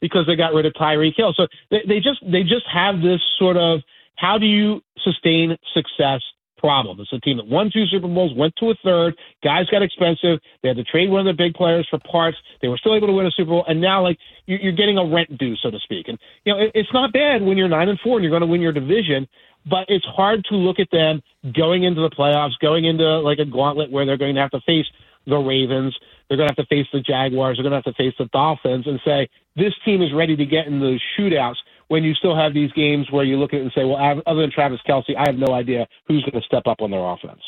because 0.00 0.26
they 0.26 0.34
got 0.34 0.54
rid 0.54 0.64
of 0.64 0.72
Tyreek 0.72 1.14
Hill. 1.16 1.34
So 1.36 1.46
they, 1.70 1.82
they 1.86 2.00
just 2.00 2.20
they 2.24 2.42
just 2.42 2.66
have 2.72 3.02
this 3.02 3.20
sort 3.38 3.58
of 3.58 3.80
how 4.16 4.38
do 4.38 4.46
you 4.46 4.80
sustain 5.04 5.56
success 5.74 6.20
problem. 6.60 7.00
It's 7.00 7.12
a 7.12 7.18
team 7.20 7.38
that 7.38 7.46
won 7.46 7.70
two 7.72 7.86
Super 7.86 8.06
Bowls, 8.06 8.32
went 8.36 8.54
to 8.60 8.70
a 8.70 8.74
third. 8.84 9.16
Guys 9.42 9.66
got 9.70 9.82
expensive. 9.82 10.38
They 10.62 10.68
had 10.68 10.76
to 10.76 10.84
trade 10.84 11.10
one 11.10 11.20
of 11.20 11.24
their 11.24 11.46
big 11.46 11.54
players 11.54 11.88
for 11.90 11.98
parts. 12.00 12.36
They 12.60 12.68
were 12.68 12.76
still 12.76 12.94
able 12.94 13.06
to 13.06 13.14
win 13.14 13.26
a 13.26 13.30
Super 13.30 13.50
Bowl, 13.50 13.64
and 13.66 13.80
now 13.80 14.02
like 14.02 14.18
you- 14.46 14.58
you're 14.62 14.72
getting 14.72 14.98
a 14.98 15.04
rent 15.04 15.36
due, 15.38 15.56
so 15.56 15.70
to 15.70 15.80
speak. 15.80 16.08
And 16.08 16.18
you 16.44 16.52
know 16.52 16.70
it's 16.74 16.92
not 16.92 17.12
bad 17.12 17.42
when 17.42 17.56
you're 17.56 17.68
nine 17.68 17.88
and 17.88 17.98
four 18.00 18.18
and 18.18 18.22
you're 18.22 18.30
going 18.30 18.42
to 18.42 18.46
win 18.46 18.60
your 18.60 18.72
division. 18.72 19.26
But 19.66 19.86
it's 19.88 20.04
hard 20.04 20.44
to 20.46 20.56
look 20.56 20.78
at 20.78 20.90
them 20.90 21.22
going 21.54 21.84
into 21.84 22.02
the 22.02 22.10
playoffs, 22.10 22.58
going 22.60 22.84
into 22.84 23.18
like 23.20 23.38
a 23.38 23.44
gauntlet 23.44 23.90
where 23.90 24.04
they're 24.06 24.16
going 24.16 24.34
to 24.34 24.40
have 24.40 24.50
to 24.52 24.60
face 24.60 24.86
the 25.26 25.36
Ravens, 25.36 25.94
they're 26.28 26.38
going 26.38 26.48
to 26.48 26.54
have 26.56 26.66
to 26.66 26.74
face 26.74 26.86
the 26.92 27.00
Jaguars, 27.00 27.56
they're 27.56 27.62
going 27.62 27.72
to 27.72 27.76
have 27.76 27.84
to 27.84 28.02
face 28.02 28.14
the 28.18 28.24
Dolphins, 28.26 28.86
and 28.86 28.98
say 29.04 29.28
this 29.56 29.74
team 29.84 30.02
is 30.02 30.12
ready 30.12 30.34
to 30.36 30.46
get 30.46 30.66
in 30.66 30.80
those 30.80 31.00
shootouts. 31.16 31.56
When 31.90 32.04
you 32.04 32.14
still 32.14 32.36
have 32.36 32.54
these 32.54 32.70
games 32.70 33.10
where 33.10 33.24
you 33.24 33.36
look 33.36 33.52
at 33.52 33.58
it 33.58 33.62
and 33.62 33.72
say, 33.74 33.84
well, 33.84 34.22
other 34.24 34.42
than 34.42 34.52
Travis 34.52 34.78
Kelce, 34.88 35.16
I 35.16 35.26
have 35.26 35.34
no 35.34 35.52
idea 35.52 35.88
who's 36.06 36.22
going 36.22 36.40
to 36.40 36.46
step 36.46 36.62
up 36.66 36.80
on 36.80 36.92
their 36.92 37.04
offense. 37.04 37.40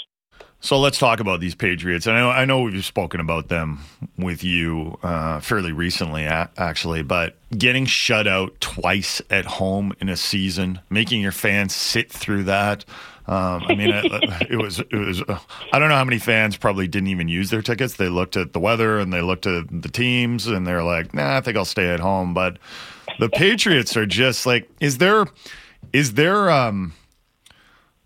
So 0.58 0.80
let's 0.80 0.98
talk 0.98 1.20
about 1.20 1.38
these 1.38 1.54
Patriots. 1.54 2.08
I 2.08 2.18
know 2.18 2.30
I 2.30 2.44
know 2.44 2.62
we've 2.62 2.84
spoken 2.84 3.20
about 3.20 3.48
them 3.48 3.80
with 4.16 4.42
you 4.42 4.98
uh, 5.02 5.38
fairly 5.40 5.72
recently, 5.72 6.24
actually, 6.24 7.02
but 7.02 7.36
getting 7.56 7.86
shut 7.86 8.26
out 8.26 8.60
twice 8.60 9.22
at 9.30 9.44
home 9.44 9.92
in 10.00 10.08
a 10.08 10.16
season, 10.16 10.80
making 10.90 11.20
your 11.20 11.32
fans 11.32 11.74
sit 11.74 12.10
through 12.10 12.44
that. 12.44 12.84
Um, 13.26 13.64
I 13.68 13.74
mean, 13.74 13.90
it, 13.90 14.04
it 14.50 14.56
was 14.56 14.80
it 14.80 14.92
was. 14.92 15.22
Uh, 15.22 15.38
I 15.72 15.78
don't 15.78 15.88
know 15.88 15.96
how 15.96 16.04
many 16.04 16.18
fans 16.18 16.56
probably 16.56 16.88
didn't 16.88 17.08
even 17.08 17.28
use 17.28 17.50
their 17.50 17.62
tickets. 17.62 17.94
They 17.94 18.08
looked 18.08 18.36
at 18.36 18.52
the 18.52 18.60
weather 18.60 18.98
and 18.98 19.12
they 19.12 19.20
looked 19.20 19.46
at 19.46 19.66
the 19.68 19.88
teams 19.88 20.46
and 20.46 20.66
they're 20.66 20.82
like, 20.82 21.14
"Nah, 21.14 21.36
I 21.36 21.40
think 21.40 21.56
I'll 21.56 21.64
stay 21.64 21.88
at 21.88 22.00
home." 22.00 22.34
But 22.34 22.58
the 23.18 23.28
Patriots 23.28 23.96
are 23.96 24.06
just 24.06 24.46
like, 24.46 24.70
is 24.80 24.98
there, 24.98 25.26
is 25.92 26.14
there, 26.14 26.50
um, 26.50 26.94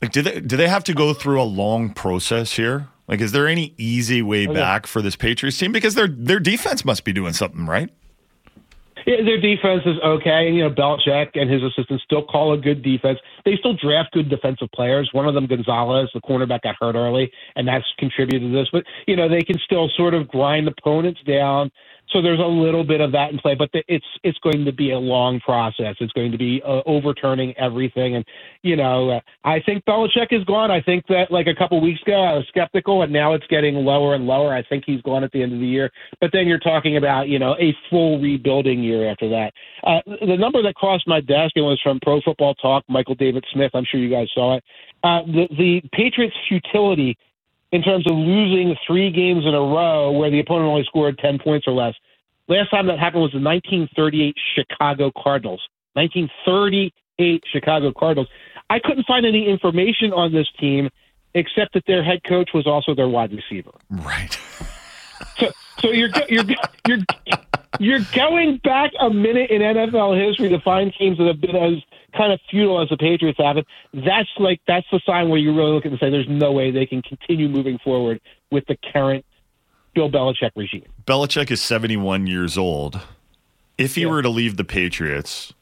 like, 0.03 0.13
do 0.13 0.23
they 0.23 0.41
do 0.41 0.57
they 0.57 0.69
have 0.69 0.85
to 0.85 0.95
go 0.95 1.15
through 1.15 1.41
a 1.41 1.45
long 1.45 1.91
process 1.93 2.53
here 2.53 2.89
Like, 3.09 3.21
is 3.21 3.33
there 3.33 3.47
any 3.47 3.75
easy 3.79 4.21
way 4.21 4.47
back 4.47 4.87
for 4.87 5.01
this 5.01 5.17
Patriots 5.17 5.59
team? 5.59 5.73
Because 5.73 5.95
their 5.95 6.09
their 6.09 6.41
defense 6.41 6.85
must 6.85 7.05
be 7.05 7.13
doing 7.13 7.33
something 7.33 7.67
right. 7.67 7.91
Yeah, 9.07 9.23
their 9.25 9.41
defense 9.41 9.83
is 9.87 9.97
okay. 10.05 10.51
You 10.51 10.65
know, 10.65 10.71
Belichick 10.71 11.31
and 11.35 11.49
his 11.49 11.63
assistants 11.63 12.03
still 12.03 12.25
call 12.25 12.53
a 12.53 12.59
good 12.59 12.83
defense. 12.83 13.21
They 13.45 13.57
still 13.57 13.75
draft 13.75 14.13
good 14.13 14.29
defensive 14.29 14.69
players. 14.75 15.09
One 15.13 15.29
of 15.29 15.35
them, 15.35 15.47
Gonzalez, 15.47 16.11
the 16.13 16.21
cornerback, 16.21 16.63
got 16.63 16.75
hurt 16.81 16.97
early, 16.97 17.31
and 17.55 17.69
that's 17.69 17.85
contributed 17.99 18.51
to 18.51 18.53
this. 18.53 18.69
But 18.73 18.85
you 19.07 19.15
know, 19.15 19.29
they 19.29 19.43
can 19.43 19.59
still 19.65 19.89
sort 19.97 20.13
of 20.13 20.27
grind 20.27 20.67
opponents 20.67 21.21
down. 21.25 21.71
So 22.11 22.23
there's 22.23 22.39
a 22.39 22.43
little 22.43 22.85
bit 22.85 23.01
of 23.01 23.13
that 23.13 23.33
in 23.33 23.39
play, 23.39 23.55
but 23.55 23.71
the, 23.73 23.83
it's 23.89 24.07
it's 24.23 24.39
going 24.39 24.65
to 24.65 24.73
be 24.73 24.93
a 24.93 24.99
long 24.99 25.41
process. 25.41 25.97
It's 26.01 26.13
going 26.13 26.31
to 26.33 26.39
be 26.39 26.63
uh, 26.65 26.83
overturning 26.87 27.53
everything, 27.59 28.15
and 28.15 28.25
you 28.63 28.77
know, 28.77 29.11
uh, 29.11 29.21
I 29.45 29.61
think 29.61 29.85
Belichick 29.85 30.29
is 30.31 30.45
gone. 30.45 30.71
I 30.71 30.81
think 30.81 31.05
that 31.09 31.31
like 31.31 31.49
a 31.49 31.55
couple 31.55 31.81
weeks 31.81 32.01
ago, 32.03 32.23
I 32.23 32.35
was 32.35 32.45
skeptical, 32.49 33.03
and 33.03 33.13
now 33.13 33.35
it's 33.35 33.47
getting 33.49 33.75
lower 33.75 34.15
and 34.15 34.27
lower. 34.27 34.55
I 34.55 34.63
think 34.63 34.85
he's 34.87 35.03
gone 35.03 35.25
at 35.25 35.33
the 35.33 35.43
end 35.43 35.53
of 35.53 35.59
the 35.59 35.67
year, 35.67 35.91
but 36.21 36.31
then 36.33 36.47
you're 36.47 36.61
talking 36.61 36.97
about 36.97 37.29
you 37.29 37.39
know 37.39 37.57
a 37.59 37.75
full 37.91 38.21
rebuilding 38.21 38.83
year 38.83 39.11
after 39.11 39.29
that. 39.29 39.53
Uh, 39.83 40.01
the 40.07 40.37
number 40.37 40.63
that 40.63 40.75
crossed 40.77 41.09
my 41.09 41.21
desk 41.21 41.53
and 41.57 41.65
was 41.65 41.81
from 41.83 41.99
Pro 42.03 42.21
Football 42.21 42.55
Talk, 42.55 42.85
Michael 42.89 43.17
David 43.17 43.45
Smith. 43.53 43.73
I'm 43.75 43.85
sure 43.85 43.99
you 43.99 44.11
guys 44.11 44.29
saw 44.33 44.57
it. 44.57 44.65
Uh, 45.03 45.23
the 45.27 45.49
the 45.57 45.83
Patriots' 45.93 46.37
futility 46.49 47.19
in 47.73 47.83
terms 47.83 48.07
of 48.07 48.17
losing 48.17 48.77
three 48.87 49.11
games 49.11 49.45
in 49.45 49.55
a 49.55 49.61
row 49.61 50.13
where 50.13 50.31
the 50.31 50.41
opponent 50.41 50.69
only 50.69 50.85
scored 50.85 51.19
10 51.19 51.39
points 51.39 51.67
or 51.67 51.75
less. 51.75 51.95
Last 52.49 52.71
time 52.71 52.87
that 52.87 52.99
happened 52.99 53.23
was 53.23 53.33
the 53.33 53.41
1938 53.41 54.37
Chicago 54.55 55.11
Cardinals. 55.17 55.61
1938 55.95 57.43
Chicago 57.53 57.93
Cardinals. 57.93 58.29
I 58.71 58.79
couldn't 58.79 59.07
find 59.07 59.27
any 59.27 59.49
information 59.49 60.13
on 60.13 60.33
this 60.33 60.47
team 60.59 60.91
except 61.35 61.75
that 61.75 61.85
their 61.87 62.03
head 62.03 62.21
coach 62.27 62.51
was 62.55 62.67
also 62.67 62.95
their 62.95 63.09
wide 63.09 63.33
receiver. 63.33 63.73
Right. 63.91 64.39
So, 65.39 65.51
so 65.81 65.91
you're 65.91 66.11
you're 66.29 66.45
you're 66.87 66.99
you're 67.81 68.01
going 68.15 68.59
back 68.65 68.91
a 69.01 69.11
minute 69.11 69.51
in 69.51 69.61
NFL 69.63 70.21
history 70.29 70.49
to 70.51 70.61
find 70.61 70.93
teams 70.99 71.19
that 71.19 71.27
have 71.27 71.41
been 71.41 71.57
as 71.57 71.75
kind 72.17 72.33
of 72.33 72.41
futile 72.51 72.81
as 72.83 72.89
the 72.89 72.97
Patriots 72.97 73.39
have. 73.39 73.57
It. 73.59 73.67
That's 73.93 74.29
like 74.39 74.61
that's 74.67 74.87
the 74.91 75.01
sign 75.07 75.29
where 75.29 75.39
you 75.39 75.55
really 75.55 75.73
look 75.73 75.85
at 75.87 75.93
and 75.93 76.01
say 76.01 76.11
there's 76.11 76.29
no 76.29 76.53
way 76.53 76.71
they 76.71 76.87
can 76.87 77.03
continue 77.03 77.49
moving 77.49 77.79
forward 77.79 78.21
with 78.51 78.65
the 78.67 78.77
current 78.93 79.25
Bill 79.95 80.11
Belichick 80.11 80.51
regime. 80.57 80.85
Belichick 81.07 81.51
is 81.51 81.61
71 81.63 82.27
years 82.27 82.57
old. 82.59 83.01
If 83.79 83.95
he 83.95 84.03
Yeah. 84.03 84.09
were 84.09 84.23
to 84.23 84.29
leave 84.29 84.57
the 84.57 84.65
Patriots, 84.65 85.53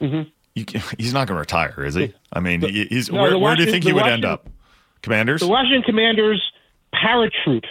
Mhm. 0.00 0.30
you 0.54 0.64
he's 0.98 1.12
not 1.12 1.28
going 1.28 1.36
to 1.36 1.40
retire, 1.40 1.84
is 1.84 1.94
he? 1.94 2.12
I 2.32 2.40
mean, 2.40 2.60
he- 2.62 2.86
he's, 2.86 3.10
No, 3.12 3.20
where, 3.22 3.38
where 3.38 3.56
do 3.56 3.64
you 3.64 3.70
think 3.70 3.84
he 3.84 3.90
the 3.90 3.96
would 3.96 4.06
end 4.06 4.24
up? 4.24 4.48
Commanders? 5.02 5.40
The 5.40 5.48
Washington 5.48 5.82
Commanders 5.82 6.42
paratroop 6.94 7.64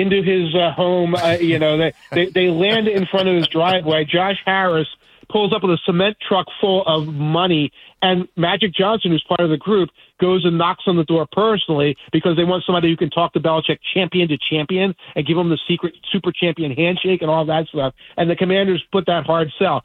into 0.00 0.22
his 0.22 0.54
uh, 0.54 0.72
home. 0.72 1.14
Uh, 1.14 1.36
you 1.40 1.58
know, 1.58 1.76
they, 1.76 1.92
they 2.12 2.26
they 2.26 2.48
land 2.48 2.88
in 2.88 3.06
front 3.06 3.28
of 3.28 3.36
his 3.36 3.48
driveway. 3.48 4.04
Josh 4.04 4.36
Harris 4.44 4.88
pulls 5.28 5.52
up 5.52 5.62
with 5.62 5.72
a 5.72 5.78
cement 5.84 6.16
truck 6.26 6.46
full 6.60 6.84
of 6.86 7.06
money, 7.06 7.70
and 8.00 8.28
Magic 8.36 8.72
Johnson, 8.72 9.10
who's 9.10 9.24
part 9.28 9.40
of 9.40 9.50
the 9.50 9.56
group, 9.56 9.90
goes 10.20 10.44
and 10.44 10.56
knocks 10.56 10.84
on 10.86 10.96
the 10.96 11.04
door 11.04 11.26
personally 11.30 11.96
because 12.12 12.36
they 12.36 12.44
want 12.44 12.64
somebody 12.64 12.88
who 12.88 12.96
can 12.96 13.10
talk 13.10 13.32
to 13.34 13.40
Belichick 13.40 13.78
champion 13.94 14.28
to 14.28 14.38
champion 14.38 14.94
and 15.14 15.26
give 15.26 15.36
him 15.36 15.48
the 15.48 15.58
secret 15.68 15.94
super 16.10 16.32
champion 16.32 16.72
handshake 16.72 17.22
and 17.22 17.30
all 17.30 17.44
that 17.44 17.66
stuff. 17.68 17.94
And 18.16 18.30
the 18.30 18.36
Commanders 18.36 18.82
put 18.90 19.06
that 19.06 19.26
hard 19.26 19.52
sell 19.58 19.82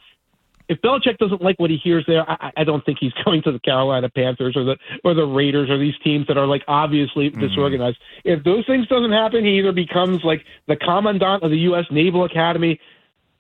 if 0.70 0.80
Belichick 0.82 1.18
doesn't 1.18 1.42
like 1.42 1.60
what 1.60 1.70
he 1.70 1.78
hears 1.78 2.04
there, 2.08 2.30
I, 2.30 2.52
I 2.58 2.64
don't 2.64 2.86
think 2.86 2.98
he's 3.00 3.14
going 3.26 3.42
to 3.44 3.52
the 3.52 3.60
Carolina 3.60 4.10
Panthers 4.10 4.56
or 4.56 4.64
the 4.64 4.78
or 5.04 5.14
the 5.14 5.26
Raiders 5.26 5.70
or 5.70 5.78
these 5.78 5.98
teams 6.04 6.28
that 6.28 6.38
are 6.38 6.48
like 6.48 6.64
obviously 6.68 7.30
mm-hmm. 7.30 7.42
disorganized. 7.42 7.98
If 8.24 8.44
those 8.44 8.66
things 8.66 8.88
doesn't 8.88 9.12
happen, 9.12 9.44
he 9.44 9.60
either 9.60 9.72
becomes 9.72 10.24
like 10.24 10.46
the 10.68 10.76
commandant 10.76 11.44
of 11.44 11.52
the 11.52 11.60
U.S. 11.60 11.86
Naval 11.92 12.26
Academy, 12.26 12.80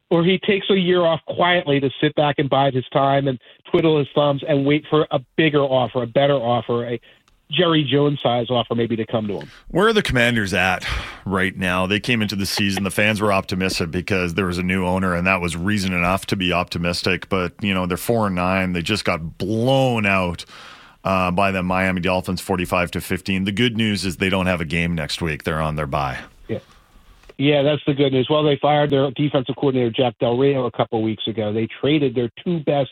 or 0.09 0.23
he 0.23 0.39
takes 0.39 0.69
a 0.69 0.77
year 0.77 1.01
off 1.01 1.21
quietly 1.27 1.79
to 1.79 1.89
sit 2.01 2.13
back 2.15 2.35
and 2.37 2.49
bide 2.49 2.73
his 2.73 2.87
time 2.91 3.27
and 3.27 3.39
twiddle 3.71 3.97
his 3.97 4.07
thumbs 4.13 4.43
and 4.47 4.65
wait 4.65 4.85
for 4.89 5.07
a 5.11 5.19
bigger 5.37 5.61
offer, 5.61 6.03
a 6.03 6.07
better 6.07 6.35
offer, 6.35 6.85
a 6.85 7.01
Jerry 7.53 7.83
Jones 7.83 8.19
size 8.21 8.47
offer 8.49 8.75
maybe 8.75 8.95
to 8.95 9.05
come 9.05 9.27
to 9.27 9.39
him. 9.39 9.51
Where 9.69 9.87
are 9.87 9.93
the 9.93 10.01
Commanders 10.01 10.53
at 10.53 10.85
right 11.25 11.55
now? 11.55 11.87
They 11.87 11.99
came 11.99 12.21
into 12.21 12.35
the 12.35 12.45
season. 12.45 12.83
The 12.83 12.91
fans 12.91 13.21
were 13.21 13.31
optimistic 13.31 13.91
because 13.91 14.33
there 14.33 14.45
was 14.45 14.57
a 14.57 14.63
new 14.63 14.85
owner, 14.85 15.15
and 15.15 15.27
that 15.27 15.39
was 15.39 15.55
reason 15.55 15.93
enough 15.93 16.25
to 16.27 16.35
be 16.35 16.51
optimistic. 16.51 17.29
But 17.29 17.53
you 17.61 17.73
know, 17.73 17.85
they're 17.85 17.97
four 17.97 18.27
and 18.27 18.35
nine. 18.35 18.73
They 18.73 18.81
just 18.81 19.05
got 19.05 19.37
blown 19.37 20.05
out 20.05 20.45
uh, 21.03 21.31
by 21.31 21.51
the 21.51 21.63
Miami 21.63 22.01
Dolphins, 22.01 22.41
forty-five 22.41 22.91
to 22.91 23.01
fifteen. 23.01 23.45
The 23.45 23.51
good 23.51 23.77
news 23.77 24.05
is 24.05 24.17
they 24.17 24.29
don't 24.29 24.47
have 24.47 24.61
a 24.61 24.65
game 24.65 24.95
next 24.95 25.21
week. 25.21 25.43
They're 25.43 25.61
on 25.61 25.75
their 25.75 25.87
bye. 25.87 26.19
Yeah, 26.47 26.59
yeah, 27.37 27.61
that's 27.61 27.83
the 27.85 27.93
good 27.93 28.13
news. 28.13 28.27
Well, 28.29 28.43
they 28.43 28.57
fired 28.61 28.89
their 28.89 29.11
defensive 29.11 29.55
coordinator 29.55 29.91
Jack 29.91 30.17
Del 30.19 30.37
Rio 30.37 30.65
a 30.65 30.71
couple 30.71 31.01
weeks 31.03 31.27
ago. 31.27 31.53
They 31.53 31.67
traded 31.67 32.15
their 32.15 32.31
two 32.43 32.59
best 32.61 32.89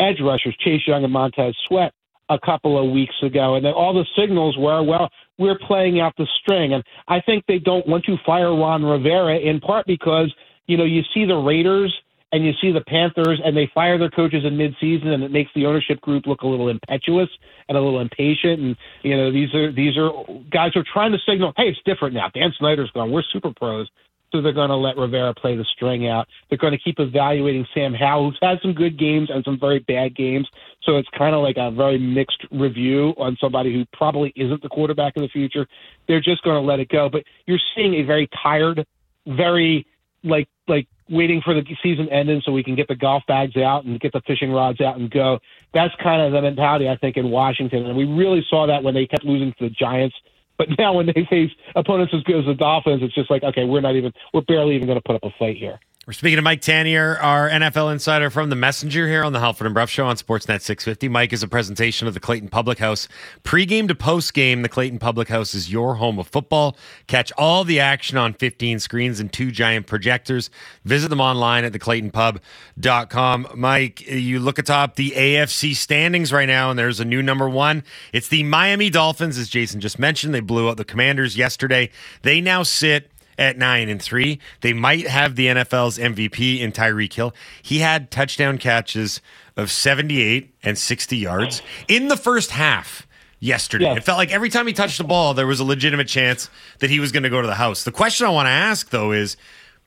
edge 0.00 0.20
rushers, 0.20 0.56
Chase 0.58 0.82
Young 0.86 1.04
and 1.04 1.12
Montez 1.12 1.54
Sweat, 1.68 1.92
a 2.28 2.38
couple 2.38 2.82
of 2.82 2.90
weeks 2.90 3.14
ago, 3.22 3.56
and 3.56 3.64
then 3.64 3.72
all 3.72 3.92
the 3.92 4.06
signals 4.16 4.56
were, 4.56 4.82
well, 4.82 5.10
we're 5.38 5.58
playing 5.66 6.00
out 6.00 6.14
the 6.16 6.26
string. 6.40 6.72
And 6.72 6.82
I 7.08 7.20
think 7.20 7.44
they 7.46 7.58
don't 7.58 7.86
want 7.86 8.04
to 8.04 8.16
fire 8.24 8.54
Ron 8.54 8.84
Rivera 8.84 9.38
in 9.38 9.60
part 9.60 9.86
because 9.86 10.32
you 10.66 10.76
know 10.76 10.84
you 10.84 11.02
see 11.14 11.24
the 11.24 11.36
Raiders 11.36 11.92
and 12.32 12.46
you 12.46 12.52
see 12.62 12.72
the 12.72 12.80
Panthers, 12.88 13.38
and 13.44 13.54
they 13.54 13.70
fire 13.74 13.98
their 13.98 14.08
coaches 14.08 14.44
in 14.46 14.56
midseason, 14.56 15.08
and 15.08 15.22
it 15.22 15.30
makes 15.30 15.50
the 15.54 15.66
ownership 15.66 16.00
group 16.00 16.26
look 16.26 16.40
a 16.40 16.46
little 16.46 16.70
impetuous 16.70 17.28
and 17.68 17.76
a 17.76 17.80
little 17.80 18.00
impatient. 18.00 18.58
And 18.58 18.76
you 19.02 19.16
know, 19.16 19.30
these 19.30 19.54
are 19.54 19.70
these 19.70 19.96
are 19.98 20.10
guys 20.50 20.70
who 20.72 20.80
are 20.80 20.86
trying 20.90 21.12
to 21.12 21.18
signal, 21.28 21.52
hey, 21.56 21.64
it's 21.64 21.80
different 21.84 22.14
now. 22.14 22.30
Dan 22.34 22.52
Snyder's 22.58 22.90
gone. 22.92 23.12
We're 23.12 23.22
super 23.32 23.52
pros. 23.54 23.88
So 24.32 24.40
they're 24.40 24.52
going 24.52 24.70
to 24.70 24.76
let 24.76 24.96
Rivera 24.96 25.34
play 25.34 25.56
the 25.56 25.64
string 25.64 26.08
out. 26.08 26.26
They're 26.48 26.58
going 26.58 26.72
to 26.72 26.78
keep 26.78 26.98
evaluating 26.98 27.66
Sam 27.74 27.92
Howell, 27.92 28.30
who's 28.30 28.38
had 28.40 28.58
some 28.62 28.72
good 28.72 28.98
games 28.98 29.28
and 29.30 29.44
some 29.44 29.60
very 29.60 29.78
bad 29.80 30.16
games. 30.16 30.48
So 30.82 30.96
it's 30.96 31.08
kind 31.16 31.34
of 31.34 31.42
like 31.42 31.58
a 31.58 31.70
very 31.70 31.98
mixed 31.98 32.44
review 32.50 33.14
on 33.18 33.36
somebody 33.40 33.72
who 33.72 33.84
probably 33.92 34.32
isn't 34.34 34.62
the 34.62 34.70
quarterback 34.70 35.16
of 35.16 35.22
the 35.22 35.28
future. 35.28 35.66
They're 36.08 36.20
just 36.20 36.42
going 36.42 36.56
to 36.56 36.66
let 36.66 36.80
it 36.80 36.88
go. 36.88 37.08
But 37.10 37.24
you're 37.46 37.60
seeing 37.76 37.94
a 37.94 38.02
very 38.02 38.28
tired, 38.42 38.86
very 39.26 39.86
like 40.24 40.48
like 40.66 40.86
waiting 41.08 41.42
for 41.44 41.52
the 41.52 41.62
season 41.82 42.08
ending 42.08 42.40
so 42.44 42.52
we 42.52 42.62
can 42.62 42.74
get 42.74 42.88
the 42.88 42.94
golf 42.94 43.22
bags 43.26 43.56
out 43.56 43.84
and 43.84 44.00
get 44.00 44.12
the 44.12 44.22
fishing 44.26 44.50
rods 44.50 44.80
out 44.80 44.96
and 44.96 45.10
go. 45.10 45.38
That's 45.74 45.94
kind 46.02 46.22
of 46.22 46.32
the 46.32 46.40
mentality 46.40 46.88
I 46.88 46.96
think 46.96 47.16
in 47.16 47.30
Washington, 47.30 47.86
and 47.86 47.96
we 47.96 48.04
really 48.04 48.44
saw 48.48 48.66
that 48.66 48.82
when 48.82 48.94
they 48.94 49.06
kept 49.06 49.24
losing 49.24 49.52
to 49.58 49.68
the 49.68 49.70
Giants. 49.70 50.16
But 50.62 50.78
now 50.78 50.92
when 50.92 51.06
they 51.06 51.26
face 51.28 51.50
opponents 51.74 52.14
as 52.14 52.22
good 52.22 52.36
as 52.36 52.44
the 52.46 52.54
Dolphins, 52.54 53.02
it's 53.02 53.14
just 53.14 53.30
like 53.30 53.42
okay, 53.42 53.64
we're 53.64 53.80
not 53.80 53.96
even 53.96 54.12
we're 54.32 54.42
barely 54.42 54.76
even 54.76 54.86
going 54.86 54.98
to 54.98 55.02
put 55.02 55.16
up 55.16 55.24
a 55.24 55.30
fight 55.38 55.56
here. 55.56 55.80
We're 56.04 56.14
speaking 56.14 56.38
to 56.38 56.42
Mike 56.42 56.60
Tanier, 56.60 57.16
our 57.22 57.48
NFL 57.48 57.92
insider 57.92 58.28
from 58.28 58.50
The 58.50 58.56
Messenger 58.56 59.06
here 59.06 59.22
on 59.22 59.32
the 59.32 59.38
Halford 59.38 59.68
and 59.68 59.72
Brough 59.74 59.86
Show 59.86 60.04
on 60.04 60.16
Sportsnet 60.16 60.60
650. 60.60 61.08
Mike 61.08 61.32
is 61.32 61.44
a 61.44 61.48
presentation 61.48 62.08
of 62.08 62.14
the 62.14 62.18
Clayton 62.18 62.48
Public 62.48 62.80
House. 62.80 63.06
Pre-game 63.44 63.86
to 63.86 63.94
post-game, 63.94 64.62
the 64.62 64.68
Clayton 64.68 64.98
Public 64.98 65.28
House 65.28 65.54
is 65.54 65.70
your 65.70 65.94
home 65.94 66.18
of 66.18 66.26
football. 66.26 66.76
Catch 67.06 67.30
all 67.38 67.62
the 67.62 67.78
action 67.78 68.18
on 68.18 68.34
15 68.34 68.80
screens 68.80 69.20
and 69.20 69.32
two 69.32 69.52
giant 69.52 69.86
projectors. 69.86 70.50
Visit 70.84 71.06
them 71.06 71.20
online 71.20 71.64
at 71.64 71.72
theclaytonpub.com. 71.72 73.48
Mike, 73.54 74.04
you 74.04 74.40
look 74.40 74.58
atop 74.58 74.96
the 74.96 75.12
AFC 75.12 75.76
standings 75.76 76.32
right 76.32 76.48
now, 76.48 76.70
and 76.70 76.76
there's 76.76 76.98
a 76.98 77.04
new 77.04 77.22
number 77.22 77.48
one. 77.48 77.84
It's 78.12 78.26
the 78.26 78.42
Miami 78.42 78.90
Dolphins, 78.90 79.38
as 79.38 79.48
Jason 79.48 79.80
just 79.80 80.00
mentioned. 80.00 80.34
They 80.34 80.40
blew 80.40 80.68
out 80.68 80.78
the 80.78 80.84
Commanders 80.84 81.36
yesterday. 81.36 81.90
They 82.22 82.40
now 82.40 82.64
sit 82.64 83.11
at 83.38 83.56
nine 83.58 83.88
and 83.88 84.00
three. 84.00 84.40
They 84.60 84.72
might 84.72 85.06
have 85.06 85.36
the 85.36 85.46
NFL's 85.46 85.98
MVP 85.98 86.60
in 86.60 86.72
Tyreek 86.72 87.12
Hill. 87.12 87.34
He 87.62 87.78
had 87.78 88.10
touchdown 88.10 88.58
catches 88.58 89.20
of 89.56 89.70
78 89.70 90.54
and 90.62 90.78
60 90.78 91.16
yards 91.16 91.62
in 91.88 92.08
the 92.08 92.16
first 92.16 92.50
half 92.50 93.06
yesterday. 93.38 93.86
Yeah. 93.86 93.96
It 93.96 94.04
felt 94.04 94.18
like 94.18 94.30
every 94.30 94.48
time 94.48 94.66
he 94.66 94.72
touched 94.72 94.98
the 94.98 95.04
ball, 95.04 95.34
there 95.34 95.46
was 95.46 95.60
a 95.60 95.64
legitimate 95.64 96.08
chance 96.08 96.48
that 96.78 96.90
he 96.90 97.00
was 97.00 97.12
going 97.12 97.24
to 97.24 97.30
go 97.30 97.40
to 97.40 97.46
the 97.46 97.54
house. 97.54 97.84
The 97.84 97.92
question 97.92 98.26
I 98.26 98.30
want 98.30 98.46
to 98.46 98.50
ask, 98.50 98.90
though, 98.90 99.12
is 99.12 99.36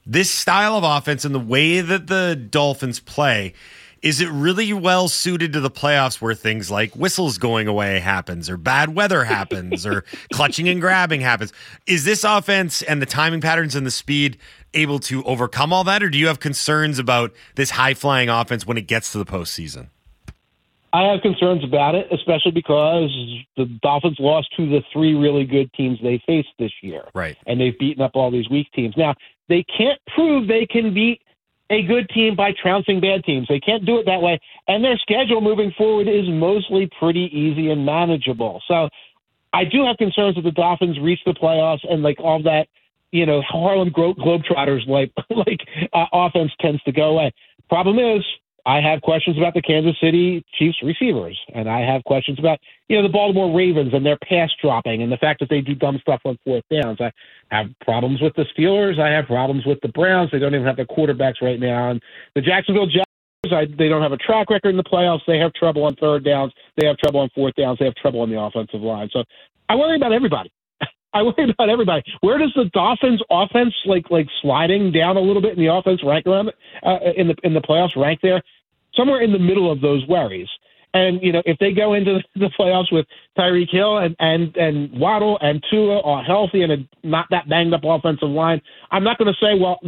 this 0.05 0.29
style 0.29 0.75
of 0.75 0.83
offense 0.83 1.25
and 1.25 1.33
the 1.33 1.39
way 1.39 1.81
that 1.81 2.07
the 2.07 2.35
Dolphins 2.35 2.99
play. 2.99 3.53
Is 4.01 4.21
it 4.21 4.29
really 4.29 4.71
well 4.73 5.07
suited 5.07 5.53
to 5.53 5.59
the 5.59 5.71
playoffs 5.71 6.21
where 6.21 6.33
things 6.33 6.69
like 6.69 6.95
whistles 6.95 7.37
going 7.37 7.67
away 7.67 7.99
happens 7.99 8.49
or 8.49 8.57
bad 8.57 8.95
weather 8.95 9.23
happens 9.23 9.85
or 9.85 10.03
clutching 10.31 10.67
and 10.69 10.79
grabbing 10.79 11.21
happens? 11.21 11.53
Is 11.87 12.05
this 12.05 12.23
offense 12.23 12.81
and 12.81 13.01
the 13.01 13.05
timing 13.05 13.41
patterns 13.41 13.75
and 13.75 13.85
the 13.85 13.91
speed 13.91 14.37
able 14.73 14.99
to 14.99 15.23
overcome 15.23 15.73
all 15.73 15.83
that? 15.85 16.03
Or 16.03 16.09
do 16.09 16.17
you 16.17 16.27
have 16.27 16.39
concerns 16.39 16.99
about 16.99 17.33
this 17.55 17.71
high 17.71 17.93
flying 17.93 18.29
offense 18.29 18.65
when 18.65 18.77
it 18.77 18.87
gets 18.87 19.11
to 19.13 19.17
the 19.17 19.25
postseason? 19.25 19.87
I 20.95 21.11
have 21.11 21.21
concerns 21.21 21.61
about 21.61 21.93
it, 21.93 22.07
especially 22.09 22.51
because 22.51 23.11
the 23.57 23.65
Dolphins 23.81 24.17
lost 24.17 24.47
to 24.55 24.69
the 24.69 24.81
three 24.93 25.13
really 25.13 25.43
good 25.43 25.71
teams 25.73 25.99
they 26.01 26.21
faced 26.25 26.49
this 26.57 26.71
year. 26.81 27.03
Right. 27.13 27.35
And 27.45 27.59
they've 27.59 27.77
beaten 27.77 28.01
up 28.01 28.11
all 28.13 28.31
these 28.31 28.49
weak 28.49 28.71
teams. 28.71 28.95
Now, 28.95 29.13
they 29.49 29.63
can't 29.77 29.99
prove 30.15 30.47
they 30.47 30.65
can 30.65 30.93
beat 30.93 31.21
a 31.69 31.81
good 31.83 32.07
team 32.09 32.35
by 32.35 32.51
trouncing 32.61 32.99
bad 32.99 33.23
teams. 33.23 33.47
They 33.47 33.59
can't 33.59 33.85
do 33.85 33.97
it 33.97 34.05
that 34.05 34.21
way. 34.21 34.39
And 34.67 34.83
their 34.83 34.97
schedule 34.97 35.41
moving 35.41 35.73
forward 35.77 36.07
is 36.07 36.25
mostly 36.27 36.89
pretty 36.99 37.29
easy 37.33 37.71
and 37.71 37.85
manageable. 37.85 38.61
So 38.67 38.89
I 39.53 39.63
do 39.63 39.85
have 39.85 39.97
concerns 39.97 40.35
that 40.35 40.43
the 40.43 40.51
Dolphins 40.51 40.99
reach 40.99 41.19
the 41.25 41.33
playoffs 41.33 41.79
and 41.89 42.03
like 42.03 42.19
all 42.19 42.41
that, 42.43 42.67
you 43.11 43.25
know, 43.25 43.41
Harlem 43.41 43.89
Glo- 43.89 44.13
Globetrotters 44.13 44.87
like 44.87 45.11
like 45.29 45.61
uh, 45.93 46.05
offense 46.13 46.51
tends 46.59 46.81
to 46.83 46.91
go 46.91 47.17
away. 47.17 47.33
Problem 47.69 47.97
is, 47.97 48.23
I 48.65 48.81
have 48.81 49.01
questions 49.01 49.37
about 49.37 49.53
the 49.53 49.61
Kansas 49.61 49.95
City 50.01 50.43
Chiefs 50.57 50.77
receivers, 50.81 51.39
and 51.53 51.69
I 51.69 51.81
have 51.81 52.03
questions 52.03 52.39
about 52.39 52.59
you 52.89 52.97
know 52.97 53.03
the 53.03 53.11
Baltimore 53.11 53.55
Ravens 53.55 53.93
and 53.93 54.05
their 54.05 54.17
pass 54.17 54.49
dropping 54.61 55.03
and 55.03 55.11
the 55.11 55.17
fact 55.17 55.39
that 55.41 55.49
they 55.49 55.61
do 55.61 55.75
dumb 55.75 55.99
stuff 56.01 56.21
on 56.25 56.37
fourth 56.43 56.63
downs. 56.71 56.97
I 56.99 57.11
have 57.51 57.67
problems 57.81 58.21
with 58.21 58.33
the 58.35 58.45
Steelers. 58.57 58.99
I 58.99 59.09
have 59.09 59.27
problems 59.27 59.65
with 59.65 59.79
the 59.81 59.89
Browns. 59.89 60.31
They 60.31 60.39
don't 60.39 60.55
even 60.55 60.65
have 60.65 60.77
their 60.77 60.87
quarterbacks 60.87 61.41
right 61.41 61.59
now, 61.59 61.91
and 61.91 62.01
the 62.33 62.41
Jacksonville 62.41 62.87
Jaguars. 62.87 63.05
I, 63.51 63.67
they 63.77 63.87
don't 63.87 64.01
have 64.01 64.11
a 64.11 64.17
track 64.17 64.49
record 64.49 64.69
in 64.69 64.77
the 64.77 64.83
playoffs. 64.83 65.21
They 65.27 65.37
have 65.37 65.53
trouble 65.53 65.83
on 65.83 65.95
third 65.95 66.25
downs. 66.25 66.51
They 66.77 66.87
have 66.87 66.97
trouble 66.97 67.19
on 67.19 67.29
fourth 67.35 67.53
downs. 67.53 67.77
They 67.77 67.85
have 67.85 67.93
trouble 67.93 68.21
on 68.21 68.31
the 68.31 68.41
offensive 68.41 68.81
line. 68.81 69.09
So 69.13 69.23
I 69.69 69.75
worry 69.75 69.95
about 69.95 70.11
everybody. 70.11 70.51
I 71.13 71.23
worry 71.23 71.49
about 71.49 71.69
everybody. 71.69 72.03
Where 72.21 72.37
does 72.37 72.51
the 72.55 72.65
Dolphins' 72.73 73.21
offense 73.31 73.73
like 73.85 74.11
like 74.11 74.27
sliding 74.41 74.91
down 74.91 75.15
a 75.15 75.21
little 75.21 75.41
bit 75.41 75.57
in 75.57 75.63
the 75.63 75.73
offense 75.73 76.01
rank 76.03 76.27
around 76.27 76.51
uh, 76.83 76.97
in 77.15 77.29
the 77.29 77.35
in 77.43 77.53
the 77.53 77.61
playoffs 77.61 77.95
rank 77.95 78.19
there? 78.21 78.41
Somewhere 78.95 79.21
in 79.21 79.31
the 79.31 79.39
middle 79.39 79.71
of 79.71 79.81
those 79.81 80.05
worries. 80.07 80.49
And 80.93 81.21
you 81.21 81.31
know, 81.31 81.41
if 81.45 81.57
they 81.59 81.71
go 81.71 81.93
into 81.93 82.19
the 82.35 82.49
playoffs 82.59 82.91
with 82.91 83.05
Tyreek 83.37 83.71
Hill 83.71 83.99
and 83.99 84.15
and 84.19 84.55
and 84.57 84.91
Waddle 84.99 85.37
and 85.41 85.63
Tua 85.71 86.01
are 86.01 86.21
healthy 86.21 86.63
and 86.63 86.71
a 86.71 86.77
not 87.03 87.27
that 87.31 87.47
banged 87.47 87.73
up 87.73 87.81
offensive 87.83 88.29
line, 88.29 88.61
I'm 88.91 89.03
not 89.03 89.17
going 89.17 89.33
to 89.33 89.39
say, 89.39 89.57
well, 89.57 89.79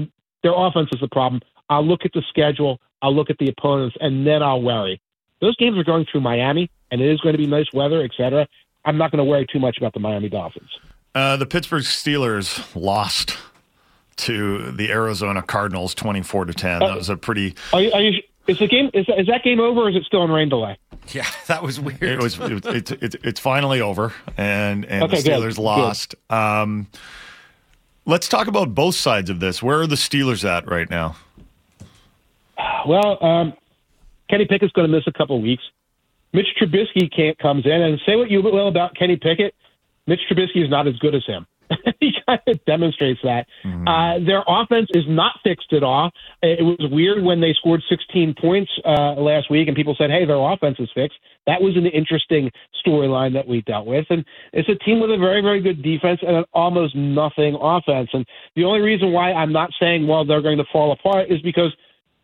their 0.43 0.53
offense 0.55 0.89
is 0.93 1.01
the 1.01 1.09
problem. 1.09 1.41
I'll 1.69 1.85
look 1.85 2.01
at 2.05 2.11
the 2.13 2.23
schedule. 2.29 2.79
I'll 3.01 3.13
look 3.13 3.29
at 3.29 3.37
the 3.37 3.49
opponents, 3.49 3.95
and 3.99 4.25
then 4.25 4.41
I'll 4.41 4.61
worry. 4.61 5.01
Those 5.39 5.55
games 5.57 5.77
are 5.77 5.83
going 5.83 6.05
through 6.11 6.21
Miami, 6.21 6.71
and 6.89 7.01
it 7.01 7.11
is 7.11 7.19
going 7.19 7.33
to 7.33 7.37
be 7.37 7.45
nice 7.45 7.67
weather, 7.73 8.01
et 8.01 8.11
cetera. 8.17 8.47
I'm 8.87 8.97
not 8.97 9.11
going 9.11 9.19
to 9.19 9.29
worry 9.29 9.45
too 9.51 9.59
much 9.59 9.77
about 9.77 9.93
the 9.93 9.99
Miami 9.99 10.29
Dolphins. 10.29 10.69
Uh, 11.13 11.35
the 11.37 11.45
Pittsburgh 11.45 11.83
Steelers 11.83 12.65
lost 12.75 13.37
to 14.17 14.71
the 14.71 14.89
Arizona 14.91 15.41
Cardinals, 15.43 15.93
twenty-four 15.93 16.45
to 16.45 16.53
ten. 16.53 16.79
That 16.79 16.95
was 16.95 17.09
a 17.09 17.17
pretty. 17.17 17.53
Are 17.73 17.81
you, 17.81 17.91
are 17.91 18.01
you, 18.01 18.21
is 18.47 18.59
the 18.59 18.67
game 18.67 18.89
is, 18.93 19.05
is 19.17 19.27
that 19.27 19.43
game 19.43 19.59
over? 19.59 19.81
or 19.81 19.89
Is 19.89 19.95
it 19.95 20.03
still 20.05 20.23
in 20.23 20.31
rain 20.31 20.49
delay? 20.49 20.77
Yeah, 21.09 21.25
that 21.47 21.61
was 21.63 21.79
weird. 21.79 22.01
It 22.01 22.21
was. 22.21 22.39
It, 22.39 22.65
it's 22.65 22.91
it's 22.91 23.15
it's 23.23 23.39
finally 23.39 23.81
over, 23.81 24.13
and 24.37 24.85
and 24.85 25.03
Okay, 25.03 25.21
the 25.21 25.29
Steelers 25.29 25.55
good. 25.57 25.63
lost. 25.63 26.15
Um, 26.29 26.87
let's 28.05 28.27
talk 28.29 28.47
about 28.47 28.73
both 28.73 28.95
sides 28.95 29.29
of 29.29 29.39
this. 29.39 29.61
Where 29.61 29.81
are 29.81 29.87
the 29.87 29.95
Steelers 29.95 30.47
at 30.47 30.67
right 30.69 30.89
now? 30.89 31.15
Well, 32.87 33.23
um, 33.23 33.53
Kenny 34.29 34.45
Pickett's 34.45 34.71
going 34.73 34.89
to 34.89 34.95
miss 34.95 35.05
a 35.07 35.11
couple 35.11 35.41
weeks. 35.41 35.63
Mitch 36.37 36.53
Trubisky 36.61 37.11
can't 37.11 37.35
comes 37.39 37.65
in 37.65 37.71
and 37.71 37.99
say 38.05 38.15
what 38.15 38.29
you 38.29 38.43
will 38.43 38.67
about 38.67 38.95
Kenny 38.95 39.15
Pickett. 39.15 39.55
Mitch 40.05 40.19
Trubisky 40.29 40.63
is 40.63 40.69
not 40.69 40.87
as 40.87 40.95
good 40.97 41.15
as 41.15 41.25
him. 41.25 41.47
he 41.99 42.11
kind 42.27 42.39
of 42.45 42.63
demonstrates 42.65 43.19
that. 43.23 43.47
Uh, 43.87 44.19
their 44.23 44.43
offense 44.47 44.87
is 44.93 45.03
not 45.07 45.33
fixed 45.43 45.73
at 45.73 45.81
all. 45.81 46.11
It 46.43 46.63
was 46.63 46.91
weird 46.91 47.23
when 47.23 47.41
they 47.41 47.55
scored 47.55 47.81
16 47.89 48.35
points 48.39 48.71
uh, 48.85 49.13
last 49.13 49.49
week, 49.49 49.67
and 49.67 49.75
people 49.75 49.95
said, 49.97 50.11
"Hey, 50.11 50.25
their 50.25 50.37
offense 50.37 50.77
is 50.79 50.89
fixed." 50.93 51.17
That 51.47 51.59
was 51.59 51.75
an 51.75 51.87
interesting 51.87 52.51
storyline 52.85 53.33
that 53.33 53.47
we 53.47 53.63
dealt 53.63 53.87
with, 53.87 54.05
and 54.11 54.23
it's 54.53 54.69
a 54.69 54.75
team 54.75 54.99
with 54.99 55.09
a 55.09 55.17
very, 55.17 55.41
very 55.41 55.59
good 55.59 55.81
defense 55.81 56.19
and 56.25 56.37
an 56.37 56.45
almost 56.53 56.95
nothing 56.95 57.57
offense. 57.59 58.09
And 58.13 58.27
the 58.55 58.63
only 58.63 58.81
reason 58.81 59.11
why 59.11 59.33
I'm 59.33 59.51
not 59.51 59.71
saying, 59.79 60.05
"Well, 60.05 60.23
they're 60.23 60.43
going 60.43 60.59
to 60.59 60.71
fall 60.71 60.91
apart," 60.91 61.31
is 61.31 61.41
because 61.41 61.73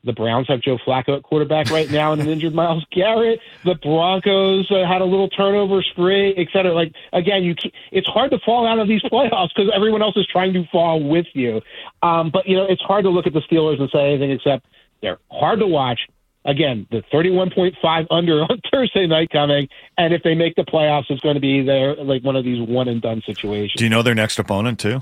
the 0.03 0.13
Browns 0.13 0.47
have 0.49 0.61
Joe 0.61 0.77
Flacco 0.77 1.17
at 1.17 1.23
quarterback 1.23 1.69
right 1.69 1.89
now 1.89 2.11
and 2.11 2.21
an 2.21 2.27
injured 2.27 2.53
Myles 2.53 2.85
Garrett. 2.91 3.39
The 3.63 3.75
Broncos 3.75 4.69
uh, 4.69 4.85
had 4.85 5.01
a 5.01 5.05
little 5.05 5.29
turnover 5.29 5.81
spree, 5.81 6.33
et 6.35 6.47
cetera. 6.51 6.73
Like, 6.73 6.93
again, 7.13 7.43
you 7.43 7.55
it's 7.91 8.07
hard 8.07 8.31
to 8.31 8.39
fall 8.39 8.67
out 8.67 8.79
of 8.79 8.87
these 8.87 9.01
playoffs 9.11 9.49
because 9.55 9.71
everyone 9.73 10.01
else 10.01 10.17
is 10.17 10.27
trying 10.27 10.53
to 10.53 10.65
fall 10.71 11.01
with 11.01 11.27
you. 11.33 11.61
Um, 12.01 12.31
but, 12.31 12.47
you 12.47 12.57
know, 12.57 12.65
it's 12.65 12.81
hard 12.81 13.05
to 13.05 13.09
look 13.09 13.27
at 13.27 13.33
the 13.33 13.41
Steelers 13.41 13.79
and 13.79 13.89
say 13.91 14.09
anything 14.09 14.31
except 14.31 14.65
they're 15.01 15.19
hard 15.31 15.59
to 15.59 15.67
watch. 15.67 16.01
Again, 16.45 16.85
the 16.91 17.01
31.5 17.13 18.07
under 18.11 18.41
on 18.49 18.59
Thursday 18.71 19.07
night 19.07 19.29
coming. 19.29 19.69
And 19.97 20.13
if 20.13 20.23
they 20.23 20.35
make 20.35 20.55
the 20.55 20.63
playoffs, 20.63 21.05
it's 21.09 21.21
going 21.21 21.35
to 21.35 21.41
be 21.41 21.61
there 21.61 21.95
like 21.95 22.23
one 22.23 22.35
of 22.35 22.43
these 22.43 22.67
one 22.67 22.89
and 22.89 23.01
done 23.01 23.21
situations. 23.25 23.75
Do 23.77 23.85
you 23.85 23.89
know 23.89 24.01
their 24.01 24.15
next 24.15 24.39
opponent 24.39 24.79
too? 24.79 25.01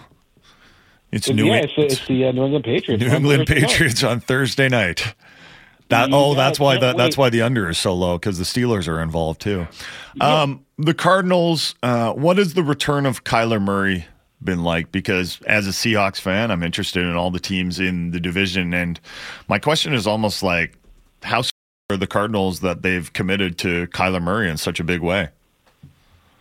It's 1.11 1.29
New, 1.29 1.45
yeah, 1.45 1.55
it's, 1.55 1.73
it's 1.77 2.07
the 2.07 2.25
uh, 2.25 2.31
New 2.31 2.45
England 2.45 2.65
Patriots. 2.65 3.03
New 3.03 3.09
England 3.09 3.47
Thursday 3.47 3.61
night. 3.61 3.69
Patriots 3.69 4.03
on 4.03 4.19
Thursday 4.21 4.69
night. 4.69 5.15
That 5.89 6.09
oh, 6.13 6.35
that's 6.35 6.57
why 6.57 6.77
that 6.79 6.95
that's 6.95 7.17
why 7.17 7.29
the 7.29 7.41
under 7.41 7.69
is 7.69 7.77
so 7.77 7.93
low 7.93 8.17
because 8.17 8.37
the 8.37 8.45
Steelers 8.45 8.87
are 8.87 9.01
involved 9.01 9.41
too. 9.41 9.67
Um, 10.21 10.65
the 10.77 10.93
Cardinals. 10.93 11.75
Uh, 11.83 12.13
what 12.13 12.37
has 12.37 12.53
the 12.53 12.63
return 12.63 13.05
of 13.05 13.25
Kyler 13.25 13.61
Murray 13.61 14.05
been 14.41 14.63
like? 14.63 14.93
Because 14.93 15.41
as 15.47 15.67
a 15.67 15.71
Seahawks 15.71 16.21
fan, 16.21 16.49
I'm 16.49 16.63
interested 16.63 17.03
in 17.03 17.15
all 17.17 17.29
the 17.29 17.41
teams 17.41 17.77
in 17.77 18.11
the 18.11 18.21
division, 18.21 18.73
and 18.73 19.01
my 19.49 19.59
question 19.59 19.93
is 19.93 20.07
almost 20.07 20.43
like, 20.43 20.77
how 21.23 21.43
are 21.89 21.97
the 21.97 22.07
Cardinals 22.07 22.61
that 22.61 22.83
they've 22.83 23.11
committed 23.11 23.57
to 23.57 23.87
Kyler 23.87 24.21
Murray 24.21 24.49
in 24.49 24.55
such 24.55 24.79
a 24.79 24.85
big 24.85 25.01
way? 25.01 25.27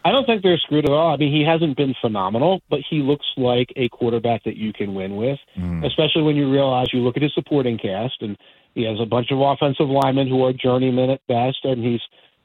I 0.04 0.12
don't 0.12 0.24
think 0.24 0.42
they're 0.42 0.58
screwed 0.58 0.86
at 0.86 0.92
all. 0.92 1.12
I 1.12 1.16
mean, 1.16 1.32
he 1.32 1.44
hasn't 1.44 1.76
been 1.76 1.94
phenomenal, 2.00 2.62
but 2.70 2.80
he 2.88 2.98
looks 2.98 3.26
like 3.36 3.70
a 3.76 3.88
quarterback 3.90 4.44
that 4.44 4.56
you 4.56 4.72
can 4.72 4.94
win 4.94 5.16
with, 5.16 5.38
mm. 5.58 5.86
especially 5.86 6.22
when 6.22 6.36
you 6.36 6.50
realize 6.50 6.86
you 6.92 7.00
look 7.00 7.16
at 7.16 7.22
his 7.22 7.34
supporting 7.34 7.76
cast 7.76 8.22
and 8.22 8.36
he 8.74 8.84
has 8.84 8.98
a 9.00 9.06
bunch 9.06 9.30
of 9.30 9.40
offensive 9.40 9.88
linemen 9.88 10.28
who 10.28 10.44
are 10.44 10.52
journeymen 10.52 11.10
at 11.10 11.26
best, 11.26 11.58
and 11.64 11.84
he's 11.84 12.00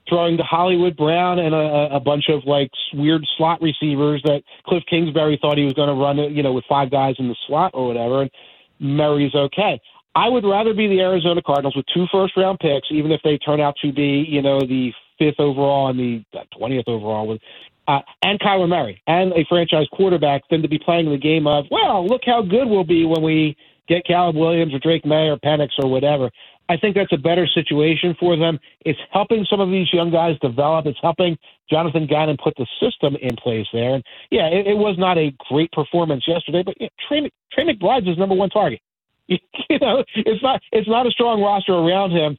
throwing 0.09 0.37
to 0.37 0.43
Hollywood 0.43 0.97
Brown 0.97 1.39
and 1.39 1.55
a, 1.55 1.95
a 1.95 1.99
bunch 1.99 2.25
of 2.29 2.43
like 2.45 2.69
weird 2.93 3.25
slot 3.37 3.61
receivers 3.61 4.21
that 4.25 4.43
Cliff 4.67 4.83
Kingsbury 4.89 5.37
thought 5.41 5.57
he 5.57 5.63
was 5.63 5.73
going 5.73 5.89
to 5.89 5.95
run, 5.95 6.17
you 6.35 6.43
know, 6.43 6.53
with 6.53 6.65
five 6.67 6.91
guys 6.91 7.15
in 7.19 7.27
the 7.27 7.35
slot 7.47 7.71
or 7.73 7.87
whatever. 7.87 8.23
And 8.23 8.31
Murray's 8.79 9.33
okay. 9.33 9.79
I 10.15 10.29
would 10.29 10.45
rather 10.45 10.73
be 10.73 10.87
the 10.87 11.01
Arizona 11.01 11.41
Cardinals 11.41 11.75
with 11.75 11.85
two 11.93 12.05
first 12.11 12.37
round 12.37 12.59
picks, 12.59 12.87
even 12.91 13.11
if 13.11 13.21
they 13.23 13.37
turn 13.37 13.59
out 13.59 13.75
to 13.81 13.91
be, 13.91 14.25
you 14.27 14.41
know, 14.41 14.59
the 14.61 14.91
fifth 15.17 15.39
overall 15.39 15.89
and 15.89 15.99
the 15.99 16.23
twentieth 16.57 16.87
overall 16.87 17.27
with 17.27 17.41
uh, 17.87 17.99
and 18.23 18.39
Kyler 18.39 18.67
Murray 18.67 19.01
and 19.07 19.31
a 19.33 19.45
franchise 19.47 19.87
quarterback 19.91 20.41
than 20.49 20.61
to 20.61 20.67
be 20.67 20.79
playing 20.79 21.09
the 21.09 21.17
game 21.17 21.45
of, 21.45 21.65
well, 21.69 22.05
look 22.05 22.21
how 22.25 22.41
good 22.41 22.67
we'll 22.67 22.83
be 22.83 23.05
when 23.05 23.21
we 23.21 23.55
get 23.87 24.03
Caleb 24.05 24.35
Williams 24.35 24.73
or 24.73 24.79
Drake 24.79 25.05
Maye 25.05 25.29
or 25.29 25.37
Penix 25.37 25.69
or 25.79 25.89
whatever. 25.89 26.31
I 26.67 26.77
think 26.77 26.95
that's 26.95 27.13
a 27.13 27.17
better 27.17 27.45
situation 27.45 28.15
for 28.19 28.35
them. 28.35 28.57
It's 28.85 28.99
helping 29.11 29.45
some 29.47 29.59
of 29.59 29.69
these 29.69 29.93
young 29.93 30.09
guys 30.11 30.35
develop. 30.41 30.87
It's 30.87 30.97
helping 31.01 31.37
Jonathan 31.69 32.07
Gannon 32.07 32.37
put 32.43 32.55
the 32.57 32.65
system 32.81 33.15
in 33.21 33.35
place 33.35 33.67
there. 33.71 33.93
And 33.93 34.03
yeah, 34.31 34.47
it, 34.47 34.65
it 34.65 34.77
was 34.77 34.95
not 34.97 35.19
a 35.19 35.31
great 35.47 35.71
performance 35.71 36.23
yesterday, 36.27 36.63
but 36.65 36.73
yeah, 36.79 36.87
Trey, 37.07 37.29
Trey 37.51 37.65
McBride's 37.65 38.07
his 38.07 38.17
number 38.17 38.33
one 38.33 38.49
target. 38.49 38.81
you 39.27 39.39
know, 39.81 40.03
it's 40.15 40.43
not 40.43 40.61
it's 40.71 40.87
not 40.87 41.07
a 41.07 41.11
strong 41.11 41.41
roster 41.41 41.73
around 41.73 42.11
him. 42.11 42.37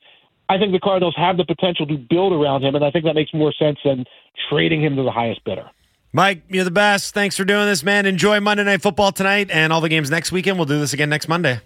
I 0.48 0.58
think 0.58 0.72
the 0.72 0.80
Cardinals 0.80 1.14
have 1.16 1.36
the 1.36 1.44
potential 1.44 1.86
to 1.86 1.96
build 1.96 2.32
around 2.32 2.62
him, 2.62 2.74
and 2.74 2.84
I 2.84 2.90
think 2.90 3.04
that 3.04 3.14
makes 3.14 3.34
more 3.34 3.52
sense 3.52 3.78
than 3.84 4.04
trading 4.48 4.82
him 4.82 4.96
to 4.96 5.02
the 5.02 5.10
highest 5.10 5.44
bidder. 5.44 5.68
Mike, 6.12 6.42
you're 6.48 6.64
the 6.64 6.70
best. 6.70 7.14
Thanks 7.14 7.36
for 7.36 7.44
doing 7.44 7.66
this, 7.66 7.82
man. 7.82 8.06
Enjoy 8.06 8.40
Monday 8.40 8.64
Night 8.64 8.80
Football 8.80 9.12
tonight 9.12 9.50
and 9.50 9.72
all 9.72 9.80
the 9.80 9.88
games 9.88 10.10
next 10.10 10.32
weekend. 10.32 10.56
We'll 10.56 10.66
do 10.66 10.78
this 10.78 10.92
again 10.92 11.10
next 11.10 11.28
Monday. 11.28 11.60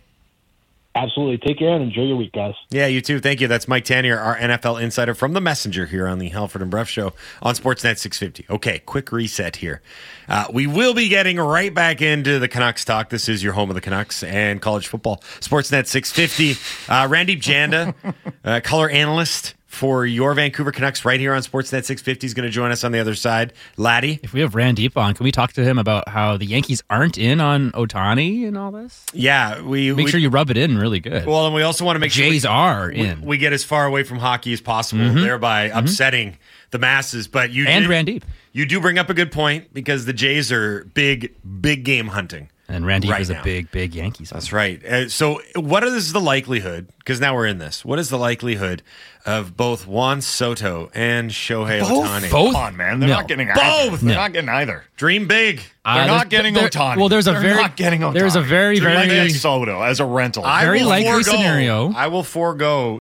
Absolutely. 0.95 1.39
Take 1.39 1.59
care 1.61 1.71
and 1.71 1.85
enjoy 1.85 2.03
your 2.03 2.17
week, 2.17 2.33
guys. 2.33 2.55
Yeah, 2.71 2.87
you 2.87 3.01
too. 3.01 3.21
Thank 3.21 3.41
you. 3.41 3.47
That's 3.47 3.69
Mike 3.69 3.85
Tanier, 3.85 4.21
our 4.21 4.37
NFL 4.37 4.83
insider 4.83 5.15
from 5.15 5.35
The 5.35 5.41
Messenger 5.41 5.87
here 5.87 6.09
on 6.09 6.19
the 6.19 6.31
Halford 6.31 6.63
and 6.63 6.71
Brough 6.71 6.85
Show 6.85 7.13
on 7.43 7.55
Sportsnet 7.55 7.97
650. 7.99 8.47
Okay, 8.51 8.81
quick 8.81 9.13
reset 9.13 9.57
here. 9.57 9.83
Uh, 10.29 10.47
we 10.53 10.67
will 10.67 10.93
be 10.93 11.09
getting 11.09 11.37
right 11.37 11.73
back 11.73 12.03
into 12.03 12.41
the 12.41 12.49
Canucks 12.49 12.85
talk. 12.85 13.09
This 13.09 13.29
is 13.29 13.43
your 13.43 13.53
home 13.53 13.71
of 13.71 13.75
the 13.75 13.81
Canucks 13.81 14.25
and 14.25 14.61
college 14.61 14.89
football. 14.89 15.19
Sportsnet 15.39 15.87
650. 15.87 16.53
Uh, 16.93 17.07
Randeep 17.07 17.41
Janda, 17.41 17.95
uh, 18.45 18.61
color 18.65 18.91
analyst 18.91 19.55
for 19.71 20.05
your 20.05 20.35
Vancouver 20.35 20.73
Canucks 20.73 21.05
right 21.05 21.21
here 21.21 21.33
on 21.33 21.41
Sportsnet 21.43 21.85
650 21.85 22.27
is 22.27 22.35
going 22.35 22.45
to 22.45 22.51
join 22.51 22.73
us 22.73 22.83
on 22.83 22.91
the 22.91 22.99
other 22.99 23.15
side. 23.15 23.53
Laddie. 23.77 24.19
If 24.21 24.33
we 24.33 24.41
have 24.41 24.53
Randeep 24.53 24.97
on, 24.97 25.15
can 25.15 25.23
we 25.23 25.31
talk 25.31 25.53
to 25.53 25.63
him 25.63 25.79
about 25.79 26.09
how 26.09 26.37
the 26.37 26.45
Yankees 26.45 26.83
aren't 26.91 27.17
in 27.17 27.41
on 27.41 27.71
Ohtani 27.71 28.49
and 28.49 28.59
all 28.59 28.73
this? 28.73 29.07
Yeah, 29.13 29.63
we 29.63 29.93
Make 29.93 30.07
we, 30.07 30.11
sure 30.11 30.19
you 30.19 30.29
rub 30.29 30.51
it 30.51 30.57
in 30.57 30.77
really 30.77 30.99
good. 30.99 31.25
Well, 31.25 31.47
and 31.47 31.55
we 31.55 31.63
also 31.63 31.85
want 31.85 31.95
to 31.95 32.01
make 32.01 32.11
sure 32.11 32.25
we- 32.25 32.33
Jays 32.33 32.45
are 32.45 32.89
we, 32.89 32.99
in. 32.99 33.23
we 33.23 33.39
get 33.39 33.53
as 33.53 33.63
far 33.63 33.87
away 33.87 34.03
from 34.03 34.19
hockey 34.19 34.53
as 34.53 34.61
possible, 34.61 35.05
mm-hmm. 35.05 35.21
thereby 35.21 35.69
mm-hmm. 35.69 35.79
upsetting 35.79 36.37
the 36.73 36.79
masses. 36.81 37.29
But 37.29 37.53
you 37.53 37.67
and 37.69 37.87
did- 37.87 37.91
Randeep. 38.07 38.25
you 38.53 38.67
do 38.67 38.81
bring 38.81 38.99
up 38.99 39.09
a 39.09 39.15
good 39.15 39.31
point 39.31 39.73
because 39.73 40.05
the 40.05 40.13
Jays 40.13 40.51
are 40.51 40.85
big, 40.95 41.33
big 41.61 41.85
game 41.85 42.09
hunting. 42.09 42.51
And 42.73 42.87
Randy 42.87 43.11
right 43.11 43.21
is 43.21 43.31
now. 43.31 43.41
a 43.41 43.45
big, 43.45 43.71
big 43.73 43.95
Yankees. 43.97 44.31
fan. 44.31 44.37
That's 44.37 44.53
right. 44.53 44.85
Uh, 44.85 45.09
so, 45.09 45.41
what 45.57 45.83
is 45.83 46.13
the 46.13 46.21
likelihood? 46.21 46.89
Because 46.99 47.21
now 47.21 47.35
we're 47.35 47.47
in 47.47 47.59
this. 47.59 47.85
What 47.85 47.99
is 47.99 48.11
the 48.11 48.17
likelihood 48.17 48.83
of 49.27 49.57
both 49.57 49.87
Juan 49.89 50.21
Soto 50.21 50.89
and 50.95 51.31
Shohei 51.31 51.81
Ohtani? 51.83 52.31
Both? 52.31 52.53
Come 52.53 52.57
on, 52.57 52.77
man. 52.77 53.01
They're 53.01 53.09
No. 53.09 53.17
not 53.17 53.29
getting 53.29 53.49
Both! 53.49 53.59
either. 53.59 53.97
They're 53.97 54.09
No. 54.15 54.15
not 54.15 54.33
getting 54.33 54.49
either. 54.49 54.85
Dream 54.97 55.27
big. 55.27 55.63
Uh, 55.85 55.97
They're 55.99 56.07
not 56.07 56.29
getting 56.31 56.55
there- 56.55 56.69
Ohtani. 56.69 56.97
Well, 56.99 57.09
there's 57.09 57.27
a 57.27 57.33
They're 57.33 57.41
very 57.41 57.61
not 57.61 57.77
getting 57.77 58.01
Ohtani. 58.03 58.15
There's 58.15 58.37
a 58.37 58.41
very, 58.41 58.79
Dream 58.79 58.95
very 58.95 59.09
big 59.09 59.35
Soto 59.35 59.83
as 59.83 59.99
a 59.99 60.05
rental. 60.05 60.45
I 60.45 60.65
Very 60.65 60.85
likely 60.85 61.11
forego- 61.25 61.37
scenario. 61.37 61.93
I 61.93 62.07
will 62.07 62.23
forego 62.23 62.99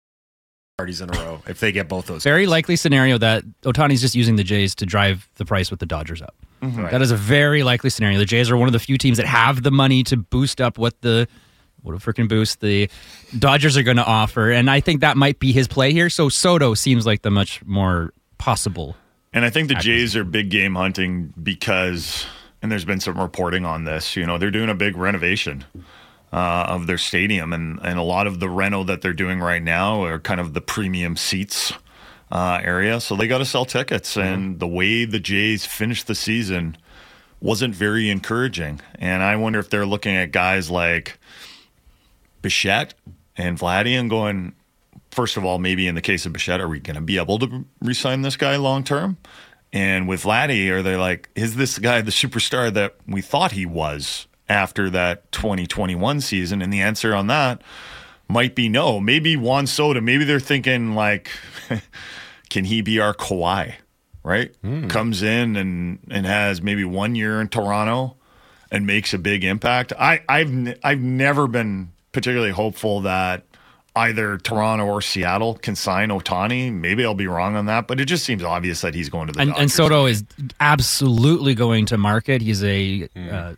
parties 0.78 1.00
in 1.00 1.14
a 1.14 1.18
row 1.18 1.42
if 1.46 1.60
they 1.60 1.70
get 1.72 1.88
both 1.88 2.06
those. 2.06 2.24
Very 2.24 2.46
likely 2.46 2.74
scenario 2.74 3.18
that 3.18 3.44
Ohtani's 3.62 4.00
just 4.00 4.14
using 4.14 4.36
the 4.36 4.44
Jays 4.44 4.74
to 4.76 4.86
drive 4.86 5.28
the 5.36 5.44
price 5.44 5.70
with 5.70 5.78
the 5.78 5.86
Dodgers 5.86 6.22
up. 6.22 6.34
That 6.60 7.02
is 7.02 7.10
a 7.10 7.16
very 7.16 7.62
likely 7.62 7.90
scenario. 7.90 8.18
The 8.18 8.24
Jays 8.24 8.50
are 8.50 8.56
one 8.56 8.68
of 8.68 8.72
the 8.72 8.78
few 8.78 8.98
teams 8.98 9.16
that 9.16 9.26
have 9.26 9.62
the 9.62 9.70
money 9.70 10.02
to 10.04 10.16
boost 10.16 10.60
up 10.60 10.78
what 10.78 11.00
the 11.00 11.26
what 11.82 11.94
a 11.94 11.98
freaking 11.98 12.28
boost 12.28 12.60
the 12.60 12.90
Dodgers 13.38 13.76
are 13.76 13.82
going 13.82 13.96
to 13.96 14.04
offer, 14.04 14.50
and 14.50 14.70
I 14.70 14.80
think 14.80 15.00
that 15.00 15.16
might 15.16 15.38
be 15.38 15.52
his 15.52 15.66
play 15.66 15.92
here. 15.92 16.10
So 16.10 16.28
Soto 16.28 16.74
seems 16.74 17.06
like 17.06 17.22
the 17.22 17.30
much 17.30 17.64
more 17.64 18.12
possible. 18.38 18.96
And 19.32 19.44
I 19.44 19.50
think 19.50 19.68
the 19.68 19.76
Jays 19.76 20.16
are 20.16 20.24
big 20.24 20.50
game 20.50 20.74
hunting 20.74 21.32
because, 21.40 22.26
and 22.60 22.70
there's 22.70 22.84
been 22.84 23.00
some 23.00 23.18
reporting 23.18 23.64
on 23.64 23.84
this. 23.84 24.16
You 24.16 24.26
know, 24.26 24.38
they're 24.38 24.50
doing 24.50 24.68
a 24.68 24.74
big 24.74 24.96
renovation 24.96 25.64
uh, 26.32 26.66
of 26.68 26.86
their 26.86 26.98
stadium, 26.98 27.52
and 27.52 27.78
and 27.82 27.98
a 27.98 28.02
lot 28.02 28.26
of 28.26 28.40
the 28.40 28.48
reno 28.48 28.84
that 28.84 29.02
they're 29.02 29.12
doing 29.12 29.40
right 29.40 29.62
now 29.62 30.02
are 30.04 30.18
kind 30.18 30.40
of 30.40 30.52
the 30.52 30.60
premium 30.60 31.16
seats 31.16 31.72
uh, 32.30 32.60
area. 32.62 33.00
So 33.00 33.16
they 33.16 33.26
got 33.26 33.38
to 33.38 33.44
sell 33.44 33.64
tickets, 33.64 34.16
and 34.16 34.60
the 34.60 34.68
way 34.68 35.04
the 35.04 35.20
Jays 35.20 35.66
finished 35.66 36.06
the 36.06 36.14
season 36.14 36.76
wasn't 37.40 37.74
very 37.74 38.10
encouraging. 38.10 38.80
And 38.96 39.22
I 39.22 39.36
wonder 39.36 39.58
if 39.58 39.70
they're 39.70 39.86
looking 39.86 40.14
at 40.14 40.30
guys 40.30 40.70
like 40.70 41.18
Bichette 42.42 42.94
and 43.36 43.58
Vladdy 43.58 43.98
and 43.98 44.10
going, 44.10 44.54
first 45.10 45.36
of 45.36 45.44
all, 45.44 45.58
maybe 45.58 45.86
in 45.86 45.94
the 45.94 46.00
case 46.00 46.26
of 46.26 46.32
Bichette, 46.32 46.60
are 46.60 46.68
we 46.68 46.80
going 46.80 46.96
to 46.96 47.02
be 47.02 47.18
able 47.18 47.38
to 47.38 47.64
resign 47.80 48.22
this 48.22 48.36
guy 48.36 48.56
long 48.56 48.84
term? 48.84 49.16
And 49.72 50.08
with 50.08 50.24
Vladdy, 50.24 50.68
are 50.70 50.82
they 50.82 50.96
like, 50.96 51.30
is 51.34 51.56
this 51.56 51.78
guy 51.78 52.00
the 52.00 52.10
superstar 52.10 52.72
that 52.72 52.96
we 53.06 53.22
thought 53.22 53.52
he 53.52 53.66
was 53.66 54.26
after 54.48 54.90
that 54.90 55.30
2021 55.32 56.20
season? 56.20 56.60
And 56.60 56.72
the 56.72 56.80
answer 56.80 57.14
on 57.14 57.28
that 57.28 57.62
might 58.28 58.54
be 58.54 58.68
no. 58.68 59.00
Maybe 59.00 59.36
Juan 59.36 59.66
Soto, 59.66 60.00
maybe 60.00 60.24
they're 60.24 60.40
thinking 60.40 60.94
like, 60.94 61.30
can 62.50 62.64
he 62.64 62.82
be 62.82 63.00
our 63.00 63.14
Kawhi? 63.14 63.74
Right? 64.22 64.54
Comes 64.88 65.22
in 65.22 65.56
and, 65.56 65.98
and 66.10 66.26
has 66.26 66.60
maybe 66.60 66.84
one 66.84 67.14
year 67.14 67.40
in 67.40 67.48
Toronto 67.48 68.16
and 68.70 68.86
makes 68.86 69.14
a 69.14 69.18
big 69.18 69.44
impact. 69.44 69.94
I, 69.98 70.20
I've 70.28 70.78
I've 70.84 71.00
never 71.00 71.46
been 71.46 71.92
particularly 72.12 72.52
hopeful 72.52 73.00
that 73.02 73.44
either 73.96 74.36
Toronto 74.36 74.84
or 74.84 75.00
Seattle 75.00 75.54
can 75.54 75.74
sign 75.74 76.10
Ohtani. 76.10 76.70
Maybe 76.72 77.04
I'll 77.04 77.14
be 77.14 77.26
wrong 77.26 77.56
on 77.56 77.64
that, 77.66 77.88
but 77.88 77.98
it 77.98 78.04
just 78.04 78.24
seems 78.24 78.42
obvious 78.44 78.82
that 78.82 78.94
he's 78.94 79.08
going 79.08 79.28
to 79.28 79.32
the 79.32 79.40
And, 79.40 79.54
and 79.56 79.70
Soto 79.70 80.04
is 80.04 80.22
absolutely 80.60 81.54
going 81.54 81.86
to 81.86 81.96
market. 81.98 82.42
He's 82.42 82.62
a, 82.62 83.08
uh, 83.16 83.18
a 83.18 83.56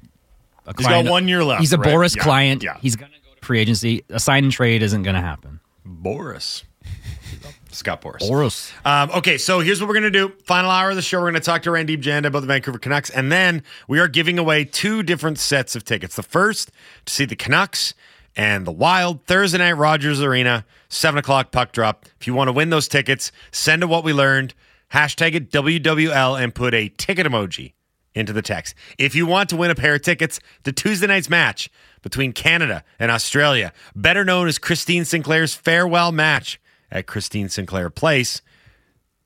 Hmm. 0.65 0.71
He's 0.79 0.87
got 0.87 1.05
one 1.07 1.27
year 1.27 1.43
left, 1.43 1.61
He's 1.61 1.73
a 1.73 1.79
right? 1.79 1.89
Boras 1.93 2.17
Yeah, 2.17 2.23
client. 2.23 2.63
yeah. 2.63 2.77
He's 2.81 2.95
going 2.97 3.11
to 3.11 3.19
go 3.19 3.35
to 3.35 3.45
free 3.45 3.59
agency. 3.61 4.05
A 4.11 4.21
sign 4.21 4.45
and 4.45 4.53
trade 4.53 4.83
isn't 4.83 5.03
going 5.03 5.17
to 5.17 5.21
happen. 5.21 5.59
Boras. 5.87 6.63
Scott 7.73 8.03
Boras. 8.03 8.21
Boras. 8.21 8.73
Um, 8.87 9.11
okay, 9.19 9.39
so 9.39 9.61
here's 9.61 9.81
what 9.81 9.89
we're 9.89 9.95
going 9.95 10.11
to 10.11 10.11
do. 10.11 10.33
Final 10.45 10.71
hour 10.71 10.91
of 10.91 10.97
the 10.97 11.03
show, 11.03 11.19
we're 11.19 11.31
going 11.31 11.35
to 11.35 11.41
talk 11.41 11.63
to 11.63 11.71
Randeep 11.71 12.03
Janda 12.03 12.27
about 12.27 12.41
the 12.41 12.47
Vancouver 12.47 12.79
Canucks, 12.79 13.11
and 13.11 13.33
then 13.33 13.63
we 13.89 13.99
are 13.99 14.09
giving 14.09 14.39
away 14.39 14.65
two 14.65 15.03
different 15.03 15.39
sets 15.39 15.75
of 15.75 15.85
tickets. 15.85 16.17
The 16.17 16.23
first 16.23 16.71
to 17.07 17.13
see 17.13 17.25
the 17.25 17.37
Canucks 17.37 17.95
and 18.37 18.67
the 18.67 18.73
Wild 18.73 19.25
Thursday 19.25 19.59
night 19.59 19.73
Rogers 19.73 20.23
Arena, 20.23 20.65
seven 20.89 21.19
o'clock 21.19 21.53
puck 21.53 21.73
drop. 21.73 22.07
If 22.21 22.27
you 22.27 22.35
want 22.35 22.49
to 22.49 22.53
win 22.53 22.71
those 22.71 22.89
tickets, 22.89 23.33
send 23.51 23.83
to 23.83 23.89
what 23.89 24.05
we 24.05 24.13
learned, 24.13 24.55
hashtag 24.93 25.35
it 25.35 25.51
WWL, 25.51 26.43
and 26.43 26.55
put 26.55 26.75
a 26.75 26.89
ticket 26.89 27.27
emoji 27.27 27.73
into 28.15 28.33
the 28.33 28.43
text. 28.43 28.75
If 28.99 29.15
you 29.15 29.27
want 29.27 29.49
to 29.51 29.57
win 29.57 29.71
a 29.71 29.75
pair 29.75 29.95
of 29.95 30.03
tickets 30.03 30.41
to 30.65 30.73
Tuesday 30.73 31.07
night's 31.07 31.31
match 31.31 31.71
between 32.03 32.33
Canada 32.33 32.85
and 32.99 33.11
Australia, 33.11 33.73
better 33.95 34.25
known 34.25 34.49
as 34.49 34.59
Christine 34.59 35.05
Sinclair's 35.05 35.55
farewell 35.55 36.13
match 36.13 36.61
at 36.93 37.07
Christine 37.07 37.49
Sinclair 37.49 37.91
Place, 37.91 38.43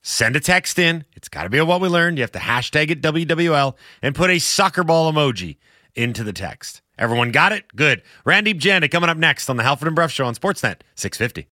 send 0.00 0.36
a 0.36 0.40
text 0.40 0.78
in. 0.78 1.04
It's 1.14 1.28
got 1.28 1.42
to 1.42 1.50
be 1.50 1.60
what 1.60 1.82
we 1.82 1.88
learned. 1.88 2.16
You 2.16 2.22
have 2.22 2.32
to 2.32 2.38
hashtag 2.38 2.90
it 2.90 3.02
WWL 3.02 3.74
and 4.00 4.14
put 4.14 4.30
a 4.30 4.38
soccer 4.38 4.84
ball 4.84 5.12
emoji 5.12 5.58
into 5.94 6.24
the 6.24 6.32
text. 6.32 6.80
Everyone 6.98 7.30
got 7.32 7.52
it? 7.52 7.64
Good. 7.76 8.02
Randeep 8.24 8.58
Janda 8.58 8.90
coming 8.90 9.10
up 9.10 9.18
next 9.18 9.50
on 9.50 9.58
the 9.58 9.62
Halford 9.62 9.88
and 9.88 9.96
Brough 9.96 10.06
Show 10.06 10.24
on 10.24 10.34
Sportsnet 10.34 10.80
650. 10.94 11.44